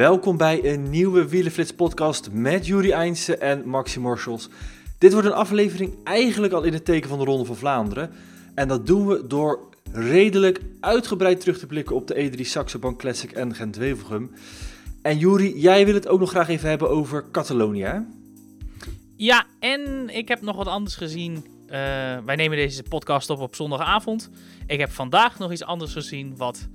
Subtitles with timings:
[0.00, 4.48] Welkom bij een nieuwe Wielenflits podcast met Juri Eindsen en Maxi Morsels.
[4.98, 8.10] Dit wordt een aflevering eigenlijk al in het teken van de Ronde van Vlaanderen.
[8.54, 12.98] En dat doen we door redelijk uitgebreid terug te blikken op de E3 Saxe Bank
[12.98, 14.30] Classic en Gent-Wevelgem.
[15.02, 18.06] En Juri, jij wil het ook nog graag even hebben over Catalonië?
[19.16, 21.34] Ja, en ik heb nog wat anders gezien.
[21.34, 21.72] Uh,
[22.24, 24.30] wij nemen deze podcast op op zondagavond.
[24.66, 26.68] Ik heb vandaag nog iets anders gezien wat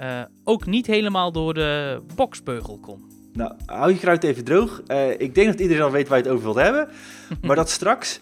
[0.00, 3.12] uh, ook niet helemaal door de boksbeugel kon.
[3.32, 4.82] Nou, hou je kruid even droog.
[4.86, 6.88] Uh, ik denk dat iedereen al weet waar je het over wilt hebben.
[7.46, 8.20] maar dat straks.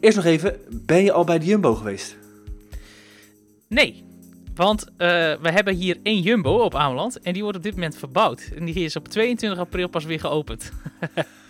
[0.00, 2.16] Eerst nog even, ben je al bij de Jumbo geweest?
[3.68, 4.04] Nee,
[4.54, 4.96] want uh,
[5.40, 8.50] we hebben hier één Jumbo op Ameland en die wordt op dit moment verbouwd.
[8.56, 10.72] En die is op 22 april pas weer geopend.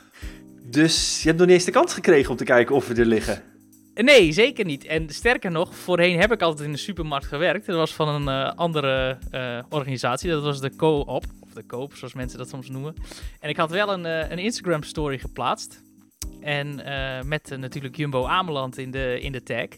[0.70, 3.06] dus je hebt nog niet eens de kans gekregen om te kijken of we er
[3.06, 3.42] liggen?
[4.05, 4.84] Nee, zeker niet.
[4.84, 7.66] En sterker nog, voorheen heb ik altijd in de supermarkt gewerkt.
[7.66, 10.30] Dat was van een uh, andere uh, organisatie.
[10.30, 12.95] Dat was de Co-op, of de Koop, zoals mensen dat soms noemen.
[13.40, 15.82] En ik had wel een, uh, een Instagram story geplaatst.
[16.40, 16.80] En
[17.26, 19.68] met natuurlijk Jumbo Ameland in de, in de tag.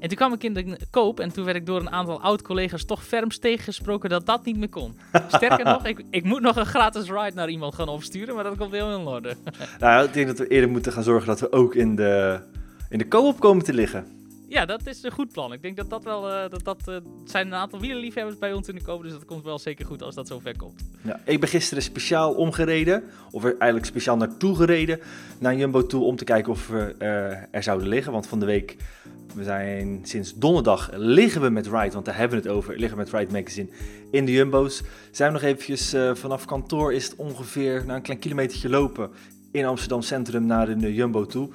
[0.00, 2.84] En toen kwam ik in de koop en toen werd ik door een aantal oud-collega's
[2.84, 4.98] toch ferms tegengesproken dat dat niet meer kon.
[5.28, 8.56] Sterker nog, ik, ik moet nog een gratis ride naar iemand gaan opsturen, maar dat
[8.56, 9.36] komt heel in orde.
[9.78, 12.40] nou, ik denk dat we eerder moeten gaan zorgen dat we ook in de
[12.88, 14.14] in de co-op komen te liggen.
[14.48, 15.52] Ja, dat is een goed plan.
[15.52, 16.30] Ik denk dat dat wel.
[16.30, 19.24] Uh, dat, dat uh, zijn een aantal wielerliefhebbers bij ons in de co Dus dat
[19.24, 20.82] komt wel zeker goed als dat zo ver komt.
[21.02, 23.02] Ja, ik ben gisteren speciaal omgereden.
[23.30, 25.00] Of er eigenlijk speciaal naartoe gereden.
[25.38, 28.12] Naar Jumbo toe om te kijken of we uh, er zouden liggen.
[28.12, 28.76] Want van de week.
[29.34, 32.78] We zijn sinds donderdag liggen we met Ride, want daar hebben we het over.
[32.78, 33.68] Liggen met Ride Magazine
[34.10, 34.82] in de Jumbo's.
[35.10, 39.10] Zijn we nog eventjes vanaf kantoor is het ongeveer nou, een klein kilometertje lopen
[39.50, 41.48] in Amsterdam Centrum naar de Jumbo toe.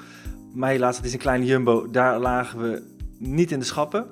[0.53, 1.89] Maar helaas, het is een kleine jumbo.
[1.92, 2.81] Daar lagen we
[3.17, 4.05] niet in de schappen.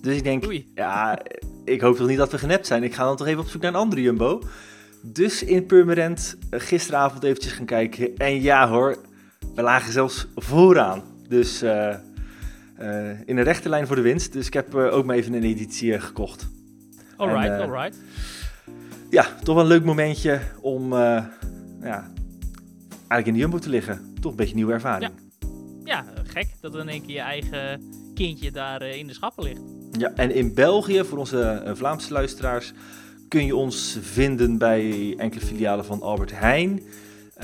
[0.00, 1.18] Dus ik denk, ja,
[1.64, 2.82] ik hoop toch niet dat we genept zijn.
[2.82, 4.42] Ik ga dan toch even op zoek naar een andere jumbo.
[5.02, 8.16] Dus in Purmerend eh, gisteravond eventjes gaan kijken.
[8.16, 8.96] En ja hoor,
[9.54, 11.02] we lagen zelfs vooraan.
[11.28, 11.94] Dus uh,
[12.80, 14.32] uh, in de rechte lijn voor de winst.
[14.32, 16.48] Dus ik heb ook maar even een editie gekocht.
[17.16, 17.98] Alright, en, alright.
[19.10, 22.10] Ja, toch wel een leuk momentje om ja,
[22.90, 24.14] eigenlijk in de jumbo te liggen.
[24.20, 25.12] Toch een beetje een nieuwe ervaring.
[25.18, 25.25] Ja
[25.86, 27.80] ja, gek dat in één keer je eigen
[28.14, 29.60] kindje daar uh, in de schappen ligt.
[29.98, 32.72] Ja, en in België, voor onze uh, Vlaamse luisteraars,
[33.28, 36.82] kun je ons vinden bij enkele filialen van Albert Heijn,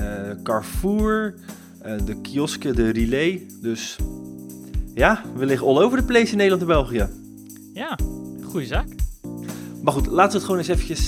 [0.01, 1.35] uh, Carrefour,
[2.05, 3.47] de kiosken, de relay.
[3.61, 3.97] Dus
[4.93, 7.07] ja, we liggen all over the place in Nederland en België.
[7.73, 7.97] Ja,
[8.43, 8.87] goede zaak.
[9.81, 11.07] Maar goed, laten we het gewoon eens eventjes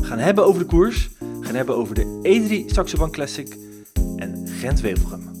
[0.00, 1.10] gaan hebben over de koers.
[1.40, 3.56] Gaan hebben over de E3 Saxo Bank Classic
[4.16, 5.39] en Gent-Wevelgem.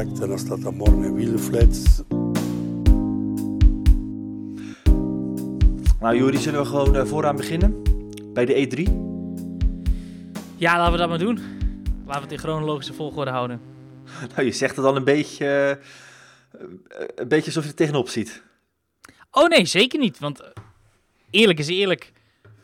[0.00, 2.02] En dan staat er morgen een wielenflits.
[6.00, 7.82] Nou Juri, zullen we gewoon uh, vooraan beginnen?
[8.32, 8.92] Bij de E3?
[10.56, 11.36] Ja, laten we dat maar doen.
[12.06, 13.60] Laten we het in chronologische volgorde houden.
[14.34, 15.78] Nou, je zegt het al een beetje...
[16.60, 18.42] Uh, een beetje alsof je er tegenop ziet.
[19.30, 20.18] Oh nee, zeker niet.
[20.18, 20.48] Want eh,
[21.30, 22.12] eerlijk is eerlijk.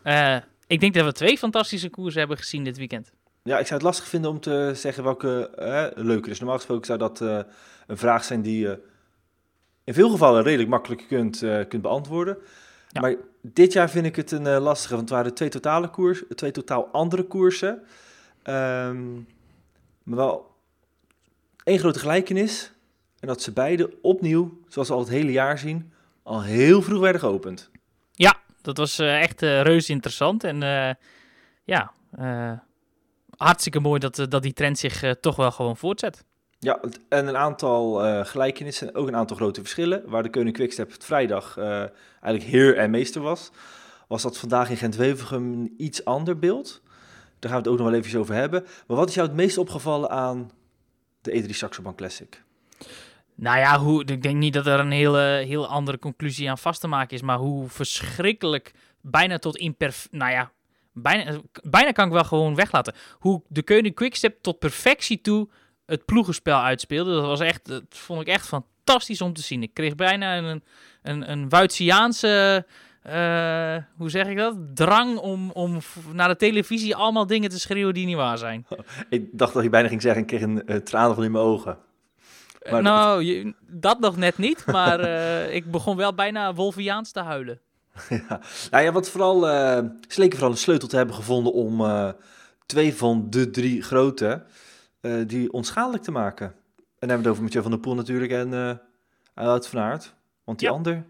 [0.05, 0.37] Uh,
[0.67, 3.13] ik denk dat we twee fantastische koersen hebben gezien dit weekend.
[3.47, 6.39] Ja, ik zou het lastig vinden om te zeggen welke uh, leuker is.
[6.39, 7.41] Normaal gesproken zou dat uh,
[7.87, 8.83] een vraag zijn die je
[9.85, 12.39] in veel gevallen redelijk makkelijk kunt, kunt beantwoorden.
[12.89, 13.01] Ja.
[13.01, 16.51] Maar dit jaar vind ik het een lastige, want het waren twee totale koers, twee
[16.51, 17.83] totaal andere koersen.
[18.45, 19.27] Um,
[20.03, 20.55] maar wel
[21.65, 22.73] één grote gelijkenis.
[23.21, 25.93] En dat ze beide opnieuw, zoals we al het hele jaar zien,
[26.23, 27.71] al heel vroeg werden geopend.
[28.13, 30.45] Ja, dat was echt reuze interessant.
[30.45, 30.61] En
[31.65, 31.93] ja,
[33.37, 36.25] hartstikke mooi dat, dat die trend zich toch wel gewoon voortzet.
[36.59, 40.03] Ja, en een aantal gelijkenissen en ook een aantal grote verschillen.
[40.07, 43.51] Waar de Koning Quickstep het vrijdag eigenlijk heer en meester was,
[44.09, 46.83] was dat vandaag in Gent-Wevelgem een iets ander beeld.
[47.39, 48.67] Daar gaan we het ook nog wel even over hebben.
[48.87, 50.51] Maar wat is jou het meest opgevallen aan
[51.21, 52.43] de E3 Saxo Bank Classic?
[53.35, 56.81] Nou ja, hoe, ik denk niet dat er een hele, heel andere conclusie aan vast
[56.81, 57.23] te maken is.
[57.23, 60.09] Maar hoe verschrikkelijk, bijna tot imperf...
[60.11, 60.51] Nou ja,
[60.97, 62.95] bijna, bijna kan ik wel gewoon weglaten.
[63.19, 65.49] Hoe de Koning Quickstep tot perfectie toe
[65.87, 67.13] het ploegenspel uitspeelde.
[67.15, 69.63] Dat was echt, dat vond ik echt fantastisch om te zien.
[69.63, 70.63] Ik kreeg bijna een,
[71.03, 72.67] een, een Wuitsiaanse...
[73.07, 74.57] Uh, hoe zeg ik dat?
[74.75, 75.79] Drang om, om
[76.13, 78.67] naar de televisie allemaal dingen te schreeuwen die niet waar zijn.
[79.09, 81.45] Ik dacht dat je bijna ging zeggen, ik kreeg een uh, tranen van in mijn
[81.45, 81.79] ogen.
[82.71, 87.21] Maar nou, je- dat nog net niet, maar eh, ik begon wel bijna Wolviaans te
[87.21, 87.61] huilen.
[88.29, 88.41] ja.
[88.71, 92.11] Nou ja, wat vooral, eh ze leken vooral een sleutel te hebben gevonden om eh,
[92.67, 94.45] twee van de drie grote
[95.01, 96.47] eh, die onschadelijk te maken.
[96.47, 96.55] En
[97.09, 100.15] dan hebben we het over Mathieu van der Poel natuurlijk en eh Wout van Aert.
[100.45, 100.75] Want die Ja.
[100.75, 101.05] ander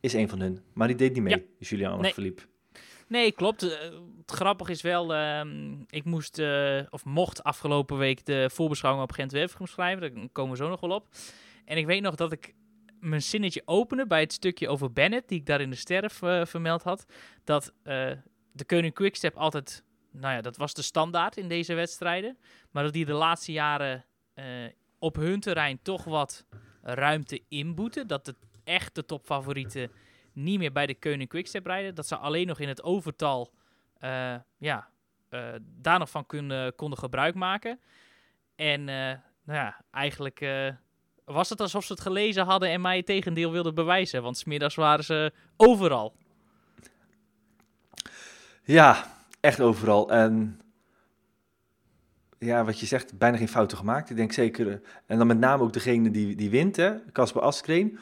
[0.00, 1.42] is een van hun, maar die deed niet mee, Ja.
[1.68, 2.12] Julian Nee.
[2.12, 2.42] Philippe.
[3.06, 3.60] Nee, klopt.
[3.60, 6.42] Het grappige is wel, ehm, ik moest,
[6.90, 10.00] of mocht afgelopen week de voorbeschouwing op Gent-Wevelgem schrijven.
[10.14, 11.08] Daar komen we zo nog wel op.
[11.64, 12.54] En ik weet nog dat ik
[13.00, 16.12] mijn zinnetje opende bij het stukje over Bennett, die ik daar in de sterf
[16.48, 17.06] vermeld had.
[17.44, 18.10] Dat eh,
[18.52, 22.38] de Koning Quickstep altijd, nou ja, dat was de standaard in deze wedstrijden.
[22.70, 24.04] Maar dat die de laatste jaren
[24.34, 24.44] eh,
[24.98, 26.46] op hun terrein toch wat
[26.82, 28.06] ruimte inboeten.
[28.06, 29.90] Dat de echte topfavorieten
[30.32, 31.94] niet meer bij de Koning Quickstep rijden.
[31.94, 33.52] Dat ze alleen nog in het overtal
[33.98, 34.88] eh, ja,
[35.60, 36.26] daar nog van
[36.76, 37.80] konden gebruik maken.
[38.54, 40.40] En nou ja, eigenlijk
[41.32, 44.22] was het alsof ze het gelezen hadden en mij het tegendeel wilden bewijzen.
[44.22, 46.12] Want smiddags waren ze overal.
[48.64, 50.10] Ja, echt overal.
[50.10, 50.60] En
[52.38, 54.10] ja, wat je zegt, bijna geen fouten gemaakt.
[54.10, 54.74] Ik denk zeker, eh,
[55.06, 57.98] en dan met name ook degene die, die wint, hè, Casper Askreen.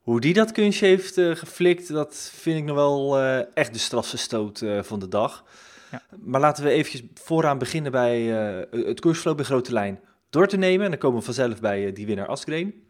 [0.00, 3.78] Hoe die dat kunstje heeft eh, geflikt, dat vind ik nog wel eh, echt de
[3.78, 5.44] strafste stoot van de dag.
[5.90, 6.02] Ja.
[6.20, 8.22] Maar laten we eventjes vooraan beginnen bij
[8.70, 10.00] het koersverloop in grote lijn
[10.34, 10.84] door te nemen.
[10.84, 12.84] En dan komen we vanzelf bij eh, die winnaar Askreen.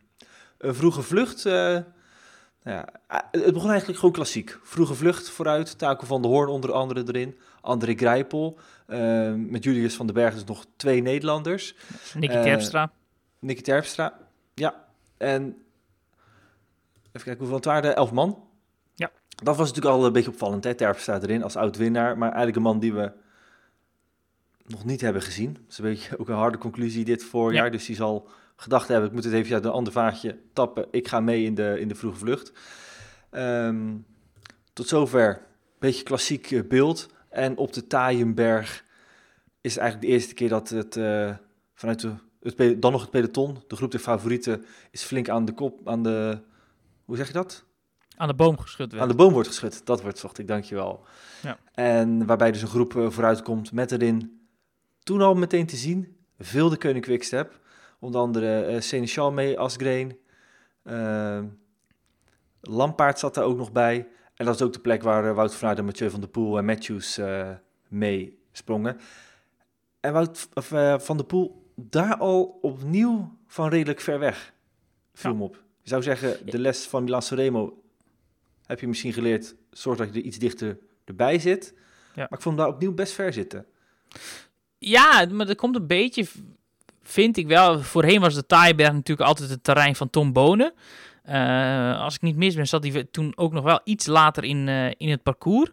[0.58, 1.46] Een vroege vlucht.
[1.46, 4.58] eh, nou ja, ah, het begon eigenlijk gewoon klassiek.
[4.62, 5.78] Vroege vlucht vooruit.
[5.78, 7.38] Taco van de Hoorn onder andere erin.
[7.60, 8.58] André Grijpel.
[8.86, 11.74] eh, met Julius van den Berg dus nog twee Nederlanders.
[12.14, 12.90] Nicky Eh, Terpstra.
[13.38, 14.18] Nicky Terpstra.
[14.54, 14.84] Ja.
[15.16, 15.42] En
[17.06, 17.96] even kijken hoeveel het waren.
[17.96, 18.42] Elf man.
[18.94, 19.10] Ja.
[19.42, 20.64] Dat was natuurlijk al een beetje opvallend.
[20.64, 20.74] Hè?
[20.74, 22.18] Terpstra erin als oud-winnaar.
[22.18, 23.12] Maar eigenlijk een man die we
[24.66, 25.52] nog niet hebben gezien.
[25.52, 27.64] Dat is een beetje ook een harde conclusie dit voorjaar.
[27.64, 27.70] Ja.
[27.70, 30.86] Dus die zal gedacht hebben, ik moet het even uit een ander vaatje tappen.
[30.90, 32.52] Ik ga mee in de, in de vroege vlucht.
[33.30, 33.96] Ehm,
[34.72, 35.40] tot zover een
[35.78, 37.08] beetje klassiek eh, beeld.
[37.28, 38.84] En op de Taaienberg
[39.60, 41.36] is het eigenlijk de eerste keer dat het eh,
[41.74, 45.52] vanuit de, het, dan nog het peloton, de groep der favorieten, is flink aan de
[45.52, 46.40] kop, aan de,
[47.04, 47.64] hoe zeg je dat?
[48.16, 49.02] Aan de boom geschud werd.
[49.02, 49.86] Aan de boom wordt geschud.
[49.86, 51.04] Dat wordt zocht ik, dankjewel.
[51.42, 51.58] Ja.
[51.72, 54.43] En waarbij dus een groep eh, vooruit komt met erin,
[55.04, 57.60] toen al meteen te zien, veel de Koning Quickstep.
[57.98, 60.18] Onder andere eh Seneschal mee, Asgreen.
[60.82, 61.42] eh
[62.60, 64.08] Lampaard zat daar ook nog bij.
[64.34, 66.28] En dat is ook de plek waar eh, Wout van Aert en Mathieu van der
[66.28, 67.50] Poel en Matthews eh,
[67.88, 68.96] mee sprongen.
[70.00, 70.66] En Wout of,
[71.04, 74.52] van der Poel daar al opnieuw van redelijk ver weg
[75.14, 75.36] viel Ja.
[75.36, 75.62] me op.
[75.80, 77.82] Je zou zeggen, de les van Milan Sanremo
[78.66, 81.72] heb je misschien geleerd, zorg dat je er iets dichter erbij zit.
[81.74, 81.80] Ja.
[82.14, 83.66] Maar ik vond hem daar opnieuw best ver zitten.
[84.86, 86.26] Ja, maar dat komt een beetje,
[87.02, 87.82] vind ik wel.
[87.82, 90.72] Voorheen was de Taaienberg natuurlijk altijd het terrein van Tom Bonen.
[91.22, 94.68] Eh, als ik niet mis ben, zat hij toen ook nog wel iets later in,
[94.68, 95.70] eh, in het parcours.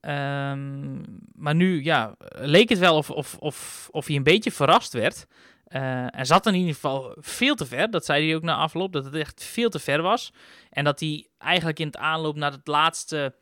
[0.00, 1.00] Ehm,
[1.34, 5.26] maar nu, ja, leek het wel of, of, of, of hij een beetje verrast werd.
[5.64, 7.90] Eh en zat in ieder geval veel te ver.
[7.90, 10.32] Dat zei hij ook na afloop, dat het echt veel te ver was.
[10.70, 13.34] En dat hij eigenlijk in het aanloop naar het laatste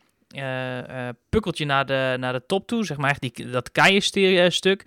[1.28, 4.86] pukkeltje naar de, naar de top toe, zeg maar echt die, dat keienstuk,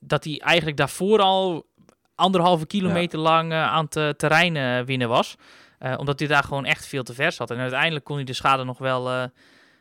[0.00, 1.66] dat hij eigenlijk daarvoor al
[2.14, 5.36] anderhalve kilometer lang eh, aan het eh, terrein eh, winnen was.
[5.78, 7.50] Eh, omdat hij daar gewoon echt veel te ver zat.
[7.50, 9.24] En uiteindelijk kon hij de schade nog wel eh,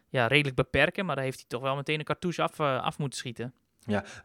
[0.09, 2.97] ja, redelijk beperken, maar daar heeft hij toch wel meteen een cartouche af, eh, af
[2.97, 3.53] moeten schieten.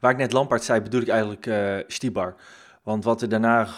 [0.00, 2.34] Waar ik net Lampaard zei, bedoel ik eigenlijk eh Stibar.
[2.82, 3.68] Want wat er daarna,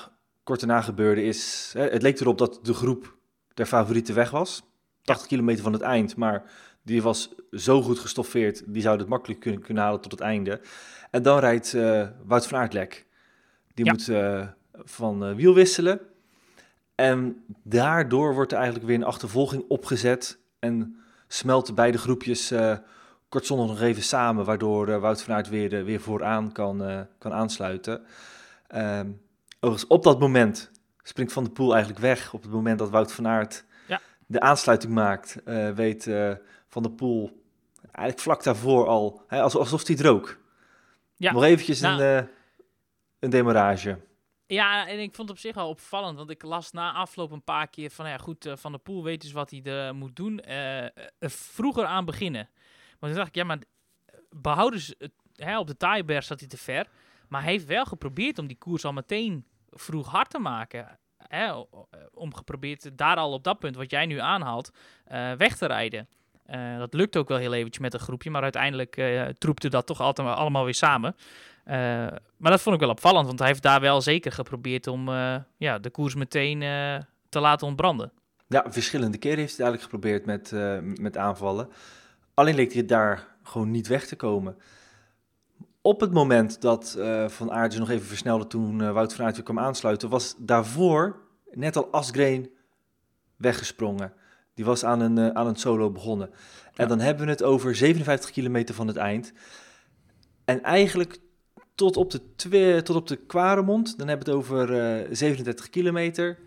[0.44, 1.70] kort daarna gebeurde is...
[1.76, 3.16] Hè, het leek erop dat de groep
[3.54, 4.62] der favorieten weg was.
[5.02, 6.42] 80 kilometer van het eind, maar
[6.82, 8.62] die was zo goed gestoffeerd...
[8.66, 10.60] die zouden het makkelijk kunnen, kunnen halen tot het einde.
[11.10, 13.06] En dan rijdt eh, Wout van Aert lek.
[13.74, 13.92] Die Ja.
[13.92, 16.00] moet eh, van eh, wiel wisselen.
[16.94, 20.38] En daardoor wordt er eigenlijk weer een achtervolging opgezet...
[20.58, 20.96] en
[21.28, 22.52] smelten beide groepjes
[23.28, 24.44] kortzondig nog even samen...
[24.44, 28.02] waardoor Wout van Aert weer, weer vooraan kan, kan aansluiten.
[28.66, 29.10] Ehm,
[29.60, 30.70] overigens, op dat moment
[31.02, 32.34] springt Van der Poel eigenlijk weg.
[32.34, 34.00] Op het moment dat Wout van Aert Ja.
[34.26, 35.36] de aansluiting maakt...
[35.74, 36.10] weet
[36.72, 37.42] Van der Poel
[37.82, 39.24] eigenlijk vlak daarvoor al...
[39.26, 40.38] Hè, alsof, alsof hij rook.
[41.16, 42.28] Ja, Nog eventjes nou- een, eh,
[43.18, 43.98] een demarrage.
[44.46, 47.42] Ja, en ik vond het op zich wel opvallend, want ik las na afloop een
[47.44, 50.16] paar keer van, ja goed, eh, Van der Poel weet dus wat hij er moet
[50.16, 50.40] doen.
[50.40, 50.86] eh,
[51.20, 52.48] vroeger aan beginnen.
[52.98, 53.58] Maar toen dacht ik, ja, maar
[54.30, 56.86] behouden ze het, hè, op de Taaienberg zat hij te ver.
[57.28, 60.98] Maar hij heeft wel geprobeerd om die koers al meteen vroeg hard te maken.
[61.16, 61.52] Hè,
[62.12, 64.70] om geprobeerd daar al op dat punt, wat jij nu aanhaalt,
[65.36, 66.08] weg te rijden.
[66.52, 69.86] Eh, dat lukte ook wel heel eventjes met een groepje, maar uiteindelijk eh troepte dat
[69.86, 71.16] toch altijd allemaal weer samen.
[71.64, 71.76] Eh,
[72.36, 75.08] maar dat vond ik wel opvallend, want hij heeft daar wel zeker geprobeerd om
[75.56, 76.60] ja, de koers meteen
[77.28, 78.12] te laten ontbranden.
[78.46, 80.52] Ja, verschillende keren heeft hij het eigenlijk geprobeerd met,
[81.00, 81.68] met aanvallen.
[82.34, 84.56] Alleen leek hij daar gewoon niet weg te komen.
[85.80, 89.58] Op het moment dat Van Aert nog even versnelde toen Wout van Aert weer kwam
[89.58, 92.50] aansluiten, was daarvoor net al Asgreen
[93.36, 94.12] weggesprongen.
[94.54, 96.28] Die was aan een, eh, aan een solo begonnen.
[96.30, 96.86] En Ja.
[96.86, 99.32] dan hebben we het over 57 kilometer van het eind.
[100.44, 101.18] En eigenlijk
[101.74, 106.38] tot op de, tot op de Kwaremond, dan hebben we het over eh, 37 kilometer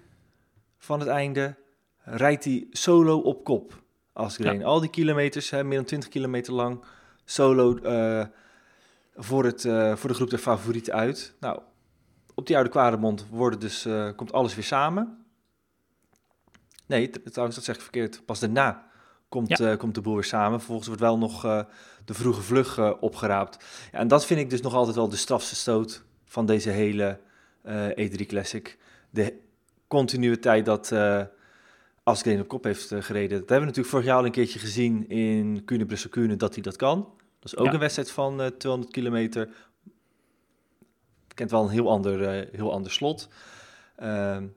[0.77, 1.55] van het einde,
[2.03, 3.83] rijdt hij solo op kop.
[4.13, 4.63] Asgreen.
[4.63, 6.83] Al die kilometers, hè, meer dan 20 kilometer lang,
[7.25, 8.25] solo eh,
[9.15, 11.35] voor, het, eh, voor de groep der favorieten uit.
[11.39, 11.59] Nou,
[12.33, 15.24] op die oude Kwaremond worden dus, eh, komt alles weer samen.
[16.85, 18.25] Nee, trouwens, dat zeg ik verkeerd.
[18.25, 18.87] Pas daarna
[19.29, 20.57] komt, eh, komt de boel weer samen.
[20.57, 21.63] Vervolgens wordt wel nog eh,
[22.05, 23.65] de vroege vlug eh, opgeraapt.
[23.91, 27.19] Ja, en dat vind ik dus nog altijd wel de strafste stoot van deze hele
[27.61, 28.77] eh, E3 Classic.
[29.09, 29.33] De
[29.87, 31.21] continuïteit dat eh
[32.03, 33.29] Asgreen op kop heeft gereden.
[33.39, 36.53] Dat hebben we natuurlijk vorig jaar al een keertje gezien in Kuurne Brussel Kuurne dat
[36.53, 36.99] hij dat kan.
[37.39, 37.73] Dat is ook Ja.
[37.73, 39.49] een wedstrijd van eh 200 kilometer.
[41.33, 43.27] Kent wel een heel ander, heel ander slot.
[43.95, 44.47] Ehm,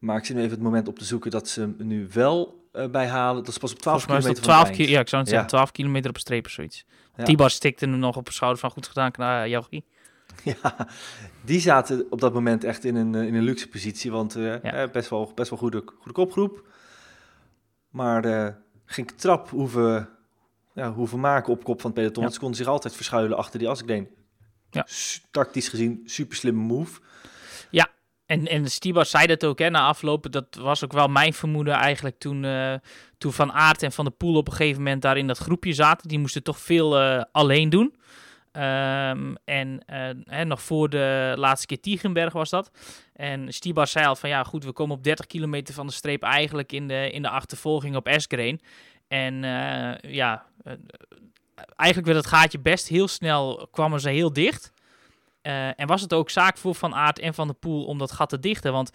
[0.00, 2.68] maar ik zit nu even het moment op te zoeken dat ze hem nu wel
[2.72, 3.36] eh bijhalen.
[3.44, 4.96] Dat is pas op 12 Volgens mij is kilometer het 12 van het keer, eind.
[4.96, 5.36] ja, ik zou het Ja.
[5.36, 6.84] zeggen, 12 kilometer op streep of zoiets.
[7.16, 7.24] Ja.
[7.24, 9.84] Tibar stikte hem nog op de schouder van goed gedaan, uh, Jochie.
[10.44, 10.88] Ja,
[11.44, 14.90] die zaten op dat moment echt in een, eh, in een luxe positie, want eh,
[14.92, 16.64] best wel, best wel goede, goede kopgroep.
[17.90, 18.54] Maar eh
[18.84, 20.08] geen trap hoeven,
[20.74, 22.24] ja, hoeven maken op kop van het peloton.
[22.24, 22.30] Ja.
[22.30, 24.08] Ze konden zich altijd verschuilen achter die Asgreen.
[24.70, 24.84] Ja.
[24.88, 27.00] S- Tactisch gezien, super slimme move.
[28.30, 30.32] En, en Stibar zei dat ook hè, na afloop.
[30.32, 32.74] Dat was ook wel mijn vermoeden eigenlijk toen, eh,
[33.18, 35.72] toen Van Aert en Van der Poel op een gegeven moment daar in dat groepje
[35.72, 36.08] zaten.
[36.08, 37.94] Die moesten toch veel eh, alleen doen.
[38.52, 42.70] Ehm, en eh, hè, nog voor de laatste keer Tiegenberg was dat.
[43.12, 46.22] En Stibar zei al van ja goed, we komen op 30 kilometer van de streep
[46.22, 48.60] eigenlijk in de, in de achtervolging op Esgreen.
[49.08, 49.42] En
[50.00, 50.46] ja,
[51.76, 54.72] eigenlijk werd het gaatje best heel snel, kwamen ze heel dicht.
[55.42, 58.12] Eh, en was het ook zaak voor Van Aert en Van der Poel om dat
[58.12, 58.72] gat te dichten?
[58.72, 58.90] Want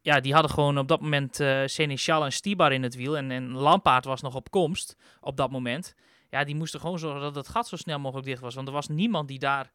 [0.00, 3.16] ja, die hadden gewoon op dat moment eh Seneschal en Stibar in het wiel.
[3.16, 5.94] En, en Lampaard was nog op komst op dat moment.
[6.30, 8.54] Ja, die moesten gewoon zorgen dat het gat zo snel mogelijk dicht was.
[8.54, 9.72] Want er was niemand die daar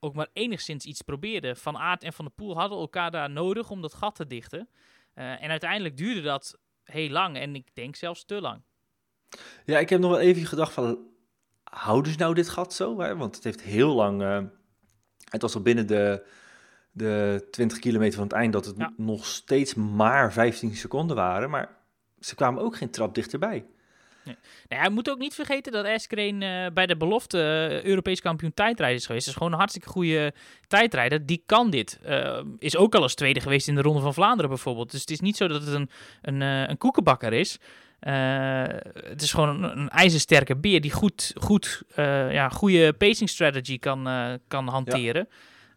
[0.00, 1.56] ook maar enigszins iets probeerde.
[1.56, 4.68] Van Aert en Van der Poel hadden elkaar daar nodig om dat gat te dichten.
[5.14, 7.36] Eh, en uiteindelijk duurde dat heel lang.
[7.36, 8.62] En ik denk zelfs te lang.
[9.64, 10.98] Ja, ik heb nog wel even gedacht van,
[11.64, 13.00] houden ze nou dit gat zo?
[13.00, 13.16] Hè?
[13.16, 14.22] Want het heeft heel lang,
[15.32, 16.26] het was al binnen de,
[16.92, 18.92] de 20 kilometer van het eind dat het Ja.
[18.96, 21.50] nog steeds maar 15 seconden waren.
[21.50, 21.68] Maar
[22.20, 23.64] ze kwamen ook geen trap dichterbij.
[24.24, 24.36] Nou,
[24.68, 28.54] ja, je moet ook niet vergeten dat Eskreen eh, bij de belofte eh, Europees kampioen
[28.54, 29.24] tijdrijder is geweest.
[29.24, 30.34] Dat is gewoon een hartstikke goede
[30.66, 31.26] tijdrijder.
[31.26, 31.98] Die kan dit.
[32.02, 34.90] Eh, is ook al eens tweede geweest in de Ronde van Vlaanderen bijvoorbeeld.
[34.90, 35.90] Dus het is niet zo dat het een,
[36.22, 37.58] een, een koekenbakker is.
[38.02, 43.28] Eh, het is gewoon een, een ijzersterke beer die goed, goed eh, ja, goede pacing
[43.28, 45.28] strategy kan, eh, kan hanteren.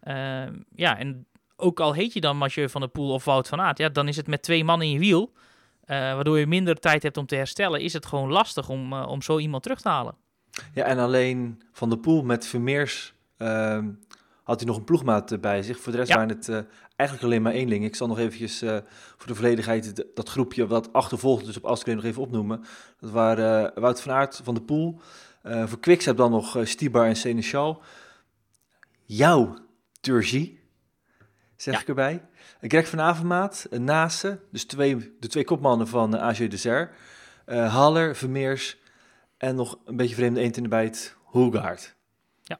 [0.02, 0.48] Ja.
[0.74, 3.78] ja, en ook al heet je dan Mathieu van der Poel of Wout van Aert,
[3.78, 5.32] ja, dan is het met twee man in je wiel.
[5.86, 9.38] Waardoor je minder tijd hebt om te herstellen, is het gewoon lastig om, om zo
[9.38, 10.14] iemand terug te halen.
[10.74, 13.78] Ja, en alleen Van der Poel met Vermeers uh,
[14.42, 15.78] had hij nog een ploegmaat bij zich.
[15.78, 16.16] Voor de rest ja.
[16.16, 16.66] waren het
[16.96, 17.84] eigenlijk alleen maar eenling.
[17.84, 18.78] Ik zal nog eventjes uh,
[19.16, 22.64] voor de volledigheid dat groepje wat achtervolgde, dus op Askreen nog even opnoemen.
[23.00, 25.00] Dat waren uh, Wout van Aert, Van der Poel.
[25.42, 27.82] Uh, voor Quickstep dan nog Stibar en Seneschal.
[29.04, 29.56] Jouw
[30.00, 30.60] Turgie,
[31.56, 31.80] zeg ja.
[31.80, 32.24] ik erbij.
[32.60, 36.92] Greg van Avermaat, Nase, dus twee, de twee kopmannen van AG Desert.
[37.46, 38.78] Haller, Vermeers
[39.36, 41.96] en nog een beetje vreemde eend in de bijt, Hoegaard.
[42.42, 42.58] Ja.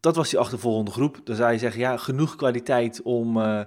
[0.00, 1.20] Dat was die achtervolgende groep.
[1.24, 3.60] Dan zou je zeggen, ja, genoeg kwaliteit om, uh,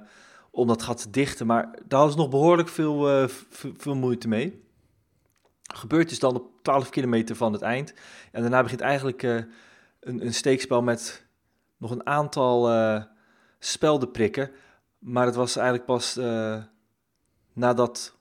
[0.52, 1.48] om dat gat te dichten.
[1.48, 3.28] Maar daar ze nog behoorlijk veel, uh,
[3.78, 4.64] veel moeite mee.
[5.74, 7.94] Gebeurt dus dan op 12 kilometer van het eind.
[8.32, 9.36] En daarna begint eigenlijk uh,
[10.00, 11.26] een, een steekspel met
[11.78, 12.70] nog een aantal
[13.60, 14.52] spelden prikken.
[15.00, 16.20] Maar het was eigenlijk pas
[17.54, 18.16] nadat,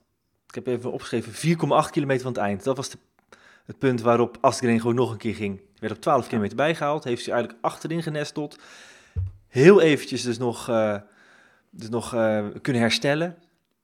[0.47, 2.65] ik heb even opgeschreven, 4,8 kilometer van het eind.
[2.65, 2.99] Dat was de,
[3.71, 5.61] het punt waarop Asgreen gewoon nog een keer ging.
[5.79, 8.59] Werd op 12 kilometer bijgehaald, heeft hij eigenlijk achterin genesteld.
[9.49, 10.97] Heel eventjes dus nog, uh,
[11.71, 13.37] dus nog uh, kunnen herstellen.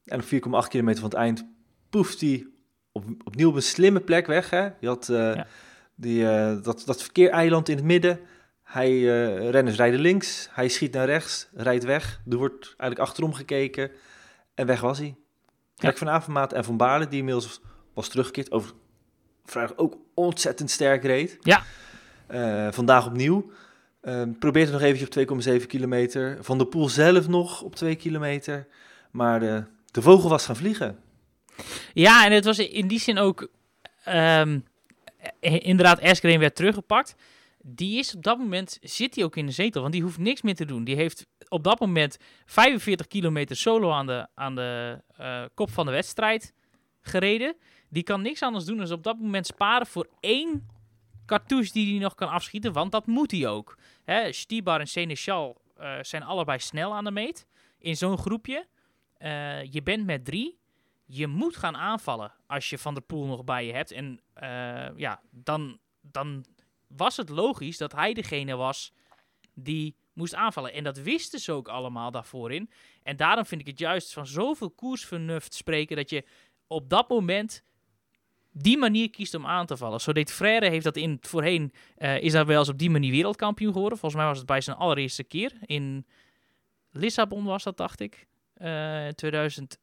[0.05, 0.25] En op
[0.65, 1.47] 4,8 kilometer van het eind
[1.91, 2.47] poeft hij
[2.93, 4.51] op, opnieuw op een slimme plek weg.
[4.51, 4.69] Hè?
[4.81, 5.47] Je had ja.
[5.95, 6.23] die,
[6.61, 8.21] dat, dat verkeereiland in het midden.
[8.63, 9.01] Hij,
[9.51, 12.21] renners rijden links, hij schiet naar rechts, rijdt weg.
[12.29, 13.91] Er wordt eigenlijk achterom gekeken
[14.55, 15.17] en weg was hij.
[15.77, 15.99] Kijk ja.
[15.99, 17.61] van Avermaat en Van Baarle, die inmiddels
[17.95, 18.51] was teruggekeerd.
[18.51, 18.73] Over
[19.47, 21.39] vraag ook ontzettend sterk reed.
[21.41, 21.63] Ja.
[22.31, 23.51] Uh, vandaag opnieuw.
[24.01, 26.39] Ehm, probeert het nog eventjes op 2,7 kilometer.
[26.41, 28.67] Van de Poel zelf nog op 2 kilometer.
[29.11, 30.99] Maar de, de vogel was gaan vliegen.
[31.93, 33.49] Ja, en het was in die zin ook...
[34.05, 34.59] ehm,
[35.45, 37.15] i- inderdaad, Asgreen werd teruggepakt.
[37.63, 40.43] Die is op dat moment, zit hij ook in de zetel, want die hoeft niks
[40.43, 40.85] meer te doen.
[40.85, 45.87] Die heeft op dat moment 45 kilometer solo aan de, aan de eh, kop van
[45.87, 46.53] de wedstrijd
[47.01, 47.57] gereden.
[47.97, 50.69] Die kan niks anders doen dan op dat moment sparen voor één
[51.27, 53.79] cartouche die hij nog kan afschieten, want dat moet hij ook.
[54.05, 57.47] Hè, Stibar en Seneschal eh, zijn allebei snel aan de meet
[57.79, 58.67] in zo'n groepje.
[59.19, 60.59] Eh, je bent met drie.
[61.05, 63.91] Je moet gaan aanvallen als je Van der Poel nog bij je hebt.
[63.91, 66.45] En eh, ja, dan, dan
[66.87, 68.93] was het logisch dat hij degene was
[69.55, 70.73] die moest aanvallen.
[70.73, 72.71] En dat wisten ze ook allemaal daarvoor in.
[73.03, 76.25] En daarom vind ik het juist van zoveel koersvernuft spreken dat je
[76.67, 77.65] op dat moment
[78.63, 80.01] die manier kiest om aan te vallen.
[80.01, 83.11] Zo deed Frère, heeft dat in voorheen, eh, is daar wel eens op die manier
[83.11, 83.99] wereldkampioen geworden.
[83.99, 85.53] Volgens mij was het bij zijn allereerste keer.
[85.61, 86.07] In
[86.91, 88.27] Lissabon was dat, dacht ik.
[88.55, 89.81] Eh 2001.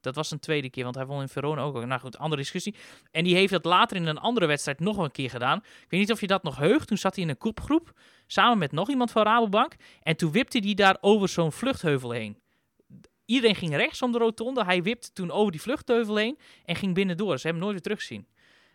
[0.00, 1.84] Dat was zijn tweede keer, want hij won in Verona ook.
[1.84, 2.74] Nou goed, andere discussie.
[3.10, 5.58] En die heeft dat later in een andere wedstrijd nog een keer gedaan.
[5.58, 6.88] Ik weet niet of je dat nog heugt.
[6.88, 7.92] Toen zat hij in een kopgroep,
[8.26, 9.76] samen met nog iemand van Rabobank.
[10.02, 12.38] En toen wipte hij daar over zo'n vluchtheuvel heen.
[13.24, 14.64] Iedereen ging rechts om de rotonde.
[14.64, 17.38] Hij wipte toen over die vluchtheuvel heen en ging binnendoor.
[17.38, 18.26] Ze hebben hem nooit weer teruggezien.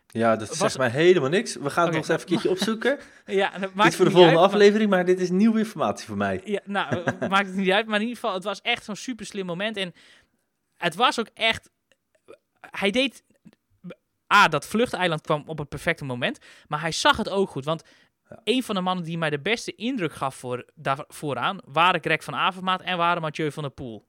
[0.06, 1.54] Ja, dat Was- zegt mij helemaal niks.
[1.56, 2.98] We gaan het nog eens even een keertje opzoeken.
[3.26, 6.40] Ja, dat maakt voor de volgende uit, aflevering, maar dit is nieuwe informatie voor mij.
[6.44, 7.86] Ja, nou, maakt het niet uit.
[7.86, 9.76] Maar in ieder geval, het was echt zo'n super slim moment.
[9.76, 9.92] En
[10.76, 11.70] het was ook echt...
[12.60, 13.22] Hij deed...
[14.34, 16.38] A, dat vluchteiland kwam op het perfecte moment.
[16.68, 17.64] Maar hij zag het ook goed.
[17.64, 17.82] Want
[18.28, 18.40] Ja.
[18.44, 21.58] een van de mannen die mij de beste indruk gaf voor, daar, vooraan...
[21.64, 24.06] waren Greg van Avermaat en waren Mathieu van der Poel.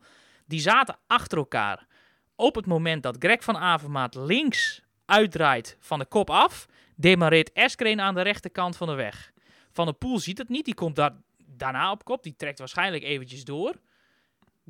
[0.51, 1.87] Die zaten achter elkaar.
[2.35, 6.65] Op het moment dat Greg van Avermaat links uitdraait van de kop af...
[6.95, 9.31] demareert Eskren aan de rechterkant van de weg.
[9.71, 10.65] Van der Poel ziet het niet.
[10.65, 11.11] Die komt daar
[11.45, 12.23] daarna op kop.
[12.23, 13.75] Die trekt waarschijnlijk eventjes door.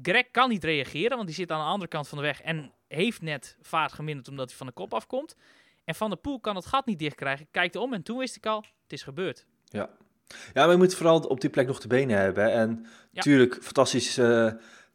[0.02, 2.42] Greg kan niet reageren, want die zit aan de andere kant van de weg.
[2.42, 5.36] En heeft net vaart geminderd omdat hij van de kop afkomt.
[5.84, 7.48] En Van der Poel kan het gat niet dichtkrijgen.
[7.52, 9.46] Kijkt om en toen wist ik al, het is gebeurd.
[9.66, 9.90] Ja.
[10.28, 12.52] ja, maar je moet vooral op die plek nog de benen hebben.
[12.52, 14.52] En natuurlijk, fantastisch eh,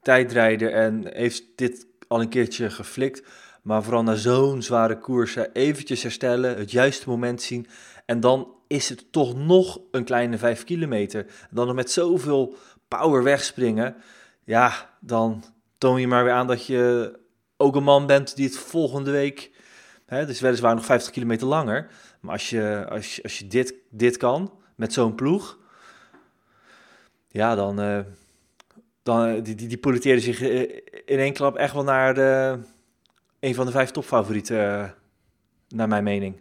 [0.07, 3.23] tijdrijder en heeft dit al een keertje geflikt.
[3.63, 7.67] Maar vooral na zo'n zware koers, eventjes herstellen, het juiste moment zien.
[8.05, 11.27] En dan is het toch nog een kleine vijf kilometer.
[11.27, 12.57] En dan met zoveel
[12.89, 13.97] power wegspringen.
[14.45, 15.45] Ja, dan
[15.79, 17.13] toon je maar weer aan dat je
[17.57, 19.51] ook een man bent die het volgende week...
[20.07, 21.91] Hè, dus weliswaar nog 50 kilometer langer.
[22.21, 25.59] Maar als je, als je, als je dit, dit kan, met zo'n ploeg...
[27.29, 27.81] Ja, dan...
[27.81, 28.01] eh,
[29.07, 30.61] dan eh, die, die, die politieerde zich eh,
[31.05, 32.59] in één klap echt wel naar de,
[33.41, 34.91] een van de vijf topfavorieten, eh,
[35.69, 36.41] naar mijn mening.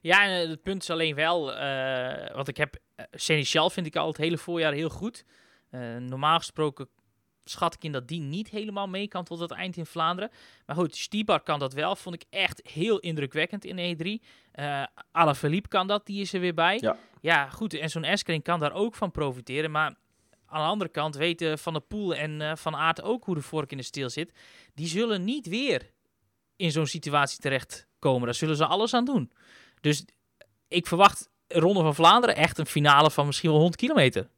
[0.00, 3.96] Ja, en het punt is alleen wel, eh want ik heb uh, Seneschal vind ik
[3.96, 5.24] al het hele voorjaar heel goed.
[5.98, 6.88] Normaal gesproken
[7.44, 10.30] schat ik in dat die niet helemaal mee kan tot het eind in Vlaanderen.
[10.66, 11.96] Maar goed, Stibar kan dat wel.
[11.96, 14.24] Vond ik echt heel indrukwekkend in E3.
[14.52, 16.78] Eh Alaphilippe kan dat, die is er weer bij.
[16.80, 16.96] Ja.
[17.20, 17.74] ja goed.
[17.74, 19.70] En zo'n Eskering kan daar ook van profiteren.
[19.70, 19.94] Maar
[20.48, 23.42] aan de andere kant weten Van der Poel en eh, Van Aert ook hoe de
[23.42, 24.32] vork in de steel zit.
[24.74, 25.90] Die zullen niet weer
[26.56, 28.24] in zo'n situatie terechtkomen.
[28.24, 29.32] Daar zullen ze alles aan doen.
[29.80, 30.04] Dus
[30.68, 34.28] ik verwacht Ronde van Vlaanderen echt een finale van misschien wel 100 kilometer.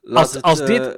[0.00, 0.94] Laat Als- als dit- eh,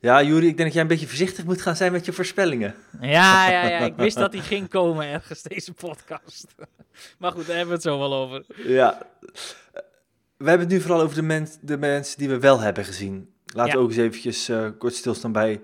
[0.00, 2.74] Ja, Juri, ik denk dat jij een beetje voorzichtig moet gaan zijn met je voorspellingen.
[3.00, 3.78] Ja, ja, ja.
[3.78, 6.54] Ik wist dat die ging komen ergens, deze podcast.
[7.18, 8.44] Maar goed, daar hebben we het zo wel over.
[8.56, 9.06] Ja.
[10.38, 13.32] We hebben het nu vooral over de, mens, de mensen die we wel hebben gezien.
[13.46, 13.78] Laten Ja.
[13.78, 15.62] we ook eens eventjes eh, kort stilstaan bij...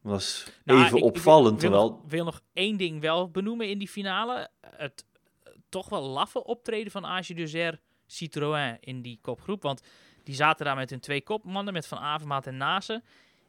[0.00, 1.90] was Nou, even ik- ik opvallend, wil, terwijl...
[1.90, 4.48] nog, wil nog één ding wel benoemen in die finale.
[4.66, 5.04] Het
[5.44, 9.62] eh, toch wel laffe optreden van Age Duzer Citroën in die kopgroep.
[9.62, 9.82] Want
[10.24, 13.02] die zaten daar met hun twee kopmannen, met Van Avermaat en Nase.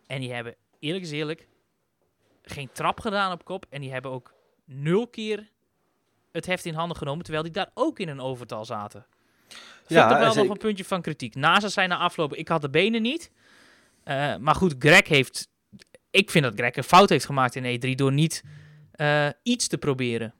[0.07, 1.47] En die hebben, eerlijk is eerlijk,
[2.41, 3.65] geen trap gedaan op kop.
[3.69, 4.33] En die hebben ook
[4.65, 5.49] nul keer
[6.31, 9.05] het heft in handen genomen, terwijl die daar ook in een overtal zaten.
[9.47, 11.35] Vind Ja, ik toch wel nog een puntje van kritiek.
[11.35, 13.31] Nasa zei na afloop, ik had de benen niet.
[14.03, 15.47] Eh, maar goed, Greg heeft...
[16.11, 18.43] Ik vind dat Greg een fout heeft gemaakt in E3 door niet
[18.91, 20.33] eh, iets te proberen.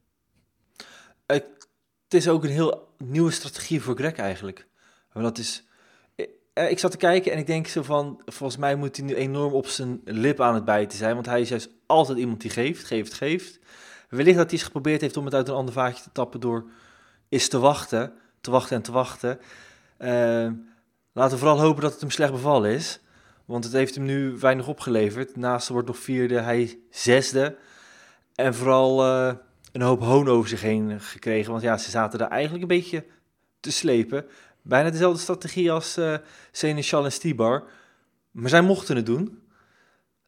[1.26, 1.46] Het
[2.10, 4.68] is ook een heel nieuwe strategie voor Greg eigenlijk.
[5.12, 5.64] Want dat is...
[6.54, 8.22] eh, Ik zat te kijken en ik denk zo van...
[8.26, 11.14] Volgens mij moet hij nu enorm op zijn lip aan het bijten zijn.
[11.14, 13.60] Want hij is juist altijd iemand die geeft, geeft, geeft.
[14.10, 16.40] Wellicht dat hij eens geprobeerd heeft om het uit een ander vaatje te tappen...
[16.40, 16.70] door
[17.30, 19.40] is te wachten, te wachten en te wachten.
[19.98, 20.48] Eh,
[21.12, 23.00] laten we vooral hopen dat het hem slecht bevallen is.
[23.46, 25.36] Want het heeft hem nu weinig opgeleverd.
[25.36, 27.58] Naast wordt nog vierde, hij zesde.
[28.36, 29.04] En vooral...
[29.04, 29.34] eh,
[29.72, 31.52] een hoop hoon over zich heen gekregen.
[31.52, 33.06] Want ja, ze zaten daar eigenlijk een beetje
[33.60, 34.26] te slepen.
[34.62, 36.18] Bijna dezelfde strategie als uh,
[36.64, 37.64] en Stibar.
[38.32, 39.42] Maar zij mochten het doen.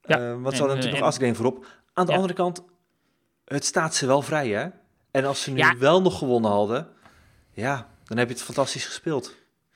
[0.01, 1.65] Ja, Uh, want ze en, hadden natuurlijk en- nog Asgreen voorop.
[1.93, 2.17] Aan de Ja.
[2.17, 2.63] andere kant,
[3.45, 4.67] het staat ze wel vrij, hè?
[5.11, 5.77] En als ze nu Ja.
[5.77, 6.87] wel nog gewonnen hadden,
[7.51, 9.35] ja, dan heb je het fantastisch gespeeld.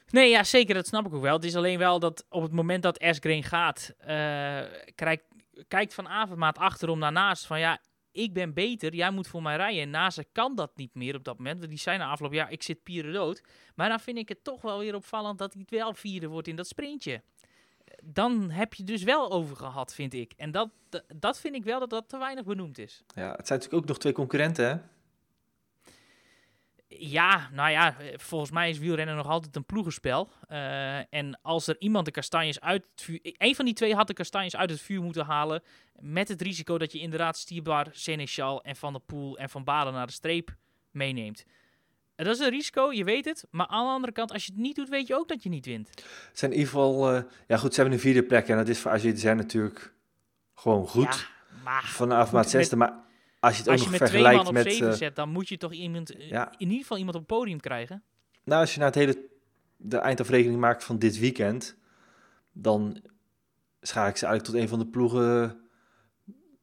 [0.10, 1.36] Nee, ja, zeker, dat snap ik ook wel.
[1.36, 4.62] Het is alleen wel dat op het moment dat Asgreen gaat, eh,
[4.96, 5.24] kijkt,
[5.68, 7.80] kijkt Van Avermaat achterom naar Naast van ja,
[8.12, 9.82] ik ben beter, jij moet voor mij rijden.
[9.82, 12.48] En Naast kan dat niet meer op dat moment, want die zijn na afloop, ja,
[12.48, 13.44] ik zit pieren dood.
[13.76, 16.56] Maar dan vind ik het toch wel weer opvallend dat hij wel vierde wordt in
[16.56, 17.22] dat sprintje.
[18.04, 20.34] Dan heb je dus wel over gehad, vind ik.
[20.38, 23.04] En dat, dat, dat vind ik wel dat dat te weinig benoemd is.
[23.16, 24.78] Ja, het zijn natuurlijk ook nog twee concurrenten, hè?
[26.92, 30.30] Ja, nou ja, eh, volgens mij is wielrennen nog altijd een ploegenspel.
[30.48, 33.20] Eh, en als er iemand de kastanjes uit het vuur...
[33.22, 35.64] Een van die twee had de kastanjes uit het vuur moeten halen.
[36.00, 39.92] Met het risico dat je inderdaad Stierbar, Seneschal en Van der Poel en Van Baarle
[39.92, 40.56] naar de streep
[40.92, 41.46] meeneemt.
[42.16, 43.46] En Dat is een risico, je weet het.
[43.50, 45.50] Maar aan de andere kant, als je het niet doet, weet je ook dat je
[45.50, 45.90] niet wint.
[45.90, 48.68] Het zijn in ieder geval, eh, ja goed, ze hebben een vierde plek en dat
[48.68, 49.94] is voor AG natuurlijk
[50.56, 51.04] gewoon goed.
[51.04, 52.94] Ja, maar Vanaf maat zesde, maar
[53.40, 54.74] als je het ook als je nog met twee man vergelijkt op met...
[54.74, 56.52] zeven eh, zet, dan moet je toch iemand, eh, ja.
[56.58, 58.04] in ieder geval iemand op het podium krijgen.
[58.44, 59.28] nou, als je nou het hele,
[59.78, 61.78] de eindafrekening maakt van dit weekend,
[62.52, 63.02] dan
[63.82, 65.60] schaak ik ze eigenlijk tot een van de ploegen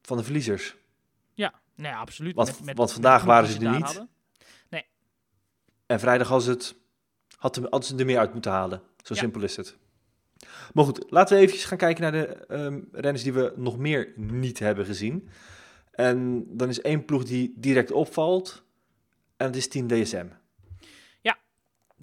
[0.03, 0.77] van de verliezers.
[1.77, 2.35] Nee, absoluut.
[2.35, 3.83] Want- want vandaag waren ze er niet.
[3.83, 4.09] hadden.
[5.87, 6.77] En vrijdag als het,
[7.37, 8.83] had hadden ze er meer uit moeten halen.
[9.03, 9.21] Zo Ja.
[9.21, 9.77] simpel is het.
[10.73, 14.13] Maar goed, laten we even gaan kijken naar de ehm, renners die we nog meer
[14.17, 15.29] niet hebben gezien.
[15.97, 18.65] En dan is één ploeg die direct opvalt.
[19.37, 20.27] En dat is Team DSM.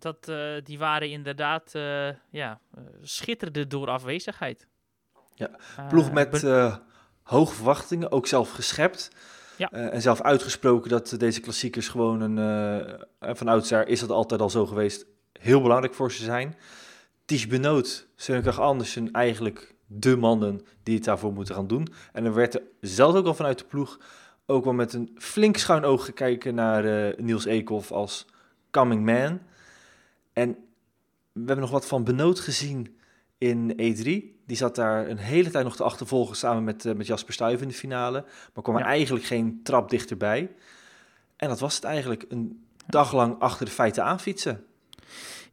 [0.03, 4.67] Dat, eh, die waren inderdaad, eh ja, eh, schitterden door afwezigheid.
[5.36, 5.49] Ja,
[5.89, 6.41] Ploeg met
[7.23, 9.10] hoge verwachtingen, ook zelf geschept.
[9.58, 9.71] Ja.
[9.71, 12.38] En zelf uitgesproken dat deze klassiekers gewoon een...
[13.19, 15.06] en van oudsher is dat altijd al zo geweest.
[15.39, 16.56] Heel belangrijk voor ze zijn.
[17.25, 21.88] Ties Benoot, Sønnekag Andersen eigenlijk de mannen die het daarvoor moeten gaan doen.
[22.12, 23.99] En er werd er zelfs ook al vanuit de ploeg
[24.45, 28.25] ook wel met een flink schuin oog gekeken naar eh, Niels Eekhoff als
[28.71, 29.39] coming man.
[30.34, 30.49] En
[31.32, 32.97] we hebben nog wat van Benoot gezien
[33.38, 34.03] in E3.
[34.45, 37.62] Die zat daar een hele tijd nog te achtervolgen samen met, eh, met Jasper Stuyven
[37.62, 38.25] in de finale.
[38.53, 40.51] Maar kwam er eigenlijk geen trap dichterbij.
[41.36, 42.25] En dat was het eigenlijk.
[42.29, 44.65] Een dag lang achter de feiten aanfietsen.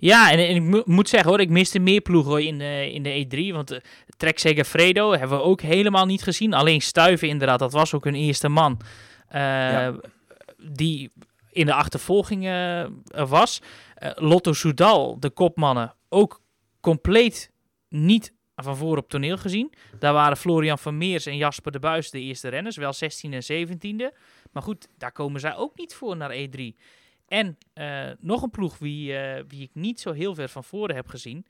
[0.00, 2.90] Ja, en, en ik mo- moet zeggen hoor, ik miste meer ploegen hoor, in, de,
[2.92, 3.54] in de E3.
[3.54, 3.78] Want uh,
[4.16, 6.54] Trek Segafredo hebben we ook helemaal niet gezien.
[6.54, 8.80] Alleen Stuiven inderdaad, dat was ook hun eerste man.
[9.28, 9.94] eh, Ja.
[10.72, 11.10] Die
[11.50, 12.84] in de achtervolging eh,
[13.28, 13.60] was.
[13.94, 16.40] Eh, Lotto Soudal, de kopmannen, ook
[16.80, 17.50] compleet
[17.88, 19.72] niet van voor op toneel gezien.
[19.98, 22.76] Daar waren Florian van Meers en Jasper de Buis de eerste renners.
[22.76, 24.16] Wel 16 en 17e.
[24.52, 26.60] Maar goed, daar komen zij ook niet voor naar E3.
[27.30, 30.94] En eh, nog een ploeg wie, eh, wie ik niet zo heel ver van voren
[30.94, 31.46] heb gezien.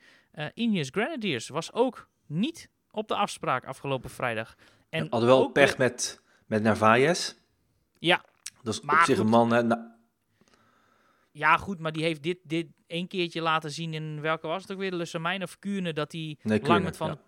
[0.54, 4.54] Ineos Grenadiers was ook niet op de afspraak afgelopen vrijdag.
[4.88, 7.34] En Hadden wel pech met, met Narvaez.
[7.98, 8.24] Ja.
[8.62, 9.52] Dat is op zich een man.
[9.52, 9.62] Hè,
[11.32, 14.72] Ja, goed, maar die heeft dit, dit één keertje laten zien in welke was het
[14.72, 14.92] ook weer?
[14.92, 17.18] Lussemijn of Kuurne, dat hij nee, lang met Van ja.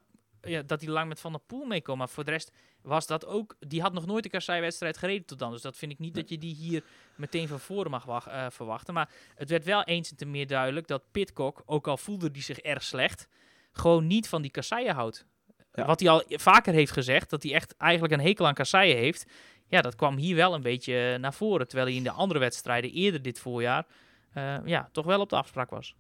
[0.43, 1.99] Ja, dat hij lang met Van der Poel meekomt.
[1.99, 2.53] Maar voor de rest
[2.83, 3.57] was dat ook...
[3.59, 5.51] Die had nog nooit een kasseiwedstrijd gereden tot dan.
[5.51, 8.95] Dus dat vind ik niet dat je die hier meteen van voren mag eh, verwachten.
[8.95, 12.43] Maar het werd wel eens en te meer duidelijk dat Pitcock, ook al voelde hij
[12.43, 13.29] zich erg slecht,
[13.73, 15.27] gewoon niet van die kasseien houdt.
[15.73, 15.87] Ja.
[15.87, 19.27] Wat hij al vaker heeft gezegd, dat hij echt eigenlijk een hekel aan kasseien heeft.
[19.67, 21.69] Ja, dat kwam hier wel een beetje naar voren.
[21.69, 23.87] Terwijl hij in de andere wedstrijden eerder dit voorjaar
[24.33, 25.95] eh, ja, toch wel op de afspraak was.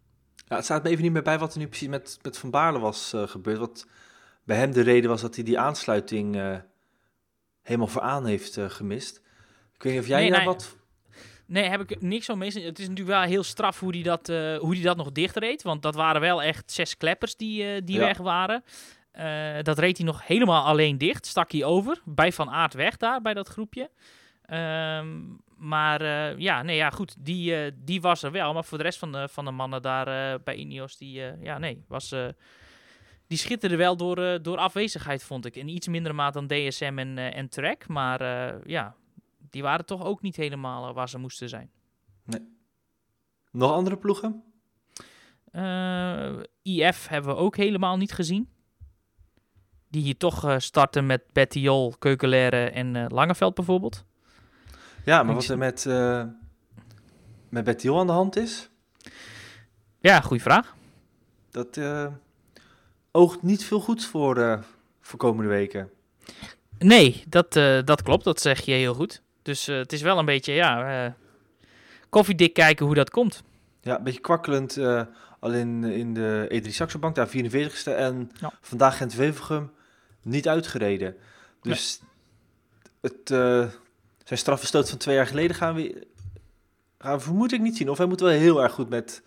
[0.46, 2.50] Ja, het staat me even niet meer bij wat er nu precies met, met Van
[2.50, 3.58] Baarle was eh, gebeurd.
[3.58, 3.86] Wat
[4.44, 6.56] bij hem de reden was dat hij die aansluiting eh,
[7.62, 9.16] helemaal vooraan heeft eh, gemist.
[9.74, 10.48] Ik weet niet of jij Nee, daar nee.
[10.48, 10.76] wat...
[11.46, 12.54] Nee, heb ik niks van mis.
[12.54, 15.36] Het is natuurlijk wel heel straf hoe hij dat, eh, hoe die dat nog dicht
[15.36, 15.62] reed.
[15.62, 18.04] Want dat waren wel echt zes kleppers die, die Ja.
[18.04, 18.64] weg waren.
[19.62, 21.26] Dat reed hij nog helemaal alleen dicht.
[21.26, 22.00] Stak hij over.
[22.04, 23.90] Bij Van Aert weg daar, bij dat groepje.
[24.42, 25.20] Ehm,
[25.56, 26.02] maar
[26.40, 27.14] ja, nee, ja, goed.
[27.18, 28.52] Die, die was er wel.
[28.52, 31.84] Maar voor de rest van de, van de mannen daar bij Ineos, die, ja, nee,
[31.88, 32.14] was...
[33.32, 35.56] die schitterde wel door, eh, door afwezigheid, vond ik.
[35.56, 37.88] In iets mindere maat dan DSM en, eh, en Trek.
[37.88, 38.94] Maar eh, ja,
[39.50, 41.70] die waren toch ook niet helemaal waar ze moesten zijn.
[43.50, 44.42] Nog andere ploegen?
[46.62, 48.48] IF hebben we ook helemaal niet gezien.
[49.88, 54.04] Die hier toch starten met Bettiol, Keukelaire en Langeveld bijvoorbeeld.
[55.04, 56.24] Ja, maar wat er met, eh
[57.48, 58.70] met Bettiol aan de hand is,
[60.00, 60.74] Ja, goede vraag.
[61.50, 61.76] dat
[63.12, 64.58] oogt niet veel goeds voor, eh,
[65.00, 65.90] voor komende weken.
[66.78, 68.24] Nee, dat, eh, dat klopt.
[68.24, 69.22] Dat zeg je heel goed.
[69.42, 71.16] Dus eh, het is wel een beetje, ja,
[72.08, 73.42] koffiedik kijken hoe dat komt.
[73.80, 74.78] Ja, een beetje kwakkelend.
[75.40, 77.94] al in, in de E3 Saxo-bank, daar 44ste.
[77.94, 78.52] En Ja.
[78.60, 79.70] vandaag Gent-Wevelgem
[80.22, 81.16] niet uitgereden.
[81.62, 82.00] Dus
[83.00, 83.20] het,
[84.24, 86.06] zijn strafverstoot van twee jaar geleden gaan we,
[86.98, 87.90] gaan we vermoed ik niet zien.
[87.90, 89.22] Of hij moet wel heel erg goed met,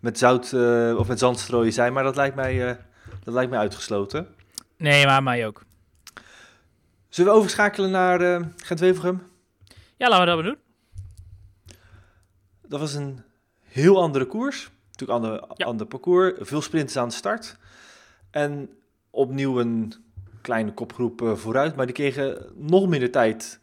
[0.00, 0.52] met zout
[0.98, 1.92] of met zandstrooien zijn.
[1.92, 2.78] Maar dat lijkt mij,
[3.24, 4.28] dat lijkt mij uitgesloten.
[4.76, 5.62] Nee, maar mij ook.
[7.08, 9.22] Zullen we overschakelen naar eh Gent-Wevelgem?
[9.96, 10.58] Ja, laten we dat maar doen.
[12.68, 13.22] Dat was een
[13.62, 14.70] heel andere koers.
[14.90, 15.66] Natuurlijk ander, Ja.
[15.66, 16.32] ander parcours.
[16.38, 17.56] Veel sprinters aan de start.
[18.30, 18.70] En
[19.10, 19.94] opnieuw een
[20.40, 21.76] kleine kopgroep eh, vooruit.
[21.76, 23.60] Maar die kregen nog minder tijd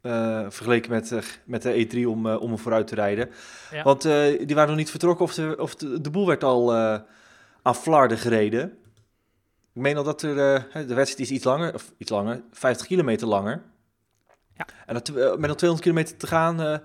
[0.00, 1.12] eh, vergeleken met,
[1.44, 3.30] met de E3 om, om er vooruit te rijden.
[3.70, 3.82] Ja.
[3.82, 4.02] Want
[4.46, 6.72] die waren nog niet vertrokken of de, of de, de boel werd al
[7.64, 8.70] aan Vlaarden gereden.
[9.72, 12.86] Ik meen al dat er, eh, de wedstrijd is iets langer, of iets langer, 50
[12.86, 13.62] kilometer langer.
[14.56, 14.66] Ja.
[14.86, 16.78] En dat, eh, met nog 200 kilometer te gaan eh,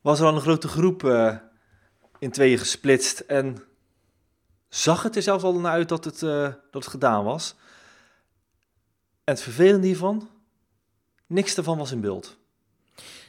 [0.00, 1.02] was er al een grote groep
[2.18, 3.20] in tweeën gesplitst.
[3.20, 3.62] En
[4.68, 7.56] zag het er zelfs al naar uit dat het, dat het gedaan was.
[9.24, 10.28] En het vervelende hiervan,
[11.26, 12.36] niks daarvan was in beeld.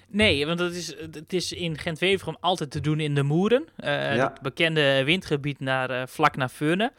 [0.07, 3.65] Nee, want het is, het is in Gent-Wevelgem altijd te doen in de Moeren.
[3.75, 4.29] eh, Ja.
[4.29, 6.91] Het bekende windgebied naar, eh, vlak naar Veurne.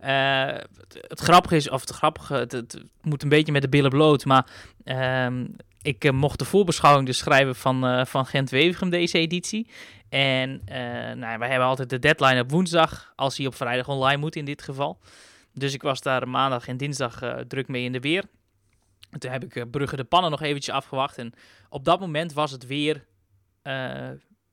[0.00, 3.68] Eh, het, het grappige is, of het grappige, het, het moet een beetje met de
[3.68, 4.46] billen bloot, maar
[4.84, 5.46] ehm,
[5.82, 9.68] ik mocht de voorbeschouwing dus schrijven van, van Gent-Wevelgem deze editie.
[10.08, 10.62] En
[11.18, 14.44] nou, wij hebben altijd de deadline op woensdag, als hij op vrijdag online moet in
[14.44, 14.98] dit geval.
[15.54, 18.24] Dus ik was daar maandag en dinsdag druk mee in de weer.
[19.10, 21.18] En toen heb ik eh, Brugge de Pannen nog eventjes afgewacht.
[21.18, 21.32] En
[21.68, 23.06] op dat moment was het weer,
[23.62, 23.72] eh,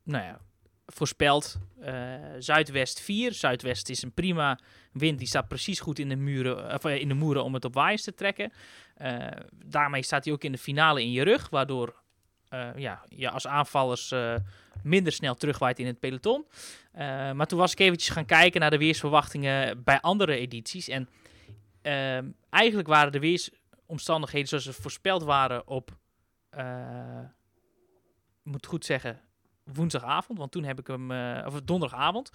[0.03, 0.39] nou ja,
[0.85, 1.93] voorspeld eh,
[2.39, 3.33] Zuidwest 4.
[3.33, 4.59] Zuidwest is een prima
[4.91, 7.73] wind, die staat precies goed in de, muren, of, in de moeren om het op
[7.73, 8.51] waaiers te trekken.
[9.65, 11.95] Daarmee staat hij ook in de finale in je rug, waardoor
[12.75, 14.13] ja, je als aanvallers
[14.83, 16.45] minder snel terugwaait in het peloton.
[17.33, 20.87] Maar toen was ik eventjes gaan kijken naar de weersverwachtingen bij andere edities.
[20.87, 21.09] En
[21.81, 23.19] ehm, eigenlijk waren de
[23.87, 25.97] weersomstandigheden zoals ze voorspeld waren op
[28.47, 29.21] ik moet goed zeggen,
[29.63, 30.37] woensdagavond.
[30.37, 32.31] Want toen heb ik hem, eh, of donderdagavond.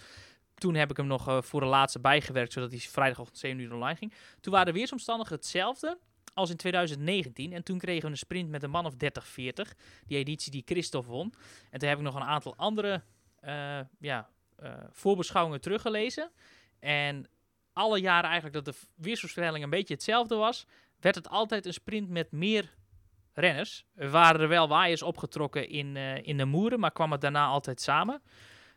[0.54, 3.72] Toen heb ik hem nog eh, voor de laatste bijgewerkt, zodat hij vrijdagochtend 7 uur
[3.72, 4.12] online ging.
[4.40, 5.98] Toen waren de weersomstandigheden hetzelfde
[6.34, 7.52] als in 2019.
[7.52, 9.74] En toen kregen we een sprint met een man of 30-40.
[10.06, 11.34] Die editie die Christophe won.
[11.70, 13.02] En toen heb ik nog een aantal andere
[13.98, 14.28] ja,
[14.90, 16.30] voorbeschouwingen teruggelezen.
[16.78, 17.26] En
[17.72, 20.66] alle jaren eigenlijk dat de weersvoorspelling een beetje hetzelfde was,
[21.02, 22.74] werd het altijd een sprint met meer
[23.32, 23.86] renners.
[23.94, 27.46] Er waren er wel waaiers opgetrokken in, eh, in de moeren, maar kwam het daarna
[27.46, 28.22] altijd samen.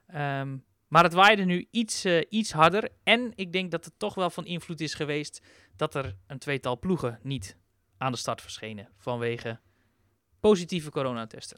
[0.08, 0.58] Ehm,
[0.88, 2.90] maar het waaide nu iets, eh, iets harder.
[3.04, 5.42] En ik denk dat het toch wel van invloed is geweest
[5.76, 7.58] dat er een tweetal ploegen niet
[7.98, 9.60] aan de start verschenen vanwege
[10.40, 11.58] positieve coronatesten.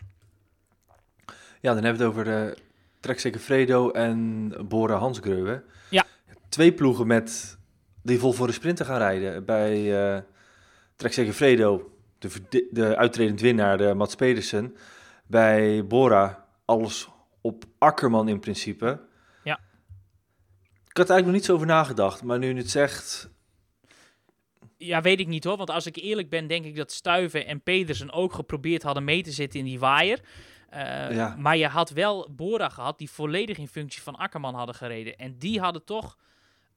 [1.62, 2.54] Ja, dan hebben we het over uh,
[3.00, 5.64] Trek Fredo en Bora Hansgreuwe.
[5.90, 6.06] Ja.
[6.50, 7.58] Twee ploegen met,
[8.02, 9.46] die vol voor de sprinter gaan rijden.
[9.46, 10.22] Bij uh,
[10.98, 14.76] Trek Fredo, de, de uitredend winnaar, de Mats Pedersen.
[15.28, 17.08] Bij Bora, alles
[17.42, 19.00] op Akkerman in principe.
[19.44, 19.60] Ja.
[20.88, 23.30] Ik had er eigenlijk nog niet zo over nagedacht, maar nu je het zegt...
[24.78, 25.58] Ja, weet ik niet hoor.
[25.58, 29.24] Want als ik eerlijk ben, denk ik dat Stuiven en Pedersen ook geprobeerd hadden mee
[29.24, 30.20] te zitten in die waaier.
[30.74, 31.36] Uh, ja.
[31.38, 35.18] Maar je had wel Bora gehad die volledig in functie van Akkerman hadden gereden.
[35.18, 36.18] En die hadden toch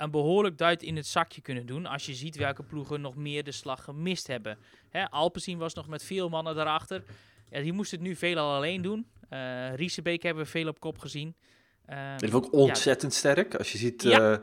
[0.00, 1.86] een behoorlijk duit in het zakje kunnen doen.
[1.86, 4.58] Als je ziet welke ploegen nog meer de slag gemist hebben.
[4.90, 7.02] Hè, Alpecin was nog met veel mannen daarachter.
[7.50, 9.06] Ja, die moest het nu veelal alleen doen.
[9.30, 11.34] Uh, Riesebeek hebben we veel op kop gezien.
[11.90, 13.18] Uh, dat is ook ontzettend ja.
[13.18, 13.54] sterk.
[13.54, 14.18] Als je ziet, ja.
[14.18, 14.42] uh, er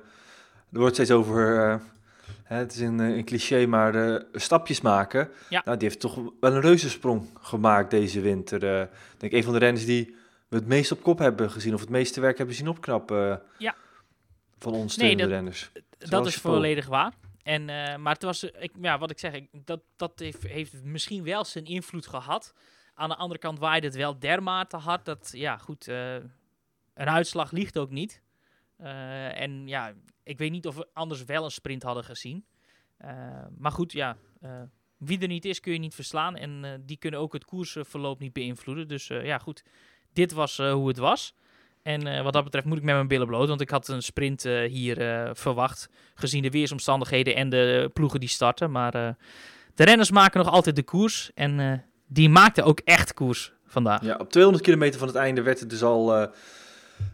[0.70, 1.76] wordt steeds over, uh,
[2.44, 5.30] hè, het is een, een cliché, maar stapjes maken.
[5.50, 5.62] Ja.
[5.66, 8.82] Nou, die heeft toch wel een reuzensprong gemaakt deze winter.
[8.82, 10.16] Ik denk een van de renners die
[10.48, 13.42] we het meest op kop hebben gezien, of het meeste werk hebben zien opknappen.
[13.58, 13.76] ja.
[14.60, 15.70] Van ons nee, dat, renners.
[15.98, 17.14] Dat, dat is volledig waar.
[17.44, 20.84] En, uh, maar het was, ik, ja, wat ik zeg, ik, dat, dat heeft, heeft
[20.84, 22.54] misschien wel zijn invloed gehad.
[22.94, 26.14] Aan de andere kant waaide het wel dermate hard dat, ja, goed, uh,
[26.94, 28.22] een uitslag ligt ook niet.
[28.82, 29.94] Uh, en ja,
[30.24, 32.46] ik weet niet of we anders wel een sprint hadden gezien.
[33.58, 34.18] Maar goed, ja,
[34.98, 36.36] wie er niet is kun je niet verslaan.
[36.36, 38.88] En die kunnen ook het koersverloop niet beïnvloeden.
[38.88, 39.64] Dus ja, goed,
[40.14, 41.34] dit was hoe het was.
[41.88, 44.44] En wat dat betreft moet ik met mijn billen bloot, want ik had een sprint
[44.68, 48.72] hier verwacht, gezien de weersomstandigheden en de ploegen die starten.
[48.72, 48.92] Maar
[49.76, 54.02] de renners maken nog altijd de koers en die maakten ook echt koers vandaag.
[54.02, 56.30] Ja, op 200 kilometer van het einde werd het dus al,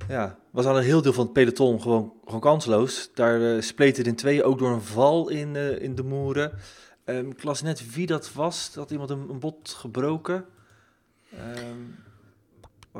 [0.08, 3.10] ja, was al een heel deel van het peloton gewoon, gewoon kansloos.
[3.14, 6.52] Daar spleet het in tweeën, ook door een val in, in de moeren.
[7.06, 10.46] Um, ik las net wie dat was, dat iemand een, bot gebroken.
[11.58, 11.96] Um,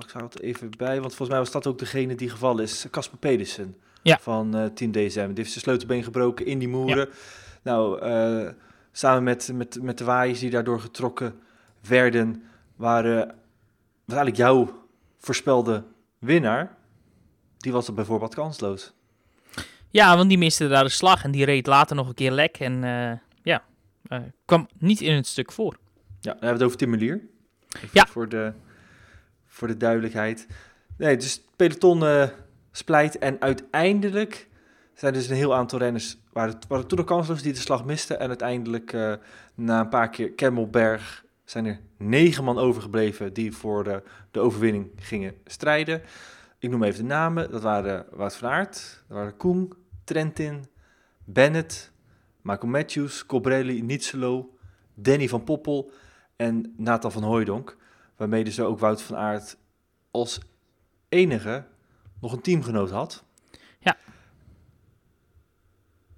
[0.02, 2.86] ik zou het even bij, want volgens mij was dat ook degene die gevallen is.
[2.92, 4.18] Casper Pedersen Ja.
[4.22, 5.28] van eh, Team DSM.
[5.28, 7.10] Die heeft zijn sleutelbeen gebroken in die moeren.
[7.62, 8.50] Nou, eh,
[8.92, 11.40] samen met, met, met de waaiers die daardoor getrokken
[11.88, 12.44] werden,
[12.76, 13.28] waren,
[14.06, 14.86] was eigenlijk jouw
[15.20, 15.84] voorspelde
[16.20, 16.76] winnaar.
[17.58, 18.94] Die was er bijvoorbeeld kansloos.
[19.90, 22.58] Ja, want die miste daar de slag en die reed later nog een keer lek.
[22.60, 23.12] En eh,
[23.44, 23.64] ja,
[24.46, 25.78] kwam niet in het stuk voor.
[26.22, 26.94] Ja, dan hebben we het over Tim.
[26.94, 27.30] Even
[27.92, 28.06] Ja.
[28.06, 28.54] Voor de,
[29.54, 30.48] voor de duidelijkheid.
[30.98, 32.28] Nee, dus het peloton eh,
[32.72, 33.18] splijt.
[33.18, 34.50] En uiteindelijk
[34.94, 36.18] zijn dus een heel aantal renners...
[36.32, 38.20] waren, waren toen kansloos die de slag misten.
[38.20, 39.14] En uiteindelijk, eh,
[39.56, 41.26] na een paar keer Kemmelberg...
[41.44, 46.02] zijn er negen man overgebleven die voor de, de overwinning gingen strijden.
[46.60, 47.52] Ik noem even de namen.
[47.52, 50.66] Dat waren Wout van Aert, dat waren Koen, Trentin,
[51.24, 51.92] Bennett...
[52.42, 54.58] Michael Matthews, Colbrelli, Nietzelo,
[54.94, 55.92] Danny van Poppel
[56.36, 57.78] en Nathan van Hooijdonk.
[58.16, 59.58] Waarmee dus ook Wout van Aert
[60.12, 60.40] als
[61.10, 61.64] enige
[62.22, 63.24] nog een teamgenoot had.
[63.80, 63.98] Ja.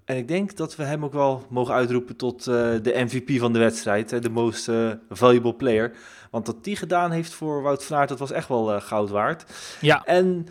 [0.04, 3.52] En ik denk dat we hem ook wel mogen uitroepen tot eh, de MVP van
[3.52, 4.22] de wedstrijd.
[4.22, 5.96] De most eh, valuable player.
[6.30, 9.10] Want wat die gedaan heeft voor Wout van Aert, dat was echt wel eh, goud
[9.10, 9.44] waard.
[9.80, 10.46] Ja, En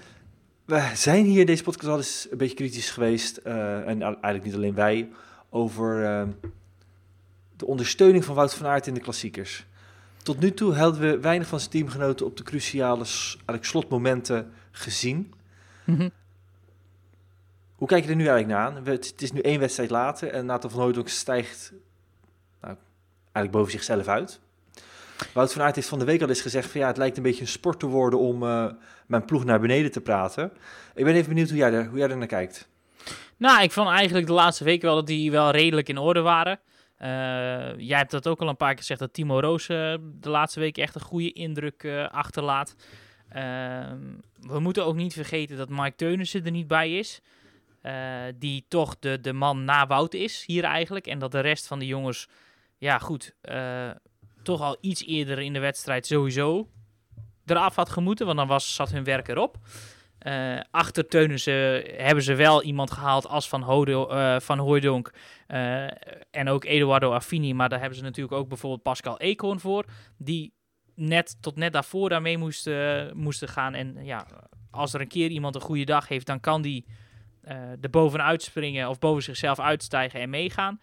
[0.66, 3.38] we zijn hier deze podcast al eens een beetje kritisch geweest.
[3.38, 5.10] en eigenlijk niet alleen wij.
[5.50, 6.28] Over
[7.56, 9.66] de ondersteuning van Wout van Aert in de klassiekers.
[10.26, 15.34] Tot nu toe hadden we weinig van zijn teamgenoten op de cruciale eigenlijk slotmomenten gezien.
[15.84, 16.10] Mhm.
[17.76, 18.86] Hoe kijk je er nu eigenlijk naar aan?
[18.86, 21.74] Het is nu één wedstrijd later en Nathan van Hooydonk stijgt
[22.62, 22.76] nou,
[23.22, 24.40] eigenlijk boven zichzelf uit.
[25.34, 27.24] Wout van Aert heeft van de week al eens gezegd van ja, het lijkt een
[27.24, 28.66] beetje een sport te worden om eh,
[29.06, 30.52] mijn ploeg naar beneden te praten.
[30.96, 32.68] Ik ben even benieuwd hoe jij er, hoe jij er naar kijkt.
[33.38, 36.60] Nou, ik vond eigenlijk de laatste weken wel dat die wel redelijk in orde waren.
[36.98, 40.30] Eh, jij hebt dat ook al een paar keer gezegd, dat Timo Roos eh, de
[40.30, 42.76] laatste weken echt een goede indruk eh, achterlaat.
[43.30, 44.00] Ehm,
[44.40, 47.22] we moeten ook niet vergeten dat Mike Teunissen er niet bij is.
[48.36, 51.08] Die toch de, de man na Wout is hier eigenlijk.
[51.08, 52.28] En dat de rest van de jongens,
[52.78, 53.36] ja goed,
[54.44, 56.70] toch al iets eerder in de wedstrijd sowieso
[57.46, 58.26] eraf had gemoeten.
[58.26, 59.58] Want dan was, zat hun werk erop.
[60.26, 64.82] Eh, achter Teunissen hebben ze wel iemand gehaald als Van, Hodo, eh, van
[65.48, 65.86] eh,
[66.32, 67.54] en ook Eduardo Affini.
[67.54, 69.86] Maar daar hebben ze natuurlijk ook bijvoorbeeld Pascal Eekhoorn voor.
[70.18, 70.54] Die
[70.96, 73.74] net tot net daarvoor daarmee moesten, moesten gaan.
[73.74, 74.28] En ja,
[74.72, 76.86] als er een keer iemand een goede dag heeft, dan kan die
[77.82, 80.80] er bovenuit springen of boven zichzelf uitstijgen en meegaan.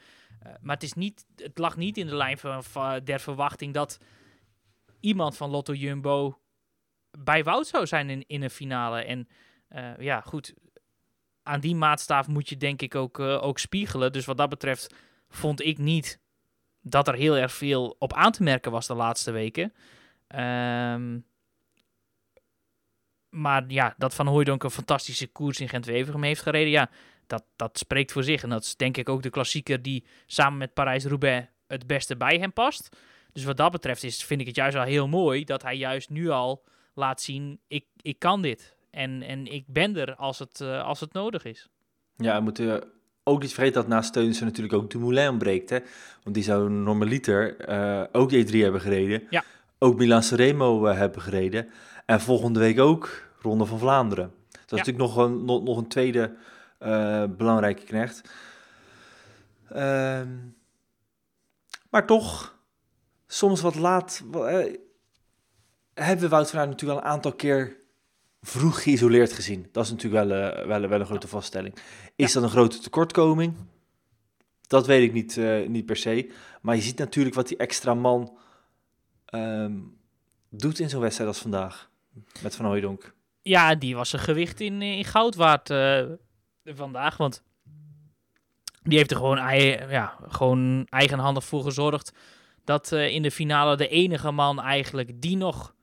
[0.61, 2.62] Maar het, is niet, het lag niet in de lijn van
[3.05, 3.98] der verwachting dat
[5.00, 6.41] iemand van Lotto Jumbo
[7.18, 9.05] bij Wout zou zijn in, in een finale.
[9.05, 9.29] En
[9.68, 10.55] eh, ja, goed,
[11.42, 14.12] aan die maatstaaf moet je denk ik ook, eh, ook spiegelen.
[14.12, 14.94] Dus wat dat betreft
[15.29, 16.20] vond ik niet
[16.81, 19.72] dat er heel erg veel op aan te merken was de laatste weken.
[20.27, 21.18] Ehm,
[23.29, 26.90] maar ja, dat Van Hooijdonk een fantastische koers in Gent-Wevergem heeft gereden, ja,
[27.27, 28.42] dat, dat spreekt voor zich.
[28.42, 32.38] En dat is denk ik ook de klassieker die samen met Parijs-Roubaix het beste bij
[32.38, 32.96] hem past.
[33.33, 36.11] Dus wat dat betreft is, vind ik het juist wel heel mooi dat hij juist
[36.11, 38.76] nu al laat zien, ik, ik kan dit.
[38.90, 41.68] En, en ik ben er als het, eh, als het nodig is.
[42.16, 42.85] Ja, we moeten
[43.24, 45.70] ook niet vergeten dat naast Teunissen natuurlijk ook Dumoulin ontbreekt.
[45.70, 45.78] Hè?
[46.22, 49.22] Want die zou normaliter eh ook E3 hebben gereden.
[49.31, 49.44] Ja.
[49.78, 51.68] Ook Milan Sanremo eh, hebben gereden.
[52.07, 54.33] En volgende week ook Ronde van Vlaanderen.
[54.50, 54.76] Dat is Ja.
[54.76, 56.35] natuurlijk nog een, nog, nog een tweede
[57.37, 58.33] belangrijke knecht.
[59.68, 60.28] Ehm,
[61.90, 62.59] maar toch,
[63.26, 64.24] soms wat laat...
[66.04, 67.76] hebben we Wout van Aert natuurlijk al een aantal keer
[68.40, 69.68] vroeg geïsoleerd gezien.
[69.72, 71.74] Dat is natuurlijk wel, eh, wel, wel een grote vaststelling.
[72.16, 73.54] Is dat een grote tekortkoming?
[74.66, 76.32] Dat weet ik niet, eh, niet per se.
[76.62, 78.36] Maar je ziet natuurlijk wat die extra man
[79.26, 79.72] ehm,
[80.50, 81.90] doet in zo'n wedstrijd als vandaag.
[82.42, 83.14] Met Van Hooijdonk.
[83.42, 86.02] Ja, die was een gewicht in, in goud waard eh,
[86.64, 87.16] vandaag.
[87.16, 87.42] Want
[88.82, 92.12] die heeft er gewoon, ei- ja, gewoon eigenhandig voor gezorgd
[92.64, 95.74] dat eh, in de finale de enige man eigenlijk die nog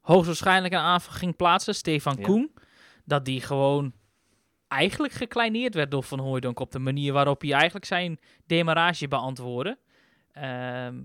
[0.00, 2.22] hoogstwaarschijnlijk een aanval ging plaatsen, Stefan Ja.
[2.22, 2.54] Koen,
[3.04, 3.92] dat die gewoon
[4.68, 9.78] eigenlijk gekleineerd werd door Van Hooijdonk op de manier waarop hij eigenlijk zijn demarrage beantwoordde.
[10.32, 11.02] Ehm,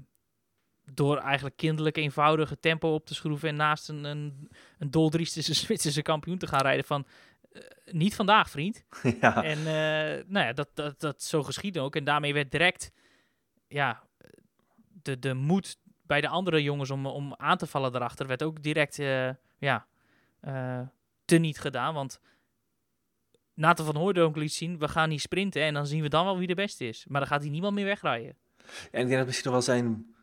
[0.94, 4.92] door eigenlijk kinderlijk eenvoudige tempo op te schroeven en naast een, een, een
[5.56, 7.06] Zwitserse kampioen te gaan rijden van
[7.52, 8.86] eh, niet vandaag vriend.
[9.22, 9.44] ja.
[9.44, 11.96] En eh, nou ja, dat, dat, dat zo geschiedde ook.
[11.96, 12.92] En daarmee werd direct
[13.68, 14.04] ja,
[15.02, 18.64] de, de moed bij de andere jongens om, om aan te vallen erachter werd ook
[18.64, 19.86] direct eh, ja,
[20.40, 20.80] eh,
[21.26, 21.94] te niet gedaan.
[21.94, 22.20] Want
[23.54, 26.38] Nathan van Hooydonk liet zien, we gaan niet sprinten en dan zien we dan wel
[26.38, 27.06] wie de beste is.
[27.08, 28.36] Maar dan gaat hij niemand meer wegrijden.
[28.92, 30.16] En ik denk dat misschien nog wel zijn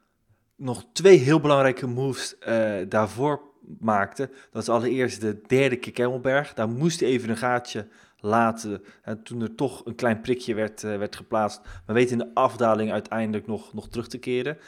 [0.57, 3.41] nog twee heel belangrijke moves eh, daarvoor
[3.79, 4.31] maakte.
[4.51, 6.55] Dat is allereerst de derde keer Kemmelberg.
[6.55, 7.89] Daar moest hij even een gaatje
[8.23, 8.83] laten.
[9.03, 11.61] En toen er toch een klein prikje werd, uh, werd geplaatst.
[11.87, 14.59] Maar weet in de afdaling uiteindelijk nog, nog terug te keren.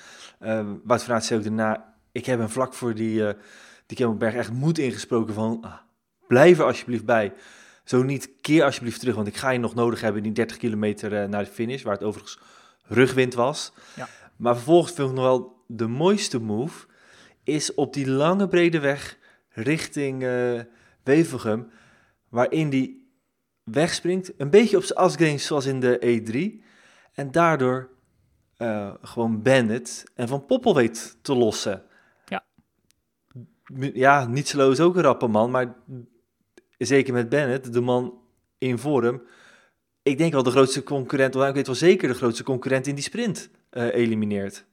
[0.40, 3.30] Uh, Wout van Aert zei ook daarna, ik heb een vlak voor die, uh,
[3.86, 5.58] die Kemmelberg echt moed ingesproken van...
[5.60, 5.74] Ah,
[6.26, 7.32] blijf er alsjeblieft bij.
[7.84, 10.56] Zo niet, keer alsjeblieft terug, want ik ga je nog nodig hebben in die 30
[10.56, 11.82] kilometer naar de finish.
[11.82, 12.38] Waar het overigens
[12.82, 13.72] rugwind was.
[13.96, 14.08] Ja.
[14.36, 16.86] Maar vervolgens vind ik nog wel de mooiste move
[17.42, 20.26] is op die lange brede weg richting
[21.02, 21.70] Wevelgem,
[22.28, 23.03] waarin die
[23.64, 26.64] wegspringt, een beetje op zijn asgains zoals in de E3,
[27.12, 27.90] en daardoor
[28.58, 31.82] uh, gewoon Bennett en Van Poppel weet te lossen.
[32.26, 32.44] Ja.
[33.92, 35.76] Ja, niet zo is ook een rappe man, maar
[36.78, 38.18] zeker met Bennett, de man
[38.58, 39.22] in vorm,
[40.02, 42.94] ik denk wel de grootste concurrent, of ik weet wel zeker de grootste concurrent in
[42.94, 44.64] die sprint uh, elimineert.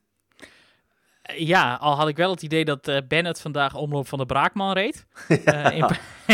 [1.37, 4.73] Ja, al had ik wel het idee dat uh, Bennett vandaag omloop van de Braakman
[4.73, 5.05] reed.
[5.45, 5.71] ja.
[5.71, 5.87] uh, in,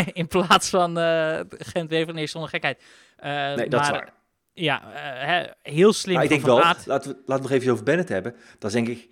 [0.13, 2.81] in, plaats van uh, gent wever Nee, zonder gekheid.
[3.21, 4.13] nee, dat maar, is waar.
[4.53, 4.81] Ja,
[5.61, 8.35] heel slim maar ik denk wel, laten we, laten we nog even over Bennett hebben.
[8.59, 9.09] Dat is denk ik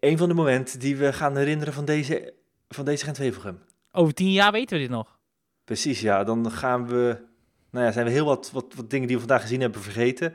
[0.00, 2.34] een van de momenten die we gaan herinneren van deze,
[2.68, 3.56] van deze gent
[3.92, 5.18] Over tien jaar weten we dit nog.
[5.64, 6.24] Precies, ja.
[6.24, 7.18] Dan gaan we...
[7.70, 10.34] Nou ja, zijn we heel wat, wat, wat dingen die we vandaag gezien hebben vergeten.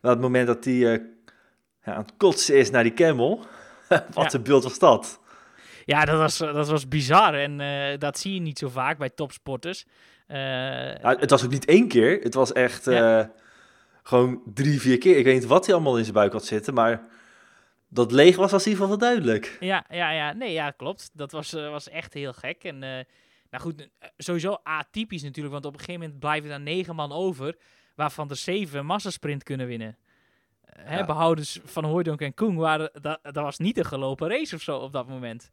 [0.00, 1.00] Maar het moment dat hij ja,
[1.82, 3.46] aan het kotsen is naar die camel...
[4.14, 5.20] Wat een beeld was dat?
[5.84, 7.34] Ja, dat was, dat was bizar.
[7.34, 9.84] En uh, dat zie je niet zo vaak bij topsporters.
[10.28, 10.36] Uh,
[10.94, 12.20] ja, het was ook niet één keer.
[12.22, 13.20] Het was echt ja.
[13.20, 13.26] uh,
[14.02, 15.16] gewoon drie, vier keer.
[15.16, 17.02] Ik weet niet wat hij allemaal in zijn buik had zitten, maar
[17.88, 19.56] dat leeg was als in ieder geval wel duidelijk.
[19.60, 20.32] Ja, ja, ja.
[20.32, 21.10] Nee, ja, klopt.
[21.12, 22.64] Dat was, was echt heel gek.
[22.64, 22.78] En
[23.50, 27.56] nou goed, sowieso atypisch natuurlijk, want op een gegeven moment blijven er negen man over,
[27.94, 29.96] waarvan er zeven massasprint kunnen winnen
[30.80, 34.62] hè, behoudens van Hooydonk en Koen waren, dat, dat was niet een gelopen race of
[34.62, 35.50] zo op dat moment.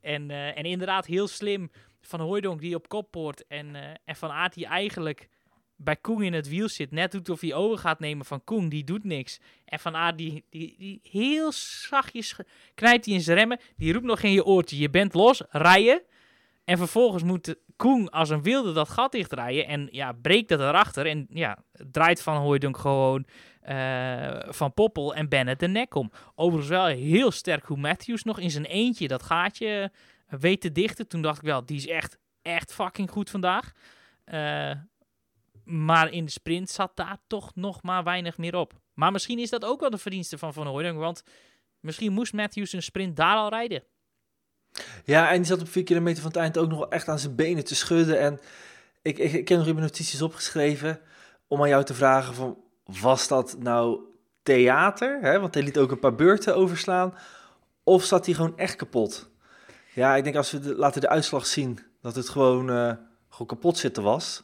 [0.00, 1.70] En, uh, en inderdaad heel slim
[2.00, 5.28] van Hooydonk die op kop poort en, uh, en van Aert die eigenlijk
[5.76, 6.90] bij Koen in het wiel zit.
[6.90, 9.40] Net doet of hij over gaat nemen van Koen, die doet niks.
[9.64, 12.36] En van Aert die, die, die heel zachtjes
[12.74, 13.60] knijpt hij in zijn remmen.
[13.76, 16.02] Die roept nog in je oortje, je bent los, rijden.
[16.64, 19.66] En vervolgens moet Koen als een wilde dat gat dichtrijden.
[19.66, 21.06] En ja, breekt dat erachter.
[21.06, 23.26] En ja, draait Van Hooydonk gewoon
[23.68, 26.10] uh, Van Poppel en Bennett de nek om.
[26.34, 29.90] Overigens wel heel sterk hoe Matthews nog in zijn eentje dat gaatje
[30.28, 31.08] weet te dichten.
[31.08, 33.72] Toen dacht ik wel, die is echt, echt fucking goed vandaag.
[34.26, 34.70] Uh,
[35.64, 38.72] maar in de sprint zat daar toch nog maar weinig meer op.
[38.94, 40.98] Maar misschien is dat ook wel de verdienste van Van Hooydonk.
[40.98, 41.22] Want
[41.80, 43.82] misschien moest Matthews een sprint daar al rijden.
[45.04, 47.34] Ja, en die zat op vier kilometer van het eind ook nog echt aan zijn
[47.34, 48.20] benen te schudden.
[48.20, 48.40] En
[49.02, 51.00] ik, ik, ik heb nog mijn notities opgeschreven
[51.46, 52.64] om aan jou te vragen van...
[52.86, 54.00] Was dat nou
[54.42, 55.18] theater?
[55.20, 55.40] Hè?
[55.40, 57.14] Want hij liet ook een paar beurten overslaan.
[57.84, 59.30] Of zat hij gewoon echt kapot?
[59.92, 62.92] Ja, ik denk als we de, laten de uitslag zien dat het gewoon, uh,
[63.28, 64.42] gewoon kapot zitten was.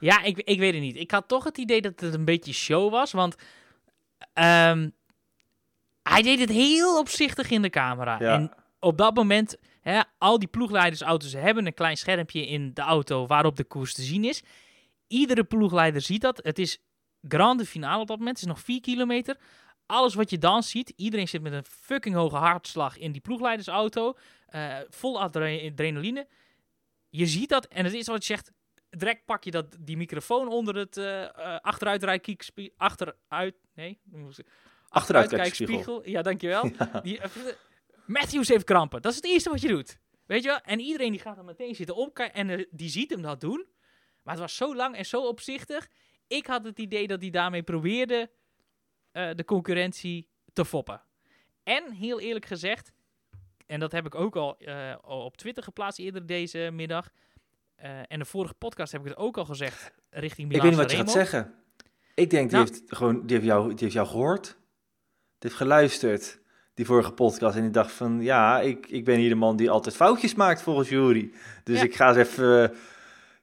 [0.00, 0.96] Ja, ik, ik weet het niet.
[0.96, 3.12] Ik had toch het idee dat het een beetje show was.
[3.12, 3.34] Want
[4.34, 4.92] um,
[6.02, 8.16] hij deed het heel opzichtig in de camera.
[8.18, 8.34] Ja.
[8.34, 13.26] En op dat moment, hè, al die ploegleidersauto's hebben een klein schermpje in de auto
[13.26, 14.42] waarop de koers te zien is.
[15.06, 16.40] Iedere ploegleider ziet dat.
[16.42, 16.78] Het is
[17.28, 18.36] grande finale op dat moment.
[18.36, 19.36] Het is nog 4 kilometer.
[19.86, 24.16] Alles wat je dan ziet, iedereen zit met een fucking hoge hartslag in die ploegleidersauto.
[24.50, 26.28] Uh, vol adrenaline.
[27.08, 28.52] Je ziet dat en het is wat je zegt.
[28.90, 31.26] Direct pak je dat, die microfoon onder het uh,
[31.60, 32.74] achteruitkijkspiegel.
[32.76, 33.54] Achteruit.
[33.74, 34.00] Nee.
[34.88, 36.08] Achteruitkijkspiegel.
[36.08, 36.70] Ja, dankjewel.
[36.78, 37.00] Ja.
[37.00, 37.20] Die,
[38.06, 39.02] Matthews heeft krampen.
[39.02, 39.98] Dat is het eerste wat je doet.
[40.26, 40.60] Weet je wel?
[40.60, 43.66] En iedereen die gaat dan meteen zitten opkijken en die ziet hem dat doen.
[44.22, 45.88] Maar het was zo lang en zo opzichtig.
[46.28, 48.30] Ik had het idee dat hij daarmee probeerde
[49.12, 51.02] uh, de concurrentie te foppen.
[51.62, 52.92] En heel eerlijk gezegd,
[53.66, 57.10] en dat heb ik ook al uh, op Twitter geplaatst eerder deze middag.
[57.84, 60.80] Uh, en de vorige podcast heb ik het ook al gezegd richting Milan Ik weet
[60.80, 61.54] niet wat je gaat zeggen.
[62.14, 64.44] Ik denk, die, nou, heeft gewoon, die, heeft jou, die heeft jou gehoord.
[64.44, 64.56] Die
[65.38, 66.40] heeft geluisterd,
[66.74, 67.56] die vorige podcast.
[67.56, 70.62] En die dacht van, ja, ik, ik ben hier de man die altijd foutjes maakt
[70.62, 71.32] volgens Jury.
[71.64, 71.84] Dus ja.
[71.84, 72.74] ik ga eens even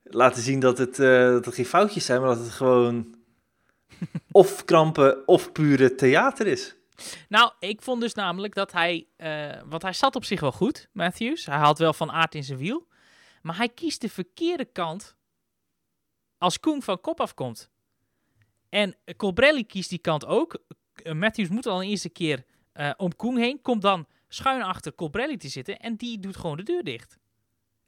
[0.05, 3.15] laten zien dat het, uh, dat het geen foutjes zijn, maar dat het gewoon
[4.31, 6.75] of krampen of pure theater is.
[7.29, 10.89] Nou, ik vond dus namelijk dat hij, uh, want hij zat op zich wel goed,
[10.91, 11.45] Matthews.
[11.45, 12.87] Hij had wel van aard in zijn wiel.
[13.41, 15.15] Maar hij kiest de verkeerde kant
[16.37, 17.69] als Koen van kop afkomt.
[18.69, 20.63] En Colbrelli kiest die kant ook.
[21.13, 23.61] Matthews moet al een eerste keer uh, om Koen heen.
[23.61, 25.79] Komt dan schuin achter Colbrelli te zitten.
[25.79, 27.17] En die doet gewoon de deur dicht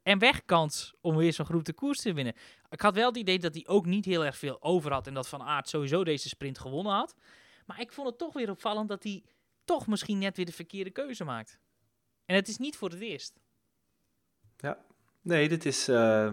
[0.08, 2.34] en wegkans om weer zo'n groep de koers te winnen.
[2.70, 5.14] Ik had wel het idee dat hij ook niet heel erg veel over had en
[5.14, 7.14] dat Van Aert sowieso deze sprint gewonnen had.
[7.66, 9.24] Maar ik vond het toch weer opvallend dat hij
[9.64, 11.58] toch misschien net weer de verkeerde keuze maakt.
[12.24, 13.40] En het is niet voor het eerst.
[14.56, 14.78] Ja,
[15.20, 16.30] nee, dit is uh,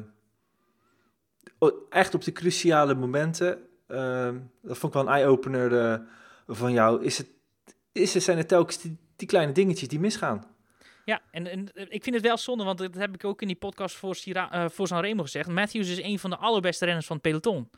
[1.89, 3.67] echt op de cruciale momenten.
[3.88, 6.07] Uh, dat vond ik wel een eye-opener uh,
[6.47, 7.03] van jou.
[7.03, 7.28] Is het,
[7.91, 8.82] is zijn het telkens
[9.15, 10.55] die kleine dingetjes die misgaan?
[11.06, 13.56] Ja, en, en, ik vind het wel zonde, want dat heb ik ook in die
[13.56, 15.49] podcast voor, Sira, voor Sanremo gezegd.
[15.49, 17.70] Matthews is een van de allerbeste renners van het peloton.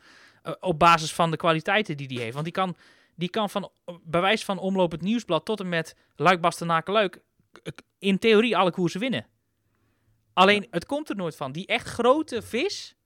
[0.60, 2.32] op basis van de kwaliteiten die hij heeft.
[2.32, 2.76] Want die kan,
[3.14, 3.70] die kan van
[4.02, 7.22] bewijs van omloop het nieuwsblad tot en met Luik Bastenaken Luik
[7.98, 9.26] in theorie alle koersen winnen.
[10.32, 11.52] Alleen, het komt er nooit van.
[11.52, 12.96] Die echt grote vis...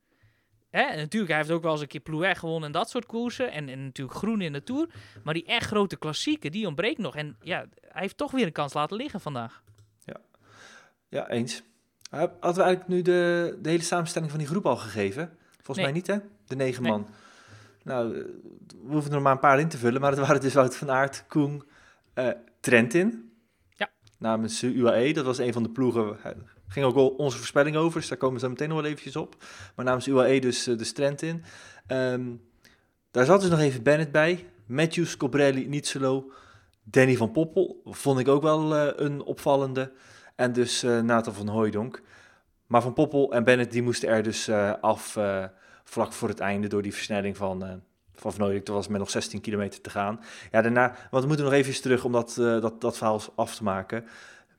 [0.71, 3.53] Hè, natuurlijk, hij heeft ook wel eens een keer Plouet gewonnen en dat soort koersen.
[3.53, 4.89] En, en natuurlijk groen in de Tour.
[5.25, 7.17] Maar die echt grote klassieken, die ontbreekt nog.
[7.17, 9.63] En ja, hij heeft toch weer een kans laten liggen vandaag.
[11.13, 11.63] Ja, ja eens.
[12.11, 15.37] Hadden we eigenlijk nu de, de hele samenstelling van die groep al gegeven?
[15.61, 16.17] Volgens mij niet, hè?
[16.47, 17.07] De negen man.
[17.83, 18.13] Nou,
[18.69, 20.01] we hoeven er maar een paar in te vullen.
[20.01, 21.63] Maar het waren dus Wout van Aert, Koen,
[22.15, 22.29] uh,
[22.61, 23.33] Trentin
[24.23, 25.13] namens UAE.
[25.13, 26.17] Dat was een van de ploegen.
[26.69, 29.37] ging ook al onze voorspelling over, dus daar komen ze meteen nog wel eventjes op.
[29.77, 31.45] Maar namens UAE dus uh, de strand in.
[31.87, 32.23] Ehm,
[33.11, 34.47] daar zat dus nog even Bennett bij.
[34.67, 36.33] Matthews, Cobrelli, Nietzelo,
[36.83, 37.81] Danny van Poppel.
[37.85, 39.93] Vond ik ook wel uh, een opvallende.
[40.37, 42.03] En dus uh, Nathan van Hooijdonk.
[42.67, 45.19] Maar Van Poppel en Bennett die moesten er dus af
[45.85, 47.83] vlak voor het einde door die versnelling van
[48.23, 48.69] van Vernooyek.
[48.69, 50.21] Er was met nog 16 kilometer te gaan.
[50.51, 53.55] Ja, daarna, want we moeten nog even terug om dat, uh, dat, dat verhaal af
[53.55, 54.05] te maken.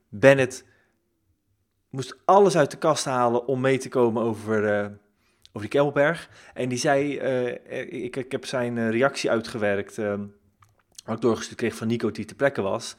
[0.08, 0.64] Bennett
[1.90, 4.84] moest alles uit de kast halen om mee te komen over,
[5.48, 6.28] over die Kemmelberg.
[6.54, 7.18] En die zei,
[7.88, 9.96] ik, ik heb zijn reactie uitgewerkt,
[11.04, 12.96] wat ik doorgestuurd kreeg van Nico die te plekke was.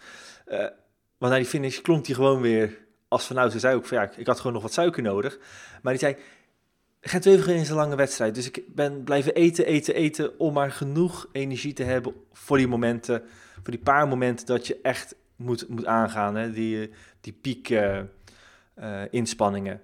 [1.17, 3.51] Want na die finish klonk hij gewoon weer als vanuit.
[3.51, 5.37] Hij zei ook van ja, ik had gewoon nog wat suiker nodig.
[5.81, 6.15] Maar die zei,
[7.07, 11.27] Gent-Wevelgem is een lange wedstrijd, dus ik ben blijven eten, eten, eten om maar genoeg
[11.31, 15.85] energie te hebben voor die momenten, voor die paar momenten dat je echt moet, moet
[15.85, 16.51] aangaan, hè?
[16.51, 16.89] die,
[17.21, 17.99] die piek uh,
[18.79, 19.81] uh, inspanningen.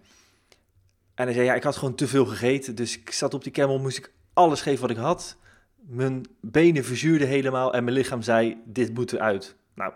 [1.16, 3.52] En hij zei, ja, ik had gewoon te veel gegeten, dus ik zat op die
[3.52, 5.38] camel, moest ik alles geven wat ik had.
[5.76, 9.56] Mijn benen verzuurden helemaal en mijn lichaam zei, dit moet eruit.
[9.76, 9.94] Nou,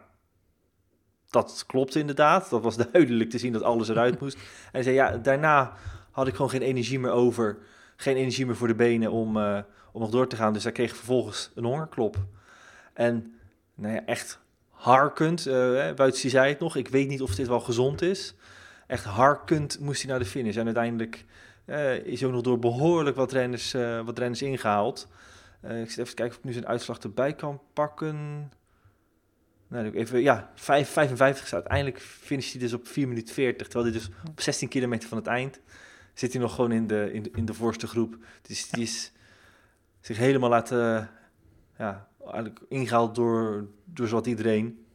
[1.35, 2.49] dat klopt inderdaad.
[2.49, 4.37] Dat was duidelijk te zien dat alles eruit moest.
[4.71, 5.73] En zei, ja, daarna
[6.11, 7.57] had ik gewoon geen energie meer over.
[7.95, 9.59] Geen energie meer voor de benen om, uh,
[9.91, 10.53] om nog door te gaan.
[10.53, 12.17] Dus hij kreeg vervolgens een hongerklop.
[12.93, 13.33] En
[13.75, 15.53] nou ja, echt harkend, uh,
[15.93, 18.35] buiten zei het nog, ik weet niet of dit wel gezond is.
[18.87, 20.55] Echt harkend moest hij naar de finish.
[20.55, 21.25] En uiteindelijk
[21.65, 23.71] uh, is ook nog door behoorlijk wat renners,
[24.05, 25.07] wat renners ingehaald.
[25.61, 28.49] ik zit even kijken of ik nu zijn uitslag erbij kan pakken.
[29.75, 31.59] Nou, even, ja, 5, 55 staat.
[31.59, 35.17] Uiteindelijk finisht hij dus op 4 minuten 40, terwijl hij dus op 16 kilometer van
[35.17, 35.59] het eind
[36.13, 38.17] zit hij nog gewoon in de, in de, in de voorste groep.
[38.41, 39.11] Dus die is
[39.99, 41.09] zich helemaal laten,
[41.77, 44.85] ja, eigenlijk ingehaald door, door zowat iedereen.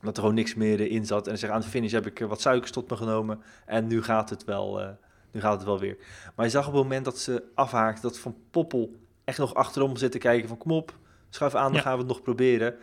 [0.00, 1.26] Dat er gewoon niks meer in zat.
[1.26, 3.42] En zeg aan de finish heb ik wat suikers tot me genomen.
[3.66, 4.88] En nu gaat het wel, uh,
[5.30, 5.96] nu gaat het wel weer.
[6.34, 9.96] Maar je zag op het moment dat ze afhaakt, dat Van Poppel echt nog achterom
[9.96, 10.98] zit te kijken van kom op,
[11.28, 12.74] schuif aan, dan gaan we het nog proberen.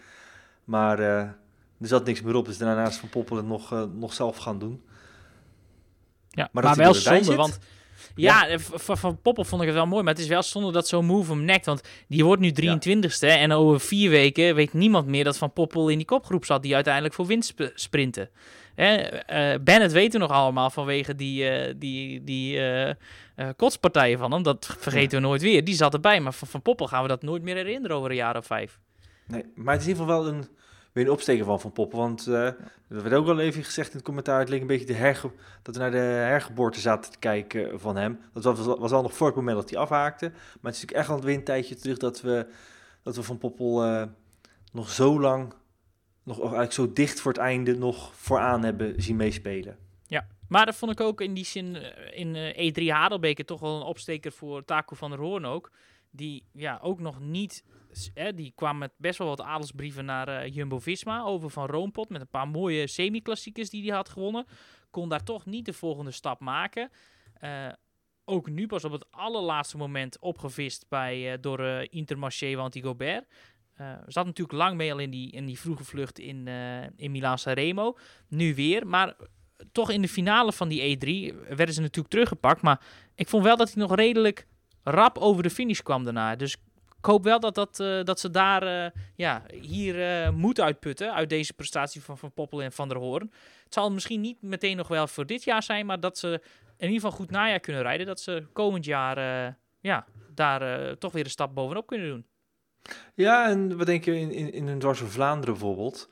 [0.67, 1.37] Maar uh, er
[1.79, 4.59] zat niks meer op, dus daarna is Van Poppel het nog, uh, nog zelf gaan
[4.59, 4.81] doen.
[6.29, 7.59] Ja, maar, maar wel zonde, want...
[8.15, 8.59] Ja, ja.
[8.59, 11.31] Van, Poppel vond ik het wel mooi, maar het is wel zonde dat zo'n move
[11.31, 11.65] hem nekt.
[11.65, 15.89] Want die wordt nu 23ste en over vier weken weet niemand meer dat Van Poppel
[15.89, 18.29] in die kopgroep zat die uiteindelijk voor winst sprinten.
[18.75, 22.89] Hè, uh, Bennett weten nog allemaal vanwege die, uh, die, die uh,
[23.55, 24.43] kotspartijen van hem.
[24.43, 25.63] Dat vergeten we nooit weer.
[25.63, 28.15] Die zat erbij, maar van, van Poppel gaan we dat nooit meer herinneren over een
[28.15, 28.79] jaar of vijf.
[29.27, 30.47] Nee, maar het is in ieder geval wel een
[30.97, 31.97] weer een opsteken van Van Poppen.
[31.97, 32.49] Want uh,
[32.87, 34.39] dat werd ook wel even gezegd in het commentaar.
[34.39, 37.95] Het leek een beetje de herge dat we naar de hergeboorte zaten te kijken van
[37.95, 38.19] hem.
[38.33, 40.29] Dat was, was al nog voor het moment dat hij afhaakte.
[40.29, 40.39] Maar
[40.71, 42.47] het is natuurlijk echt al een tijdje terug dat we,
[43.03, 44.03] dat we Van Poppel uh,
[44.71, 45.53] nog zo lang,
[46.23, 49.77] nog eigenlijk zo dicht voor het einde, nog vooraan hebben zien meespelen.
[50.07, 53.75] Ja, maar dat vond ik ook in die zin eh, in E3 Hadelbeke toch wel
[53.75, 55.71] een opsteker voor Taco van der Hoorn ook.
[56.09, 57.63] Die ja, ook nog niet
[58.35, 62.09] die kwam met best wel wat adelsbrieven naar uh, Jumbo-Visma over Van Roompot.
[62.09, 64.45] Met een paar mooie semi-klassiekers die hij had gewonnen.
[64.89, 66.89] Kon daar toch niet de volgende stap maken.
[67.41, 67.67] Uh,
[68.25, 73.25] ook nu pas op het allerlaatste moment opgevist bij, uh, door uh, Intermarché Wanty Gobert.
[74.07, 76.47] zat natuurlijk lang mee al in die, in die vroege vlucht in,
[76.95, 77.97] in Milaan Sanremo.
[78.27, 79.15] Nu weer, maar
[79.71, 82.61] toch in de finale van die E3 werden ze natuurlijk teruggepakt.
[82.61, 82.81] Maar
[83.15, 84.47] ik vond wel dat hij nog redelijk
[84.83, 86.35] rap over de finish kwam daarna.
[86.35, 86.57] Dus
[87.07, 91.29] hoop wel dat, dat, uh, dat ze daar uh, ja, hier uh, moed uitputten uit
[91.29, 93.31] deze prestatie van Van Poppel en Van der Hoorn.
[93.63, 96.27] Het zal misschien niet meteen nog wel voor dit jaar zijn, maar dat ze
[96.77, 98.05] in ieder geval goed najaar kunnen rijden.
[98.05, 99.17] Dat ze komend jaar
[99.79, 102.25] ja, daar toch weer een stap bovenop kunnen doen.
[103.13, 106.09] Ja, en wat denk je in, in, in een Dwars van Vlaanderen bijvoorbeeld?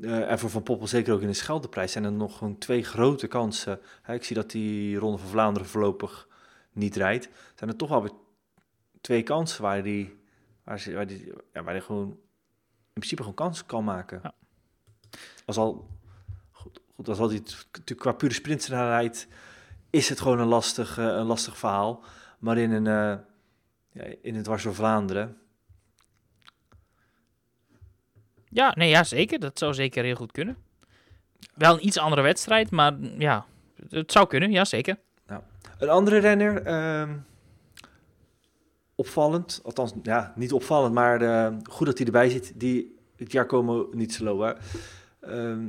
[0.00, 2.84] eh, en voor Van Poppel zeker ook in de Scheldeprijs zijn er nog gewoon twee
[2.84, 3.80] grote kansen.
[4.02, 6.28] Hè, ik zie dat die Ronde van Vlaanderen voorlopig
[6.72, 7.28] niet rijdt.
[7.54, 8.12] Zijn er toch wel weer
[9.00, 10.16] twee kansen waar die,
[10.64, 14.20] waar ze, waar die, ja, waar die gewoon in principe gewoon kans kan maken.
[14.22, 14.34] Ja.
[15.46, 15.88] Als al,
[16.50, 19.28] goed, goed, als al die natuurlijk qua pure sprintsnelheid
[19.90, 22.04] is het gewoon een lastig, eh, een lastig verhaal.
[22.38, 23.18] Maar in een, eh,
[23.92, 25.42] ja, in het dwars door Vlaanderen,
[28.54, 29.38] Ja, nee, ja, zeker.
[29.38, 30.56] Dat zou zeker heel goed kunnen.
[31.54, 33.44] Wel een iets andere wedstrijd, maar ja,
[33.88, 34.96] het zou kunnen, ja, zeker.
[35.78, 37.10] Een andere renner, ehm,
[38.94, 44.54] opvallend, althans ja, niet opvallend, maar eh, goed dat hij erbij zit, die Giacomo Nizzolo.
[45.20, 45.68] Ehm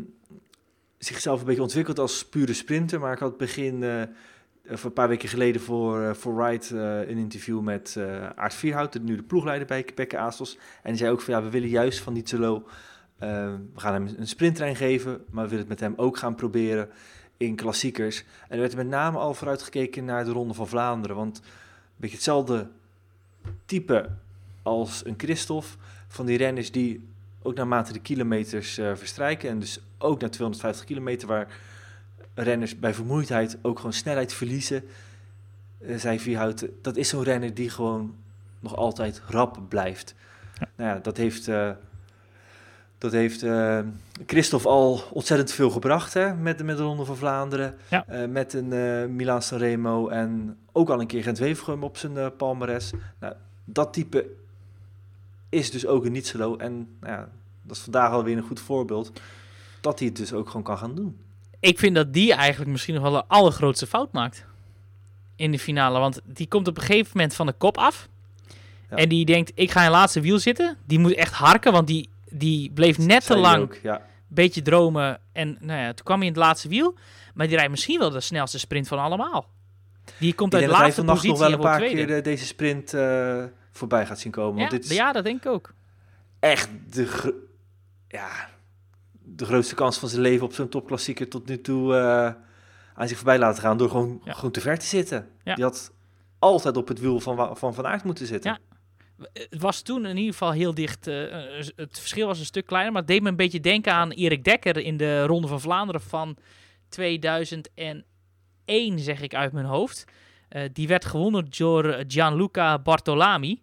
[0.98, 4.02] zichzelf een beetje ontwikkeld als pure sprinter, maar ik had het begin, eh,
[4.64, 6.60] een paar weken geleden voor, eh, voor eh,
[7.10, 10.58] een interview met eh Aart Vierhout, nu de ploegleider bij Bekke Aastos.
[10.84, 12.68] En die zei ook van ja, we willen juist van Nizzolo,
[13.18, 13.30] eh,
[13.74, 16.90] we gaan hem een sprinttrein geven, maar we willen het met hem ook gaan proberen
[17.38, 18.20] in klassiekers.
[18.20, 21.16] En er werd met name al vooruitgekeken naar de Ronde van Vlaanderen.
[21.16, 21.44] Want een
[21.98, 22.70] beetje hetzelfde
[23.66, 24.10] type
[24.62, 25.68] als een Christophe.
[26.08, 27.08] Van die renners die
[27.42, 29.50] ook naarmate de kilometers eh, verstrijken.
[29.50, 31.48] En dus ook naar 250 kilometer waar
[32.36, 34.84] renners bij vermoeidheid ook gewoon snelheid verliezen.
[35.80, 38.16] Uh, zei Vierhouten, dat is zo'n renner die gewoon
[38.60, 40.16] nog altijd rap blijft.
[40.76, 41.48] Nou ja, dat heeft...
[41.48, 41.72] eh,
[42.98, 43.80] dat heeft eh
[44.26, 47.76] Christophe al ontzettend veel gebracht hè, met, de- met de Ronde van Vlaanderen.
[47.90, 48.06] Ja.
[48.30, 52.92] Met een Milaan Sanremo en ook al een keer Gent-Wevelgem op zijn eh, palmares.
[53.20, 53.34] Nou,
[53.66, 54.26] dat type
[55.50, 56.58] is dus ook een Nietzsche.
[56.58, 57.30] En nou ja,
[57.62, 59.12] dat is vandaag alweer een goed voorbeeld
[59.82, 61.18] dat hij het dus ook gewoon kan gaan doen.
[61.60, 64.46] Ik vind dat die eigenlijk misschien nog wel de allergrootste fout maakt
[65.36, 66.00] in de finale.
[66.00, 68.08] Want die komt op een gegeven moment van de kop af.
[68.90, 68.96] Ja.
[68.98, 70.78] En die denkt, ik ga in het laatste wiel zitten.
[70.86, 74.02] Die moet echt harken, want die, die bleef net te lang Ook, ja.
[74.28, 75.20] beetje dromen.
[75.32, 76.96] En nou ja, toen kwam hij in het laatste wiel.
[77.34, 79.48] Maar die rijdt misschien wel de snelste sprint van allemaal.
[80.20, 81.96] Die komt uit hij laatste vannacht nog positie wel en een paar tweede.
[82.06, 84.54] keer de- deze sprint eh, voorbij gaat zien komen.
[84.62, 85.74] ja, Want dit is ja, dat denk ik ook.
[86.40, 87.34] echt de,
[88.08, 88.50] ja,
[89.12, 92.32] de grootste kans van zijn leven op zo'n topklassieker tot nu toe eh,
[92.94, 94.34] aan zich voorbij laten gaan door gewoon, Ja.
[94.34, 95.30] gewoon te ver te zitten.
[95.44, 95.56] Ja.
[95.56, 95.92] Die had
[96.40, 98.52] altijd op het wiel van van, van Aert moeten zitten.
[98.52, 98.60] Ja.
[99.34, 101.08] Het was toen in ieder geval heel dicht.
[101.08, 102.92] eh, eh, het verschil was een stuk kleiner.
[102.92, 106.02] Maar het deed me een beetje denken aan Erik Dekker in de Ronde van Vlaanderen
[106.02, 106.38] van
[108.66, 110.06] 2001, zeg ik uit mijn hoofd.
[110.50, 113.62] Eh, die werd gewonnen door Gianluca Bartolami.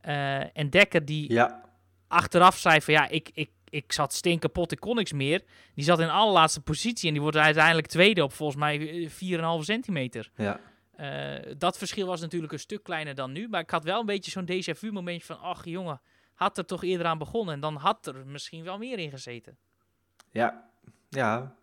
[0.00, 1.62] Eh, en Dekker die Ja,
[2.08, 5.42] achteraf zei van ja, ik, ik, ik zat stinkapot, ik kon niks meer.
[5.74, 9.58] Die zat in de allerlaatste positie en die wordt uiteindelijk tweede op volgens mij eh,
[9.58, 10.30] 4,5 centimeter.
[10.36, 10.60] ja.
[10.92, 13.48] Eh, dat verschil was natuurlijk een stuk kleiner dan nu.
[13.48, 15.40] Maar ik had wel een beetje zo'n déjà vu momentje van...
[15.40, 16.00] ach jongen,
[16.34, 17.54] had er toch eerder aan begonnen.
[17.54, 19.58] En dan had er misschien wel meer in gezeten.
[20.30, 20.68] Ja,
[21.08, 21.56] ja.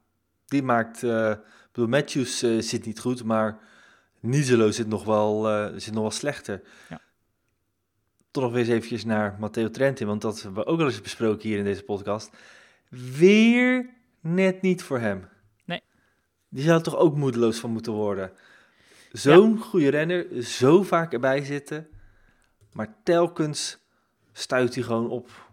[0.49, 1.03] Die maakt.
[1.03, 3.59] eh, ik bedoel, Matthews eh, zit niet goed, maar
[4.19, 6.61] Nizelo zit nog wel, eh, zit nog wel slechter.
[6.89, 7.01] Ja.
[8.31, 11.49] Toch nog eens eventjes naar Matteo Trentin, want dat hebben we ook al eens besproken
[11.49, 12.29] hier in deze podcast.
[12.89, 13.89] Weer
[14.19, 15.27] net niet voor hem.
[15.65, 15.81] Nee.
[16.49, 18.31] Die zou er toch ook moedeloos van moeten worden.
[19.11, 21.87] Zo'n goede renner, zo vaak erbij zitten,
[22.71, 23.77] maar telkens
[24.31, 25.51] stuit hij gewoon op,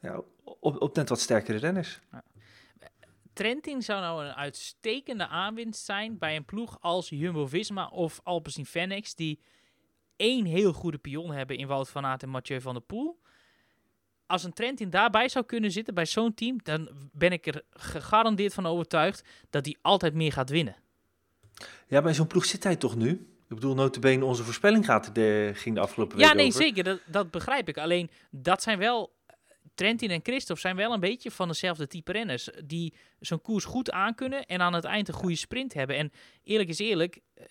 [0.00, 2.00] ja, op, op net wat sterkere renners.
[3.32, 6.18] Trentin zou nou een uitstekende aanwinst zijn...
[6.18, 9.14] bij een ploeg als Jumbo-Visma of Alpecin Fenix...
[9.14, 9.40] die
[10.16, 13.20] één heel goede pion hebben in Wout van Aert en Mathieu van der Poel.
[14.26, 16.58] Als een Trentin daarbij zou kunnen zitten bij zo'n team...
[16.62, 19.28] dan ben ik er gegarandeerd van overtuigd...
[19.50, 20.76] dat hij altijd meer gaat winnen.
[21.86, 23.10] Ja, in zo'n ploeg zit hij toch nu?
[23.48, 26.62] Ik bedoel, notabene onze voorspelling gaat de, ging de afgelopen week Ja, nee, over.
[26.62, 26.84] zeker.
[26.84, 27.78] Dat, dat begrijp ik.
[27.78, 29.12] Alleen, dat zijn wel...
[29.74, 32.48] Trentin en Christophe zijn wel een beetje van dezelfde type renners.
[32.64, 35.96] Die zo'n koers goed aankunnen en aan het eind een goede sprint hebben.
[35.96, 36.12] En
[36.42, 37.44] eerlijk is eerlijk, eh,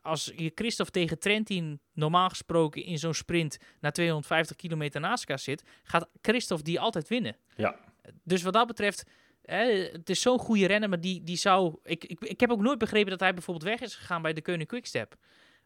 [0.00, 5.38] als je Christophe tegen Trentin normaal gesproken in zo'n sprint na 250 kilometer naast elkaar
[5.38, 7.36] zit, gaat Christophe die altijd winnen.
[7.56, 7.76] Ja.
[8.22, 9.04] Dus wat dat betreft,
[9.42, 11.76] hè, het is zo'n goede renner, maar die, die zou...
[11.82, 14.42] Ik, ik, ik heb ook nooit begrepen dat hij bijvoorbeeld weg is gegaan bij de
[14.42, 15.16] Koning Quickstep.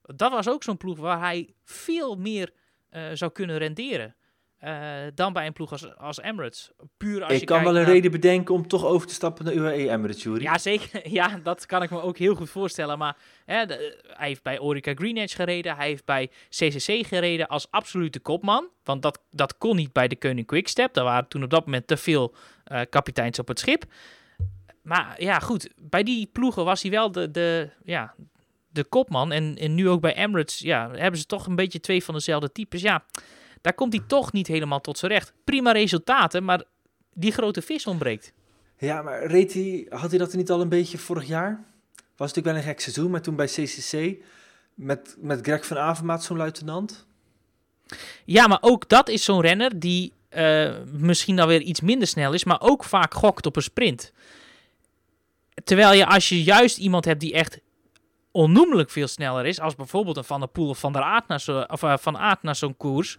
[0.02, 2.52] Dat was ook zo'n ploeg waar hij veel meer
[2.88, 4.16] eh, zou kunnen renderen.
[4.58, 4.72] Eh,
[5.14, 6.70] dan bij een ploeg als, als Emirates.
[6.96, 9.14] Puur als je Ik kan kijkt wel een naar- reden bedenken om toch over te
[9.14, 10.42] stappen naar UAE Emirates, Jury.
[10.42, 11.00] Ja, zeker.
[11.18, 12.98] Ja, dat kan ik me ook heel goed voorstellen.
[12.98, 15.76] Maar hè, de- hij heeft bij Orica Green Edge gereden.
[15.76, 18.68] Hij heeft bij CCC gereden als absolute kopman.
[18.84, 20.92] Want dat, dat kon niet bij de Koning Quickstep.
[20.94, 22.34] Daar waren toen op dat moment te veel
[22.64, 23.84] eh, kapiteins op het schip.
[24.82, 25.68] Maar ja, goed.
[25.82, 28.14] Bij die ploegen was hij wel de, de, ja,
[28.68, 29.32] de kopman.
[29.32, 32.52] En, en nu ook bij Emirates ja, hebben ze toch een beetje twee van dezelfde
[32.52, 32.80] types.
[32.82, 33.04] Ja,
[33.60, 35.32] daar komt hij toch niet helemaal tot zijn recht.
[35.44, 36.64] Prima resultaten, maar
[37.14, 38.32] die grote vis ontbreekt.
[38.78, 41.64] Ja, maar reed hij, had hij dat niet al een beetje vorig jaar?
[42.16, 44.24] Was natuurlijk wel een gek seizoen, maar toen bij CCC
[44.74, 47.06] met, met Greg van Avermaat zo'n luitenant.
[48.24, 52.32] Ja, maar ook dat is zo'n renner die uh, misschien dan weer iets minder snel
[52.32, 54.12] is, maar ook vaak gokt op een sprint.
[55.64, 57.60] Terwijl je als je juist iemand hebt die echt
[58.30, 61.40] onnoemelijk veel sneller is, als bijvoorbeeld een Van der Poel of Van der Aert naar,
[61.40, 63.18] zo, of, uh, van Aert naar zo'n koers,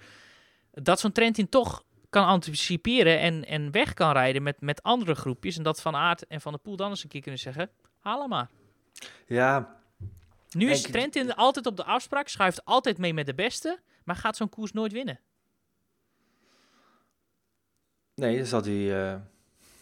[0.72, 5.58] dat zo'n Trentin toch kan anticiperen en, en weg kan rijden met, met andere groepjes.
[5.58, 8.20] En dat Van Aert en Van der Poel dan eens een keer kunnen zeggen, haal
[8.20, 8.50] hem maar.
[9.26, 9.78] Ja.
[10.52, 14.38] Nu is Trentin altijd op de afspraak, schuift altijd mee met de beste, maar gaat
[14.38, 15.20] zo'n koers nooit winnen.
[18.16, 19.10] Nee, dan zal hij uh,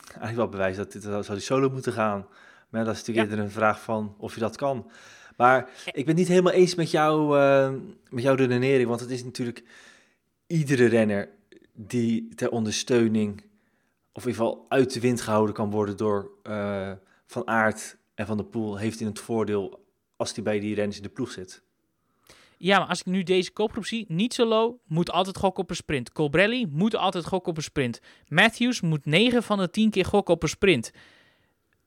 [0.08, 2.28] eigenlijk wel bewijzen dat dit zou hij solo moeten gaan.
[2.70, 4.92] Maar dat is natuurlijk eerder een vraag van of je dat kan.
[5.38, 7.70] Maar ik ben niet helemaal eens met, jou, uh,
[8.10, 9.64] met jouw redenering, want het is natuurlijk
[10.48, 11.30] iedere renner
[11.74, 13.44] die ter ondersteuning,
[14.12, 16.92] of in ieder geval uit de wind gehouden kan worden door uh,
[17.26, 19.86] Van Aert en Van der Poel, heeft in het voordeel
[20.16, 21.62] als hij bij die renners in de ploeg zit.
[22.58, 25.70] Ja, maar als ik nu deze kopgroep zie, niet zo low, moet altijd gokken op
[25.70, 26.12] een sprint.
[26.12, 28.00] Colbrelli moet altijd gokken op een sprint.
[28.28, 30.92] Matthews moet 9 van de 10 keer gokken op een sprint.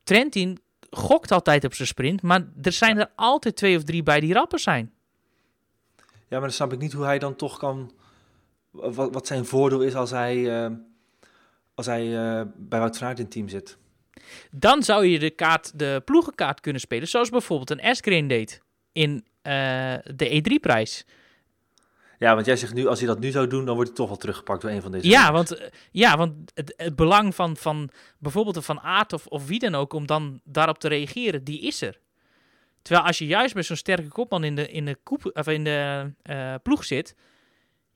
[0.02, 0.58] Trentin
[0.90, 4.32] gokt altijd op zijn sprint, maar er zijn er altijd twee of drie bij die
[4.32, 4.92] rapper zijn.
[5.98, 7.92] Ja, maar dan snap ik niet hoe hij dan toch kan...
[8.70, 10.76] Wat, wat zijn voordeel is als hij, uh,
[11.74, 13.78] als hij uh, bij Wout van Aert in het team zit.
[14.50, 18.62] Dan zou je de, kaart, de ploegenkaart kunnen spelen, zoals bijvoorbeeld een Esgreen deed
[18.92, 19.10] in
[19.42, 21.06] uh, de E3-prijs.
[22.18, 24.08] Ja, want jij zegt nu, als hij dat nu zou doen, dan wordt hij toch
[24.08, 25.08] wel teruggepakt door een van deze.
[25.08, 29.46] Ja, want, ja, want het, het, belang van, van bijvoorbeeld een Van Aert of, of
[29.46, 32.00] wie dan ook, om dan daarop te reageren, die is er.
[32.82, 35.64] Terwijl als je juist met zo'n sterke kopman in de, in de, koep, of in
[35.64, 37.14] de uh, ploeg zit,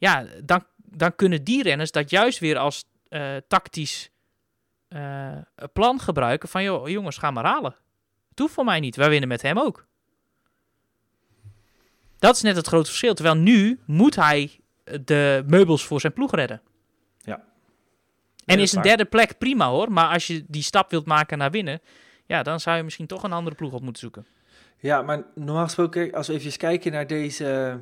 [0.04, 4.10] ja, dan, dan kunnen die renners dat juist weer als uh, tactisch
[4.88, 5.38] uh,
[5.72, 7.74] plan gebruiken van, joh, jongens, ga maar halen.
[8.28, 9.86] Het hoeft voor mij niet, wij winnen met hem ook.
[12.18, 13.14] Dat is net het grote verschil.
[13.14, 14.60] Terwijl nu moet hij
[15.04, 16.62] de meubels voor zijn ploeg redden.
[17.18, 17.44] Ja.
[18.44, 19.92] En is een derde plek prima hoor.
[19.92, 21.80] Maar als je die stap wilt maken naar winnen,
[22.26, 24.26] ja, dan zou je misschien toch een andere ploeg op moeten zoeken.
[24.78, 27.78] Ja, maar normaal gesproken, als we even kijken naar deze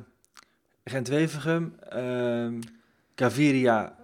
[0.83, 1.75] Gent-Wevergem.
[1.95, 2.59] Uh,
[3.15, 3.95] Gaviria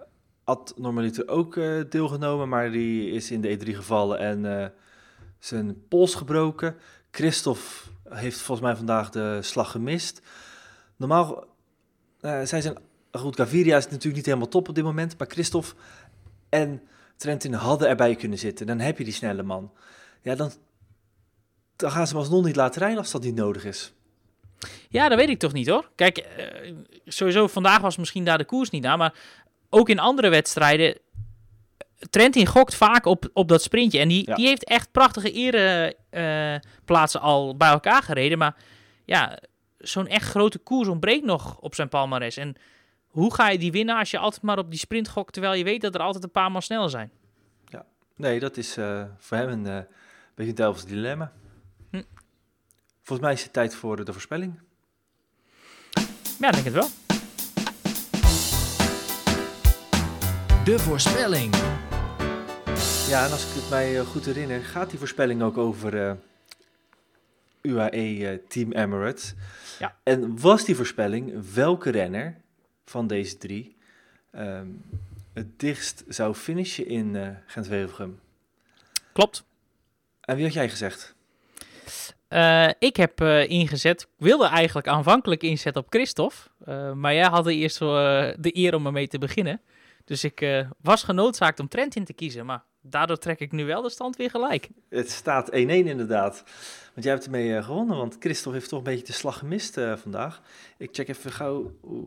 [0.44, 4.66] had normaliter ook uh, deelgenomen, maar die is in de E3 gevallen en uh,
[5.38, 6.76] zijn pols gebroken.
[7.10, 10.20] Christophe heeft volgens mij vandaag de slag gemist.
[10.96, 11.44] Normaal
[12.20, 12.76] uh, zij zijn...
[13.12, 15.74] Goed, Gaviria is natuurlijk niet helemaal top op dit moment, maar Christophe
[16.48, 16.82] en
[17.16, 18.66] Trentin hadden erbij kunnen zitten.
[18.66, 19.72] Dan heb je die snelle man.
[20.22, 20.52] Ja, dan,
[21.76, 23.92] dan gaan ze hem alsnog niet laten rijden als dat niet nodig is.
[24.88, 25.90] Ja, dat weet ik toch niet hoor.
[25.94, 29.14] Kijk, uh, sowieso vandaag was misschien daar de koers niet naar, maar
[29.68, 30.98] ook in andere wedstrijden
[32.10, 33.98] Trentin gokt vaak op, op dat sprintje.
[33.98, 34.34] En die, ja.
[34.34, 38.38] die heeft echt prachtige ereplaatsen uh, al bij elkaar gereden.
[38.38, 38.56] Maar
[39.04, 39.38] ja,
[39.78, 42.36] zo'n echt grote koers ontbreekt nog op zijn palmares.
[42.36, 42.56] En
[43.06, 45.32] hoe ga je die winnen als je altijd maar op die sprint gokt...
[45.32, 47.10] terwijl je weet dat er altijd een paar man sneller zijn?
[47.68, 47.84] Ja,
[48.16, 49.86] nee, dat is uh, voor hem een
[50.34, 51.32] beetje een dilemma.
[53.10, 54.60] Volgens mij is het tijd voor de voorspelling.
[56.38, 56.88] Ja, denk het wel.
[60.64, 61.54] De voorspelling.
[63.08, 66.12] Ja, en als ik het mij goed herinner, gaat die voorspelling ook over uh,
[67.60, 69.34] UAE uh, Team Emirates.
[69.78, 69.96] Ja.
[70.02, 72.36] En was die voorspelling welke renner
[72.84, 73.76] van deze drie
[74.32, 74.82] um,
[75.32, 78.20] het dichtst zou finishen in uh, Gent-Wevelgem?
[79.12, 79.44] Klopt.
[80.20, 81.14] En wie had jij gezegd?
[82.30, 86.36] Uh, ik heb uh, ingezet, wilde eigenlijk aanvankelijk inzetten op Christophe.
[86.68, 89.60] Uh, maar jij had eerst de eer om ermee te beginnen.
[90.04, 92.46] Dus ik was genoodzaakt om Trentin te kiezen.
[92.46, 94.68] Maar daardoor trek ik nu wel de stand weer gelijk.
[94.88, 96.44] Het staat 1-1 inderdaad.
[96.92, 100.42] Want jij hebt ermee gewonnen, want Christophe heeft toch een beetje de slag gemist vandaag.
[100.78, 102.06] Ik check even gauw hoe,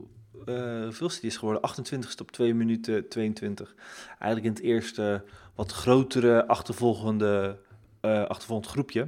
[0.83, 1.69] hoeveel die is geworden.
[1.69, 3.75] 28ste op 2 minuten 22.
[4.07, 5.23] Eigenlijk in het eerste
[5.55, 7.59] wat grotere achtervolgende,
[8.01, 9.07] achtervolgend groepje.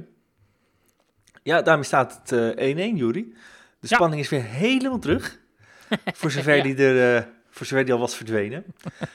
[1.46, 3.34] Ja, daarmee staat het 1-1, Juri.
[3.80, 5.38] De spanning is weer helemaal terug.
[6.18, 6.62] voor zover, ja.
[6.62, 8.64] die er, voor zover die al was verdwenen.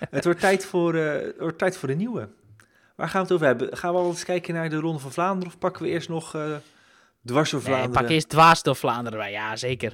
[0.09, 2.29] het wordt tijd voor, het wordt tijd voor de nieuwe.
[2.95, 3.77] Waar gaan we het over hebben?
[3.77, 6.35] Gaan we al eens kijken naar de Ronde van Vlaanderen of pakken we eerst nog
[6.35, 6.55] uh,
[7.25, 7.91] dwars door Vlaanderen?
[7.91, 9.93] Nee, pak eerst dwars door Vlaanderen, ja zeker.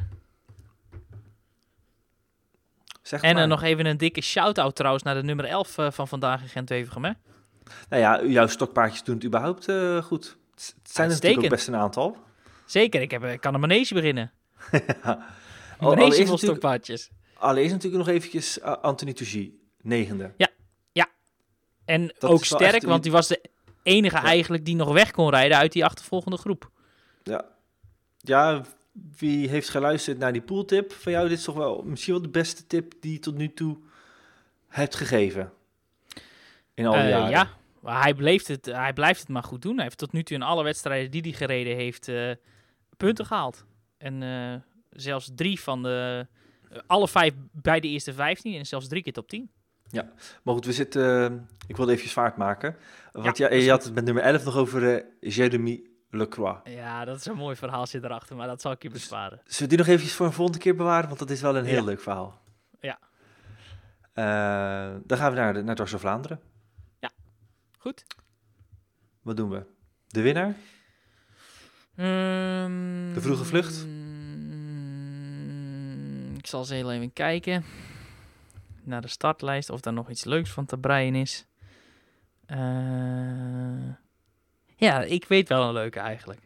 [3.02, 6.08] Zeg en uh, nog even een dikke shout-out trouwens naar de nummer 11 uh, van
[6.08, 7.12] vandaag in Gent-Wevergem, hè?
[7.90, 10.38] Nou ja, jouw stokpaardjes doen het überhaupt uh, goed.
[10.56, 12.26] Het zijn er natuurlijk ook best een aantal.
[12.68, 14.32] Zeker, ik, heb, ik kan een manege beginnen.
[15.04, 15.28] ja.
[15.80, 17.10] Manege vol stokpaardjes.
[17.34, 19.52] Allereerst natuurlijk nog eventjes Anthony Tougy,
[19.82, 20.34] negende.
[20.38, 20.48] Ja,
[20.92, 21.08] ja.
[21.86, 23.42] En Dat ook sterk, echt- want die was de
[23.84, 24.24] enige Ja.
[24.24, 26.70] eigenlijk die nog weg kon rijden uit die achtervolgende groep.
[27.24, 27.46] Ja.
[28.18, 28.62] ja,
[29.18, 31.30] wie heeft geluisterd naar die pooltip van jou?
[31.30, 33.78] Dit is toch wel misschien wel de beste tip die je tot nu toe
[34.68, 35.52] hebt gegeven.
[36.74, 37.30] In al die Eh, jaren.
[37.30, 37.50] ja,
[37.84, 39.76] hij, bleef het, hij blijft het maar goed doen.
[39.76, 42.32] Hij heeft tot nu toe in alle wedstrijden die hij gereden heeft eh,
[42.98, 43.66] punten gehaald.
[43.98, 44.56] En eh,
[44.90, 46.28] zelfs drie van de...
[46.70, 49.52] eh, alle vijf bij de eerste 15 en zelfs drie keer top 10.
[50.44, 51.32] Maar goed, we zitten...
[51.32, 51.38] eh,
[51.68, 52.76] ik wilde even vaart maken.
[53.12, 56.70] Want Ja, ja, je had het met nummer 11 nog over Jeremy Lecroix.
[56.70, 59.42] Ja, dat is een mooi verhaaltje erachter, maar dat zal ik je besparen.
[59.44, 61.08] Zullen we die nog eventjes voor een volgende keer bewaren?
[61.08, 61.84] Want dat is wel een heel Ja.
[61.84, 62.42] leuk verhaal.
[62.80, 63.00] Ja.
[65.06, 66.40] Dan gaan we naar, de, naar Vlaanderen.
[67.78, 68.06] Goed.
[69.22, 69.66] Wat doen we?
[70.08, 70.56] De winnaar?
[71.98, 73.88] Ehm, De vroege vlucht?
[76.38, 77.64] Ik zal eens heel even kijken
[78.84, 81.46] naar de startlijst of daar nog iets leuks van te breien is.
[82.46, 82.58] Eh,
[84.76, 86.42] ja, ik weet wel een leuke eigenlijk.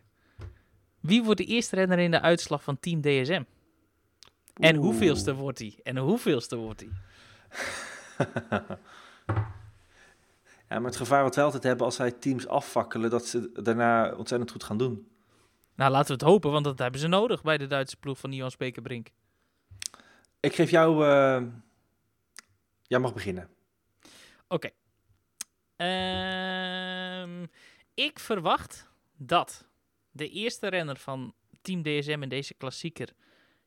[1.00, 3.44] Wie wordt de eerste renner in de uitslag van Team DSM?
[4.54, 5.80] En hoeveelste wordt hij?
[5.84, 6.90] En hoeveelste wordt hij?
[10.70, 14.14] Ja, maar het gevaar wat wij altijd hebben als wij teams afvakkelen, dat ze daarna
[14.16, 15.11] ontzettend goed gaan doen.
[15.82, 18.34] Nou, laten we het hopen, want dat hebben ze nodig bij de Duitse ploeg van
[18.34, 19.10] Johan Spekerbrink.
[20.40, 21.06] Ik geef jou...
[21.06, 21.44] eh,
[22.82, 23.50] jij mag beginnen.
[24.48, 24.70] Oké.
[25.76, 27.46] Ehm,
[27.94, 29.68] ik verwacht dat
[30.12, 33.14] de eerste renner van Team DSM in deze klassieker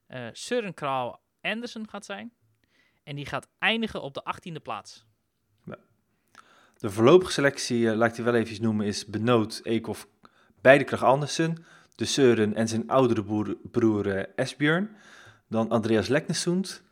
[0.06, 2.32] eh Søren Krauw Andersen gaat zijn.
[3.02, 5.04] En die gaat eindigen op de 18e plaats.
[6.76, 10.08] De voorlopige selectie, eh, laat ik die wel even noemen, is Benoot, Eekhoff,
[10.60, 11.64] beide Krag Andersen,
[11.94, 14.96] de Søren en zijn oudere broer, broer eh, Esbjörn.
[15.48, 16.82] Dan Andreas Leknesund,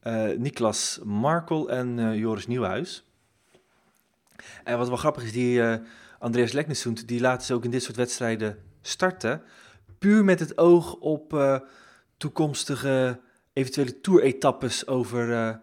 [0.00, 3.04] eh, Niklas Markel en eh, Joris Nieuwhuis.
[4.64, 5.62] En wat wel grappig is, die
[6.18, 9.42] Andreas Leknesund, die laten ze ook in dit soort wedstrijden starten.
[9.98, 11.60] Puur met het oog op
[12.16, 13.20] toekomstige
[13.52, 15.54] eventuele toeretappes over, eh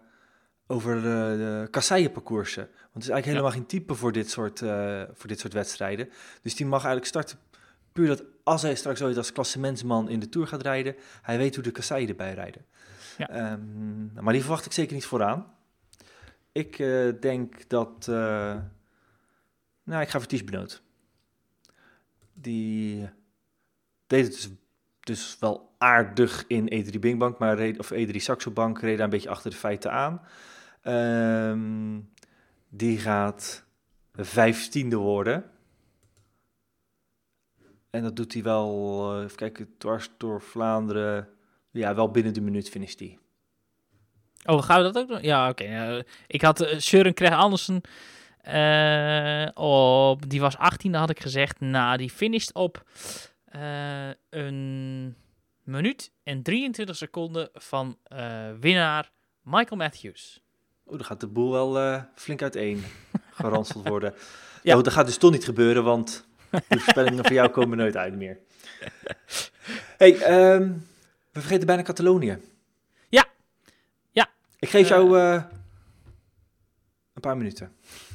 [0.66, 2.62] over de, de kasseienparcoursen.
[2.62, 4.58] Want het is eigenlijk helemaal geen type voor dit, soort,
[5.12, 6.08] voor dit soort wedstrijden.
[6.42, 7.38] Dus die mag eigenlijk starten
[7.92, 11.54] puur dat als hij straks ooit als klassementsman in de Tour gaat rijden, hij weet
[11.54, 12.64] hoe de kasseien erbij rijden.
[13.18, 13.28] Ja.
[13.28, 15.54] Ehm, maar die verwacht ik zeker niet vooraan.
[16.52, 18.08] Ik eh, denk dat...
[18.08, 18.56] eh,
[19.84, 20.82] nou, ik ga voor Ties Benoot.
[22.32, 23.08] Die
[24.06, 24.50] deed het dus,
[25.00, 29.10] dus wel aardig in E3 Bingbank, maar reed, of E3 Saxo Bank reed daar een
[29.10, 30.20] beetje achter de feiten aan.
[30.82, 32.00] Ehm,
[32.68, 33.64] die gaat
[34.14, 35.50] vijftiende worden.
[37.92, 41.28] En dat doet hij wel, eh, even kijken, dwars door Vlaanderen.
[41.70, 43.18] Ja, wel binnen de minuut finisht hij.
[44.44, 45.22] Oh, gaan we dat ook doen?
[45.22, 45.64] Ja, oké.
[45.64, 47.80] eh, ik had uh, Søren Kreg Andersen
[49.54, 51.60] op, die was 18e had ik gezegd.
[51.60, 52.84] Nou, die finisht op
[54.30, 55.16] een
[55.62, 57.98] minuut en 23 seconden van
[58.60, 59.10] winnaar
[59.42, 60.40] Michael Matthews.
[60.86, 62.84] Oeh, dan gaat de boel wel flink uiteen
[63.40, 64.14] geranseld worden.
[64.62, 64.76] Ja.
[64.76, 64.82] ja.
[64.82, 68.38] dat gaat dus toch niet gebeuren, want de voorspellingen van jou komen nooit uit meer.
[69.98, 70.72] hey, ehm,
[71.32, 72.38] we vergeten bijna Catalonië.
[73.08, 73.24] Ja.
[74.10, 74.28] Ja.
[74.58, 74.88] Ik geef Eh.
[74.88, 75.42] jou eh,
[77.14, 77.72] een paar minuten.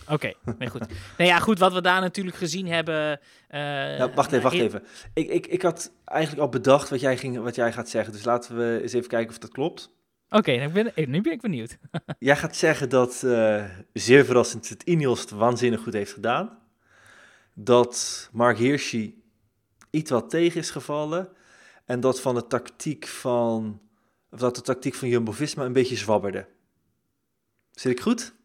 [0.10, 0.80] Oké, nee, goed.
[1.18, 3.20] nou ja, goed, wat we daar natuurlijk gezien hebben...
[3.48, 4.84] eh, Nou, wacht even, wacht in- even.
[5.14, 8.24] Ik, ik, ik had eigenlijk al bedacht wat jij, ging, wat jij gaat zeggen, dus
[8.24, 9.90] laten we eens even kijken of dat klopt.
[10.30, 11.78] Oké, nou, ik ben, eh, nu ben ik benieuwd.
[12.20, 13.64] Jij gaat zeggen dat eh,
[13.94, 16.58] zeer verrassend het Ineos het waanzinnig goed heeft gedaan.
[17.60, 19.24] Dat Mark Hirschi
[19.90, 21.30] iets wat tegen is gevallen.
[21.86, 23.82] En dat van de tactiek van,
[24.32, 26.48] of dat de tactiek van Jumbo-Visma een beetje zwabberde.
[27.72, 28.36] Zit ik goed?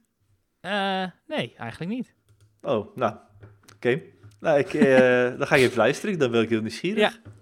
[0.61, 2.15] Eh, nee, eigenlijk niet.
[2.63, 3.17] Oh, nou,
[3.75, 4.03] oké.
[4.41, 7.13] Nou, ik, eh, dan ga ik even luisteren, dan ben ik heel nieuwsgierig.
[7.13, 7.33] Ja.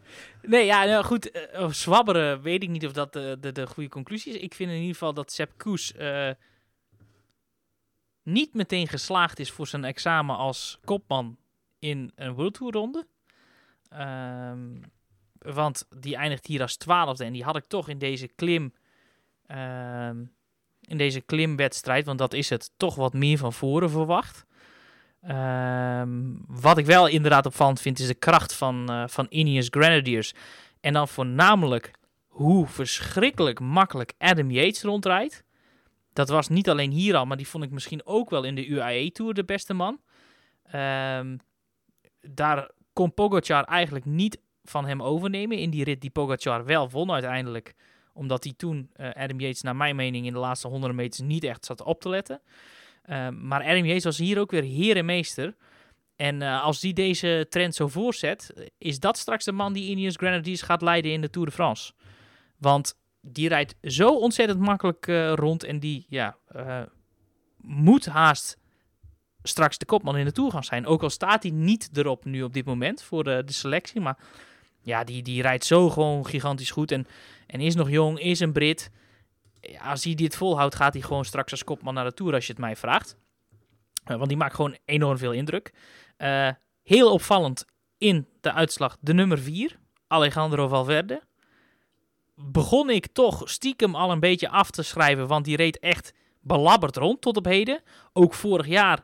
[0.42, 1.30] Nee, ja, nou goed.
[1.30, 4.40] eh, zwabberen weet ik niet of dat de, de, de goede conclusie is.
[4.40, 5.94] Ik vind in ieder geval dat Sepp Koes
[8.22, 11.38] niet meteen geslaagd is voor zijn examen als kopman
[11.80, 13.06] in een World Tour ronde.
[13.88, 14.80] Ehm,
[15.38, 18.72] want die eindigt hier als twaalfde en die had ik toch in deze klim...
[19.46, 20.24] ehm,
[20.80, 24.46] in deze klimwedstrijd, want dat is het, toch wat meer van voren verwacht.
[25.22, 30.32] Ehm, wat ik wel inderdaad opvallend vind, is de kracht van, eh van Ineos Grenadiers.
[30.80, 31.90] En dan voornamelijk
[32.26, 35.44] hoe verschrikkelijk makkelijk Adam Yates rondrijdt.
[36.12, 38.66] Dat was niet alleen hier al, maar die vond ik misschien ook wel in de
[38.66, 40.00] UAE Tour de beste man.
[40.62, 41.36] Ehm,
[42.20, 47.10] daar kon Pogacar eigenlijk niet van hem overnemen in die rit die Pogacar wel won
[47.10, 47.74] uiteindelijk.
[48.12, 51.44] Omdat hij toen, eh, Adam Yates naar mijn mening, in de laatste 100 meters niet
[51.44, 52.40] echt zat op te letten.
[53.06, 55.56] Uh, maar Adam Yates was hier ook weer heer en meester.
[56.16, 60.16] En uh, als die deze trend zo voorzet, is dat straks de man die Ineos
[60.16, 61.92] Grenadiers gaat leiden in de Tour de France.
[62.58, 66.36] Want die rijdt zo ontzettend makkelijk uh, rond en die ja,
[67.56, 68.58] moet haast
[69.42, 70.86] straks de kopman in de Tour gaan zijn.
[70.86, 74.00] Ook al staat hij niet erop nu op dit moment voor de, de selectie.
[74.00, 74.18] Maar
[74.80, 76.92] ja, die, die rijdt zo gewoon gigantisch goed.
[76.92, 77.06] En,
[77.46, 78.90] en is nog jong, is een Brit.
[79.82, 82.52] Als hij dit volhoudt, gaat hij gewoon straks als kopman naar de Tour, als je
[82.52, 83.16] het mij vraagt.
[84.10, 85.72] Uh, want die maakt gewoon enorm veel indruk.
[86.18, 86.48] Uh,
[86.82, 87.64] heel opvallend
[87.98, 91.22] in de uitslag de nummer 4, Alejandro Valverde.
[92.34, 96.96] Begon ik toch stiekem al een beetje af te schrijven, want die reed echt belabberd
[96.96, 97.82] rond tot op heden.
[98.12, 99.02] Ook vorig jaar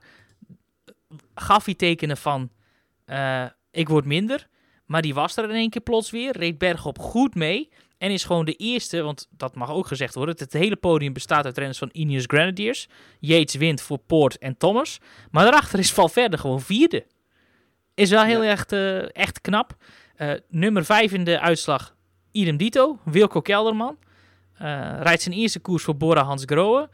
[1.34, 2.50] gaf hij tekenen van
[3.06, 4.46] uh, ik word minder.
[4.86, 6.36] Maar die was er in één keer plots weer.
[6.36, 7.70] Reed bergop goed mee.
[7.98, 10.34] En is gewoon de eerste, want dat mag ook gezegd worden.
[10.38, 12.88] Het hele podium bestaat uit renners van Ineos Grenadiers.
[13.20, 14.98] Yates wint voor Poort en Thomas.
[15.30, 17.06] Maar daarachter is Valverde gewoon vierde.
[17.94, 18.50] Is wel heel ja.
[18.50, 19.76] echt, uh, echt knap.
[20.16, 21.96] Uh, nummer 5 in de uitslag,
[22.32, 22.98] idem dito.
[23.04, 23.98] Wilco Kelderman.
[24.62, 26.88] Uh, rijdt zijn eerste koers voor Bora Hans Grohe.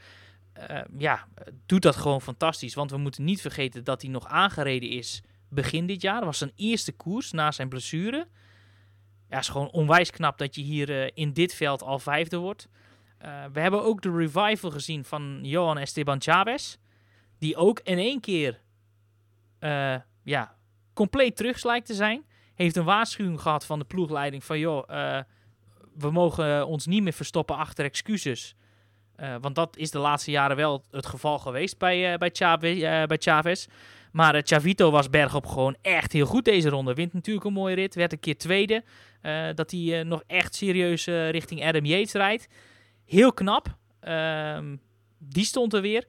[0.99, 1.29] Ja,
[1.67, 2.75] doet dat gewoon fantastisch.
[2.75, 6.17] Want we moeten niet vergeten dat hij nog aangereden is begin dit jaar.
[6.17, 8.29] Dat was zijn eerste koers na zijn blessure.
[9.29, 12.69] Ja, is gewoon onwijs knap dat je hier uh, in dit veld al vijfde wordt.
[13.23, 16.77] Uh, we hebben ook de revival gezien van Johan Esteban Chavez.
[17.39, 18.61] Die ook in één keer
[19.61, 20.57] uh, ja,
[20.93, 22.25] compleet terug lijkt te zijn.
[22.55, 24.59] Heeft een waarschuwing gehad van de ploegleiding van...
[24.59, 24.89] joh,
[25.95, 28.55] we mogen ons niet meer verstoppen achter excuses.
[29.41, 33.67] Want dat is de laatste jaren wel het geval geweest bij, bij, Chavez, bij Chavez.
[34.13, 36.95] Maar uh, Chavito was bergop gewoon echt heel goed deze ronde.
[36.95, 37.95] Wint natuurlijk een mooie rit.
[37.95, 38.85] Werd een keer tweede.
[39.23, 42.49] Uh, dat hij uh, nog echt serieus richting Adam Yates rijdt.
[43.07, 43.77] Heel knap.
[44.01, 44.77] Ehm,
[45.19, 46.05] die stond er weer.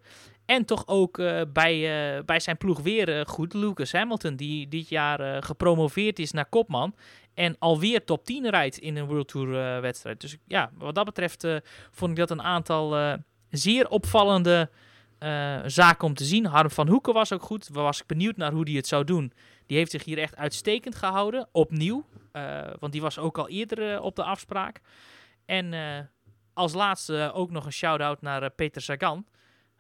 [0.46, 1.18] En toch ook
[1.54, 3.54] bij, bij zijn ploeg weer goed.
[3.54, 6.96] Lucas Hamilton, die dit jaar gepromoveerd is naar kopman.
[7.34, 10.22] En alweer top 10 rijdt in een World Tour wedstrijd.
[10.22, 11.48] Dus ja, wat dat betreft
[11.92, 13.18] vond ik dat een aantal
[13.50, 14.70] zeer opvallende
[15.66, 16.46] zaken om te zien.
[16.46, 17.70] Harm van Hoeken was ook goed.
[17.72, 19.34] Was ik benieuwd naar hoe hij het zou doen.
[19.66, 21.48] Die heeft zich hier echt uitstekend gehouden.
[21.52, 22.06] Opnieuw.
[22.80, 24.82] Want die was ook al eerder op de afspraak.
[25.46, 25.74] En
[26.54, 29.26] als laatste ook nog een shout-out naar Peter Sagan.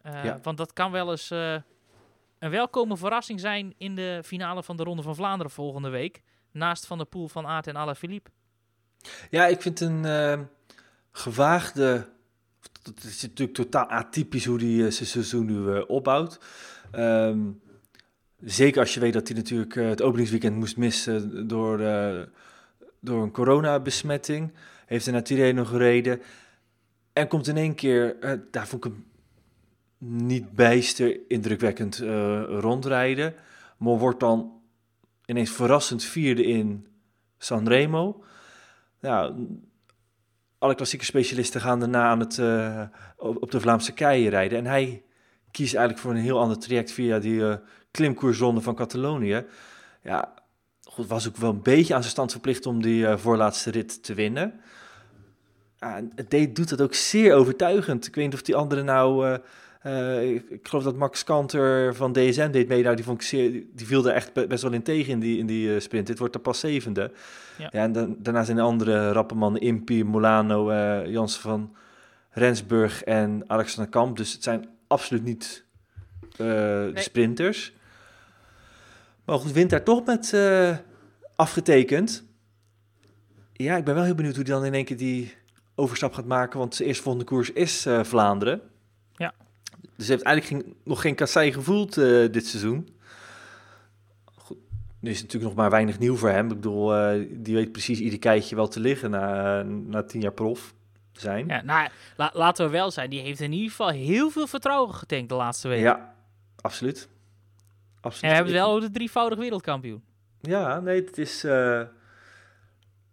[0.03, 0.39] Ja.
[0.41, 5.01] Want dat kan wel eens een welkome verrassing zijn in de finale van de Ronde
[5.01, 6.21] van Vlaanderen volgende week.
[6.53, 8.29] Naast Van de Poel van Aert en Alaphilippe.
[9.29, 10.47] Ja, ik vind een
[11.11, 12.11] gewaagde
[12.83, 16.39] het is natuurlijk totaal atypisch hoe hij zijn seizoen nu uh, opbouwt.
[16.95, 17.61] Um,
[18.39, 22.21] zeker als je weet dat hij natuurlijk uh, het openingsweekend moest missen door, uh,
[22.99, 24.53] door een coronabesmetting.
[24.85, 26.21] Heeft hij naar Tirreno gereden.
[27.13, 28.17] En komt in één keer,
[28.51, 29.05] daar vond ik hem
[30.27, 31.97] niet bijster indrukwekkend
[32.47, 33.35] rondrijden.
[33.77, 34.61] Maar wordt dan
[35.25, 36.87] ineens verrassend vierde in
[37.37, 38.23] Sanremo.
[38.99, 39.47] Nou,
[40.57, 42.83] alle klassieke specialisten gaan daarna aan het, uh,
[43.17, 44.57] op de Vlaamse keien rijden.
[44.57, 45.03] En hij
[45.51, 49.45] kiest eigenlijk voor een heel ander traject via die uh, van Catalonië.
[50.03, 50.33] Ja,
[50.83, 54.03] goed, was ook wel een beetje aan zijn stand verplicht om die uh, voorlaatste rit
[54.03, 54.61] te winnen.
[56.15, 58.07] Het doet dat ook zeer overtuigend.
[58.07, 59.39] Ik weet niet of die andere nou
[59.85, 62.83] uh, ik, ik, geloof dat Max Kanter van DSM deed mee.
[62.83, 65.37] Nou, die, vond ik zeer, die viel er echt best wel in tegen in die,
[65.37, 66.07] in die uh, sprint.
[66.07, 67.11] Dit wordt er pas zevende.
[67.57, 67.69] Ja.
[67.71, 71.75] ja en dan, daarna zijn de andere rappenmannen Impi, Molano, uh, Jansen van
[72.29, 74.17] Rensburg en Alexander Kamp.
[74.17, 75.65] Dus het zijn absoluut niet
[76.37, 76.91] nee.
[76.99, 77.73] sprinters.
[79.25, 80.37] Maar goed, wint daar toch met
[81.35, 82.23] afgetekend.
[83.53, 85.33] Ja, ik ben wel heel benieuwd hoe hij dan in één keer die
[85.75, 86.59] overstap gaat maken.
[86.59, 88.61] Want zijn eerstvolgende koers is Vlaanderen.
[90.03, 92.97] Dus hij heeft eigenlijk geen, nog geen kassei gevoeld uh, dit seizoen.
[94.35, 94.57] Goed,
[94.99, 96.45] nu is het natuurlijk nog maar weinig nieuw voor hem.
[96.45, 100.31] Ik bedoel, uh, die weet precies ieder keitje wel te liggen na, na tien jaar
[100.31, 100.73] prof
[101.11, 101.47] zijn.
[101.47, 103.09] Ja, nou, la, laten we wel zijn.
[103.09, 105.83] Die heeft in ieder geval heel veel vertrouwen getankt de laatste weken.
[105.83, 106.15] Ja,
[106.61, 107.09] absoluut.
[108.01, 108.23] absoluut.
[108.23, 110.03] En we hebben wel de drievoudig wereldkampioen.
[110.41, 111.81] Ja, nee, het is, uh,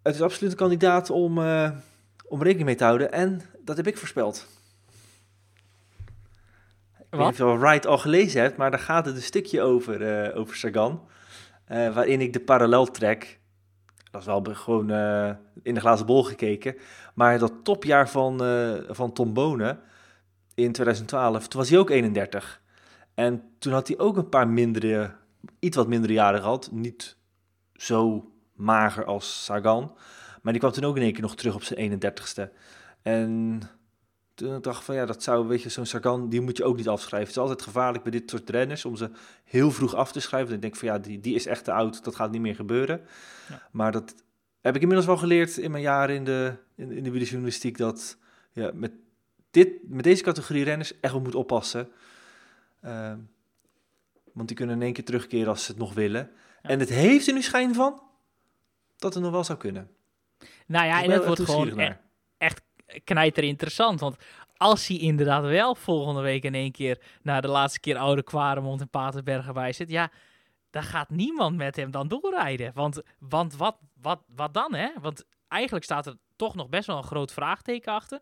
[0.03, 1.37] het is absoluut een kandidaat om,
[2.27, 3.11] om rekening mee te houden.
[3.11, 4.59] En dat heb ik voorspeld.
[7.11, 9.61] Ik weet niet of je Wright al gelezen hebt, maar daar gaat het een stukje
[9.61, 11.07] over, uh, over Sagan.
[11.71, 13.39] Uh, waarin ik de parallel trek.
[14.11, 15.31] Dat is wel gewoon uh,
[15.63, 16.75] in de glazen bol gekeken.
[17.13, 18.37] Maar dat topjaar van,
[18.89, 19.79] van Tom Bonen
[20.55, 22.61] in 2012, toen was hij ook 31.
[23.13, 25.15] En toen had hij ook een paar mindere,
[25.59, 26.69] iets wat mindere jaren gehad.
[26.71, 27.17] Niet
[27.73, 29.97] zo mager als Sagan.
[30.41, 32.49] Maar die kwam toen ook in één keer nog terug op zijn 31ste.
[33.01, 33.61] En
[34.41, 36.77] toen dacht ik van ja, dat zou, weet je, zo'n Sagan, die moet je ook
[36.77, 37.27] niet afschrijven.
[37.27, 39.09] Het is altijd gevaarlijk bij dit soort renners om ze
[39.43, 40.49] heel vroeg af te schrijven.
[40.49, 42.55] Dan denk ik van ja, die, die is echt te oud, dat gaat niet meer
[42.55, 43.01] gebeuren.
[43.49, 43.67] Ja.
[43.71, 44.15] Maar dat
[44.61, 48.17] heb ik inmiddels wel geleerd in mijn jaren in de, in, in de wielerjournalistiek, dat
[48.51, 48.91] ja, met,
[49.51, 51.89] dit, met deze categorie renners echt wel moet oppassen.
[52.81, 53.17] Ehm,
[54.33, 56.31] want die kunnen in één keer terugkeren als ze het nog willen.
[56.61, 56.69] Ja.
[56.69, 58.01] En het heeft er nu schijn van
[58.97, 59.89] dat het nog wel zou kunnen.
[60.65, 62.01] Nou ja, en het wordt gewoon nieuwsgierig e- naar.
[62.37, 62.61] echt
[63.03, 63.99] knijter interessant.
[63.99, 64.15] Want
[64.57, 68.81] als hij inderdaad wel volgende week in één keer naar de laatste keer Oude Kwaremond
[68.81, 70.11] en Paterbergen bij zit, ja,
[70.69, 72.71] dan gaat niemand met hem dan doorrijden.
[72.73, 74.89] Want, want wat, wat, wat dan, hè?
[75.01, 78.19] Want eigenlijk staat er toch nog best wel een groot vraagteken achter.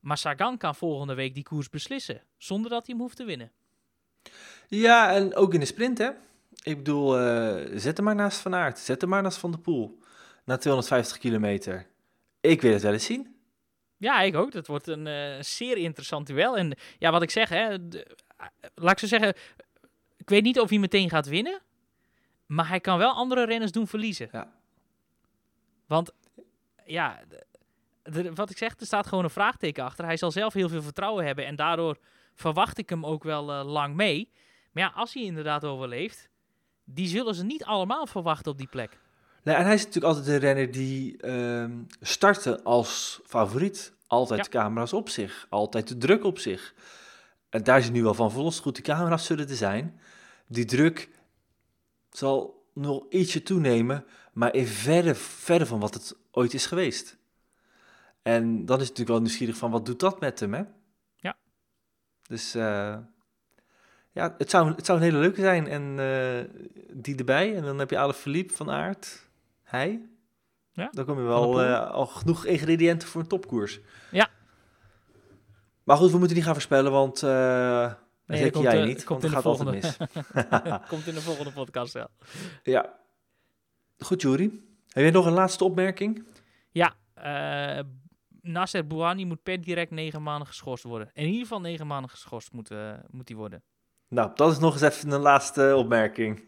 [0.00, 3.50] Maar Sagan kan volgende week die koers beslissen, zonder dat hij hem hoeft te winnen.
[4.68, 6.10] Ja, en ook in de sprint, hè.
[6.62, 8.78] Ik bedoel, eh, zet hem maar naast Van Aert.
[8.78, 9.98] Zet hem maar naast Van der Poel.
[10.44, 11.86] Na 250 kilometer.
[12.40, 13.31] Ik wil het wel eens zien.
[14.02, 14.52] Ja, ik ook.
[14.52, 16.56] Dat wordt een eh, zeer interessant duel.
[16.56, 19.34] En ja, wat ik zeg, hè, de- eh, laat ik zo zeggen,
[20.16, 21.60] ik weet niet of hij meteen gaat winnen,
[22.46, 24.28] maar hij kan wel andere renners doen verliezen.
[24.32, 24.52] Ja.
[25.86, 26.12] Want
[26.86, 27.20] ja,
[28.34, 30.04] wat ik zeg, er staat gewoon een vraagteken achter.
[30.04, 31.98] Hij zal zelf heel veel vertrouwen hebben en daardoor
[32.34, 34.30] verwacht ik hem ook wel eh, lang mee.
[34.72, 36.28] Maar ja, als hij inderdaad overleeft,
[36.84, 38.98] die zullen ze niet allemaal verwachten op die plek.
[39.42, 43.92] Nee, en hij is natuurlijk altijd de renner die ehm startte als favoriet.
[44.06, 44.44] Altijd Ja.
[44.44, 45.46] de camera's op zich.
[45.50, 46.74] Altijd de druk op zich.
[47.48, 48.60] En daar is hij nu wel van verlost.
[48.60, 50.00] Goed, die camera's zullen er zijn.
[50.46, 51.08] Die druk
[52.10, 57.16] zal nog ietsje toenemen, maar in verre, verre van wat het ooit is geweest.
[58.22, 60.62] En dan is het natuurlijk wel nieuwsgierig van, wat doet dat met hem, hè?
[61.16, 61.36] Ja.
[62.22, 62.96] Dus eh,
[64.12, 65.66] ja, het zou, het zou een hele leuke zijn.
[65.66, 66.62] En eh,
[66.92, 67.56] die erbij.
[67.56, 69.30] En dan heb je alle Philippe van Aert.
[69.72, 70.08] Hij.
[70.72, 73.80] Ja, Dan kom je wel eh, al genoeg ingrediënten voor een topkoers.
[74.10, 74.28] Ja.
[75.82, 77.92] Maar goed, we moeten niet gaan voorspellen, want eh
[78.26, 79.04] Nee, dat komt, jij eh, niet.
[79.04, 79.96] komt want het gaat altijd mis.
[80.88, 82.08] Komt in de volgende podcast wel.
[82.62, 82.98] ja.
[83.98, 84.44] Goed, Juri.
[84.88, 86.24] Heb jij nog een laatste opmerking?
[86.70, 86.94] Ja,
[88.40, 91.10] Nasser Bouhanni moet per direct negen maanden geschorst worden.
[91.12, 92.70] In ieder geval negen maanden geschorst moet,
[93.10, 93.62] moet hij worden.
[94.08, 96.44] Nou, dat is nog eens even een laatste opmerking.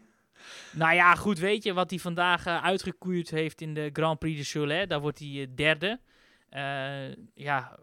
[0.71, 4.59] Nou ja, goed, weet je wat hij vandaag uitgekoerd heeft in de Grand Prix de
[4.59, 4.89] Cholet?
[4.89, 5.99] Daar wordt hij eh, derde.
[6.49, 7.79] Eh, ja,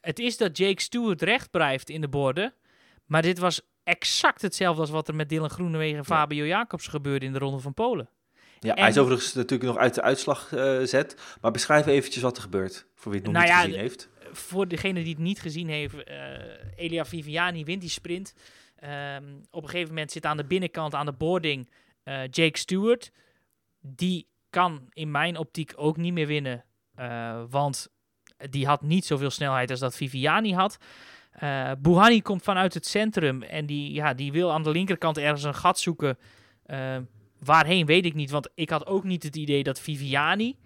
[0.00, 2.54] het is dat Jake Stewart recht blijft in de borden.
[3.04, 7.26] Maar dit was exact hetzelfde als wat er met Dylan Groenewegen en Fabio Jacobs gebeurde
[7.26, 8.08] in de Ronde van Polen.
[8.58, 11.36] Ja, En- hij is overigens natuurlijk nog uit de uitslag eh zet.
[11.40, 14.08] Maar beschrijf eventjes wat er gebeurt, voor wie het nog Nou niet ja, gezien heeft.
[14.32, 16.16] voor degene die het niet gezien heeft, eh,
[16.76, 18.34] Elia Viviani wint die sprint.
[18.76, 21.70] Ehm, op een gegeven moment zit aan de binnenkant, aan de boarding,
[22.04, 23.12] eh, Jake Stewart.
[23.80, 26.64] Die kan in mijn optiek ook niet meer winnen.
[26.94, 27.88] eh, want
[28.50, 30.78] die had niet zoveel snelheid als dat Viviani had.
[31.30, 35.42] Eh Bouhanni komt vanuit het centrum en die, ja, die wil aan de linkerkant ergens
[35.42, 36.18] een gat zoeken.
[37.38, 40.58] Waarheen weet ik niet, want ik had ook niet het idee dat Viviani,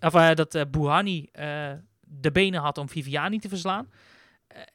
[0.00, 3.90] of eh, dat Bouhanni eh, de benen had om Viviani te verslaan.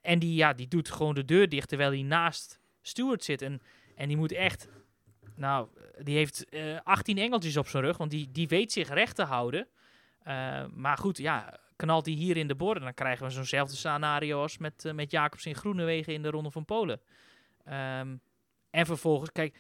[0.02, 3.42] En die, ja, die doet gewoon de deur dicht terwijl hij naast Stewart zit.
[3.42, 3.62] En,
[3.96, 4.68] en die moet echt,
[5.42, 5.68] nou,
[6.04, 9.24] die heeft eh 18 engeltjes op zijn rug, want die, die weet zich recht te
[9.24, 9.68] houden.
[10.24, 14.42] Eh, maar goed, ja, knalt hij hier in de borden, dan krijgen we zo'nzelfde scenario
[14.42, 17.02] als met, eh, met Jacobs in Groenewegen in de Ronde van Polen.
[17.66, 18.16] Ehm,
[18.70, 19.58] en vervolgens, kijk,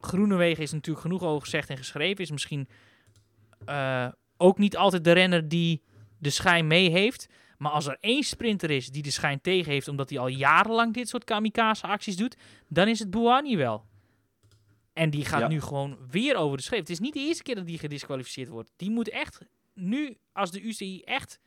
[0.00, 2.24] Groenewegen is natuurlijk genoeg over gezegd en geschreven.
[2.24, 2.68] Is misschien
[3.64, 5.82] eh, ook niet altijd de renner die
[6.18, 7.28] de schijn mee heeft.
[7.58, 10.94] Maar als er één sprinter is die de schijn tegen heeft, omdat hij al jarenlang
[10.94, 12.36] dit soort kamikaze-acties doet,
[12.68, 13.84] dan is het Bouhanni wel.
[14.96, 15.48] En die gaat Ja.
[15.48, 16.80] nu gewoon weer over de schreef.
[16.80, 18.72] Het is niet de eerste keer dat die gedisqualificeerd wordt.
[18.76, 19.38] Die moet echt,
[19.74, 21.40] nu als de UCI echt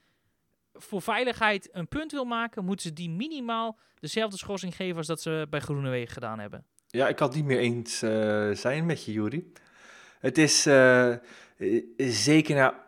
[0.73, 5.21] voor veiligheid een punt wil maken, moeten ze die minimaal dezelfde schorsing geven als dat
[5.21, 6.65] ze bij Groenewegen gedaan hebben.
[6.88, 9.51] Ja, ik kan het niet meer eens eh, zijn met je, Juri.
[10.19, 11.19] Het is eh, eh,
[11.97, 12.88] zeker na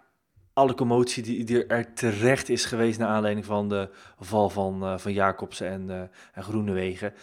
[0.53, 2.99] alle commotie die, die er terecht is geweest...
[2.99, 3.89] naar aanleiding van de
[4.19, 7.13] val van, van Jacobsen en, en Groenewegen.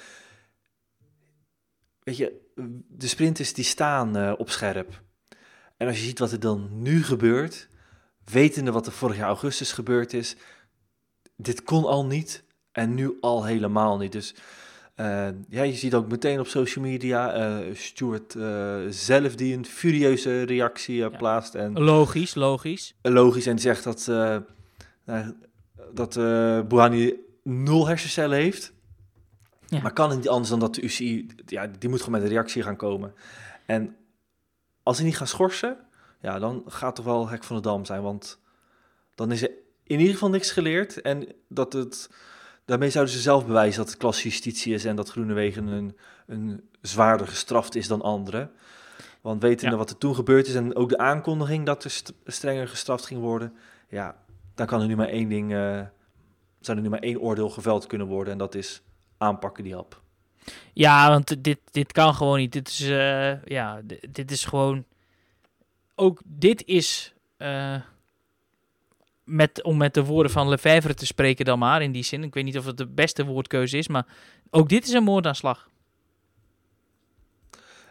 [2.09, 2.41] Weet je,
[2.89, 5.03] de sprinters die staan eh, op scherp.
[5.77, 7.69] En als je ziet wat er dan nu gebeurt...
[8.25, 10.37] wetende wat er vorig jaar augustus gebeurd is...
[11.37, 14.13] dit kon al niet en nu al helemaal niet.
[14.13, 14.35] Dus...
[14.97, 19.67] Uh, ja, je ziet ook meteen op social media uh, Stuart uh, zelf die een
[19.67, 21.09] furieuze reactie Ja.
[21.09, 21.55] plaatst.
[21.55, 22.95] En Logisch, logisch.
[23.03, 25.29] logisch en die zegt dat, uh,
[25.95, 26.15] dat
[26.69, 28.73] Bouhanni nul hersencellen heeft.
[29.71, 29.81] Ja.
[29.81, 32.35] Maar kan het niet anders dan dat de UCI, ja, die moet gewoon met een
[32.35, 33.15] reactie gaan komen.
[33.67, 33.97] En
[34.83, 35.77] als ze niet gaan schorsen,
[36.21, 38.03] ja, dan gaat toch wel hek van de dam zijn.
[38.03, 38.39] Want
[39.15, 39.51] dan is er
[39.83, 41.01] in ieder geval niks geleerd.
[41.01, 42.11] En dat het,
[42.65, 45.97] daarmee zouden ze zelf bewijzen dat het klas justitie is en dat Groenewegen een,
[46.27, 48.51] een zwaarder gestraft is dan anderen.
[49.21, 49.77] Want wetende Ja.
[49.79, 53.21] wat er toen gebeurd is en ook de aankondiging dat er st- strenger gestraft ging
[53.21, 53.53] worden,
[53.89, 54.17] ja,
[54.55, 55.81] dan kan er nu maar één ding, eh,
[56.61, 58.83] zou er nu maar één oordeel geveld kunnen worden en dat is
[59.19, 60.03] aanpakken die hap.
[60.73, 62.53] Ja, want dit, dit kan gewoon niet.
[62.53, 63.81] Dit is, eh, ja,
[64.11, 64.85] dit is gewoon.
[65.95, 67.15] Ook dit is.
[67.37, 67.77] eh,
[69.25, 72.23] met, om met de woorden van Lefebvre te spreken, dan maar in die zin.
[72.23, 74.07] Ik weet niet of het de beste woordkeuze is, maar
[74.51, 75.69] ook dit is een moordaanslag.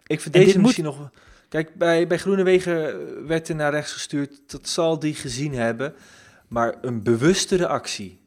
[0.06, 1.10] Ik vind En deze misschien nog.
[1.50, 4.52] Kijk, bij, bij Groenewegen werd er naar rechts gestuurd.
[4.52, 5.96] Dat zal die gezien hebben.
[6.48, 8.20] Maar een bewustere actie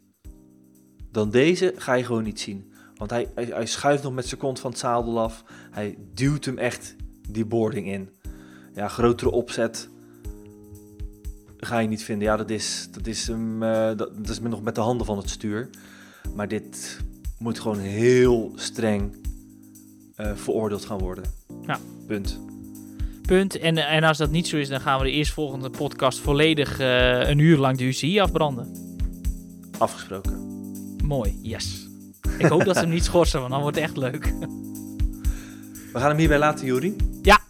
[1.11, 2.70] dan deze ga je gewoon niet zien.
[3.01, 5.45] Want hij, hij, hij schuift nog met zijn kont van het zadel af.
[5.71, 6.97] Hij duwt hem echt
[7.29, 8.11] die boarding in.
[8.75, 9.89] Ja, grotere opzet
[11.57, 12.29] ga je niet vinden.
[12.29, 15.19] Ja, dat is, dat is, hem, eh, dat, dat is nog met de handen van
[15.19, 15.71] het stuur.
[16.35, 17.01] Maar dit
[17.39, 19.17] moet gewoon heel streng
[20.17, 21.25] eh, veroordeeld gaan worden.
[21.67, 21.79] Ja.
[22.07, 22.41] Punt.
[23.23, 23.59] Punt.
[23.59, 27.29] En, en als dat niet zo is, dan gaan we de eerstvolgende podcast volledig eh,
[27.29, 28.73] een uur lang de UCI afbranden.
[29.79, 30.49] Afgesproken.
[31.05, 31.90] Mooi, yes.
[32.39, 34.35] Ik hoop dat ze hem niet schorsen, want dan wordt het echt leuk.
[35.93, 36.97] We gaan hem hierbij laten, Juri.
[37.23, 37.41] Ja.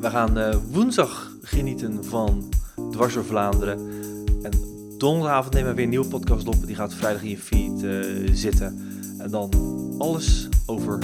[0.00, 2.48] We gaan eh, woensdag genieten van
[2.90, 3.78] Dwars door Vlaanderen.
[4.42, 4.50] En
[4.98, 6.66] donderdagavond nemen we weer een nieuwe podcast op.
[6.66, 8.86] Die gaat vrijdag in je feed eh, zitten.
[9.18, 9.50] En dan
[9.98, 11.00] alles over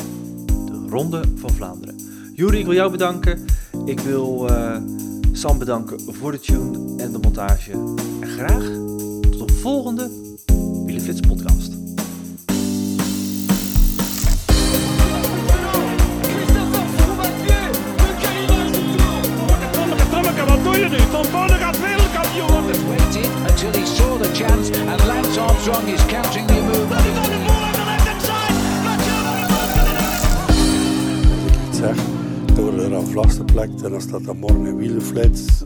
[0.46, 1.96] de Ronde van Vlaanderen.
[2.34, 3.44] Juri, ik wil jou bedanken.
[3.84, 4.76] Ik wil eh,
[5.32, 7.70] Sam bedanken voor de tune en de montage.
[8.20, 8.64] En graag
[9.30, 10.10] tot de volgende
[10.84, 11.83] Wielenflits podcast.
[22.88, 26.88] Waited until he saw the chance, and Lance Armstrong is counting the move.
[31.46, 31.96] ik iets zeg,
[32.54, 35.64] door er aan vast te plek en dan staat er morgen een wielflits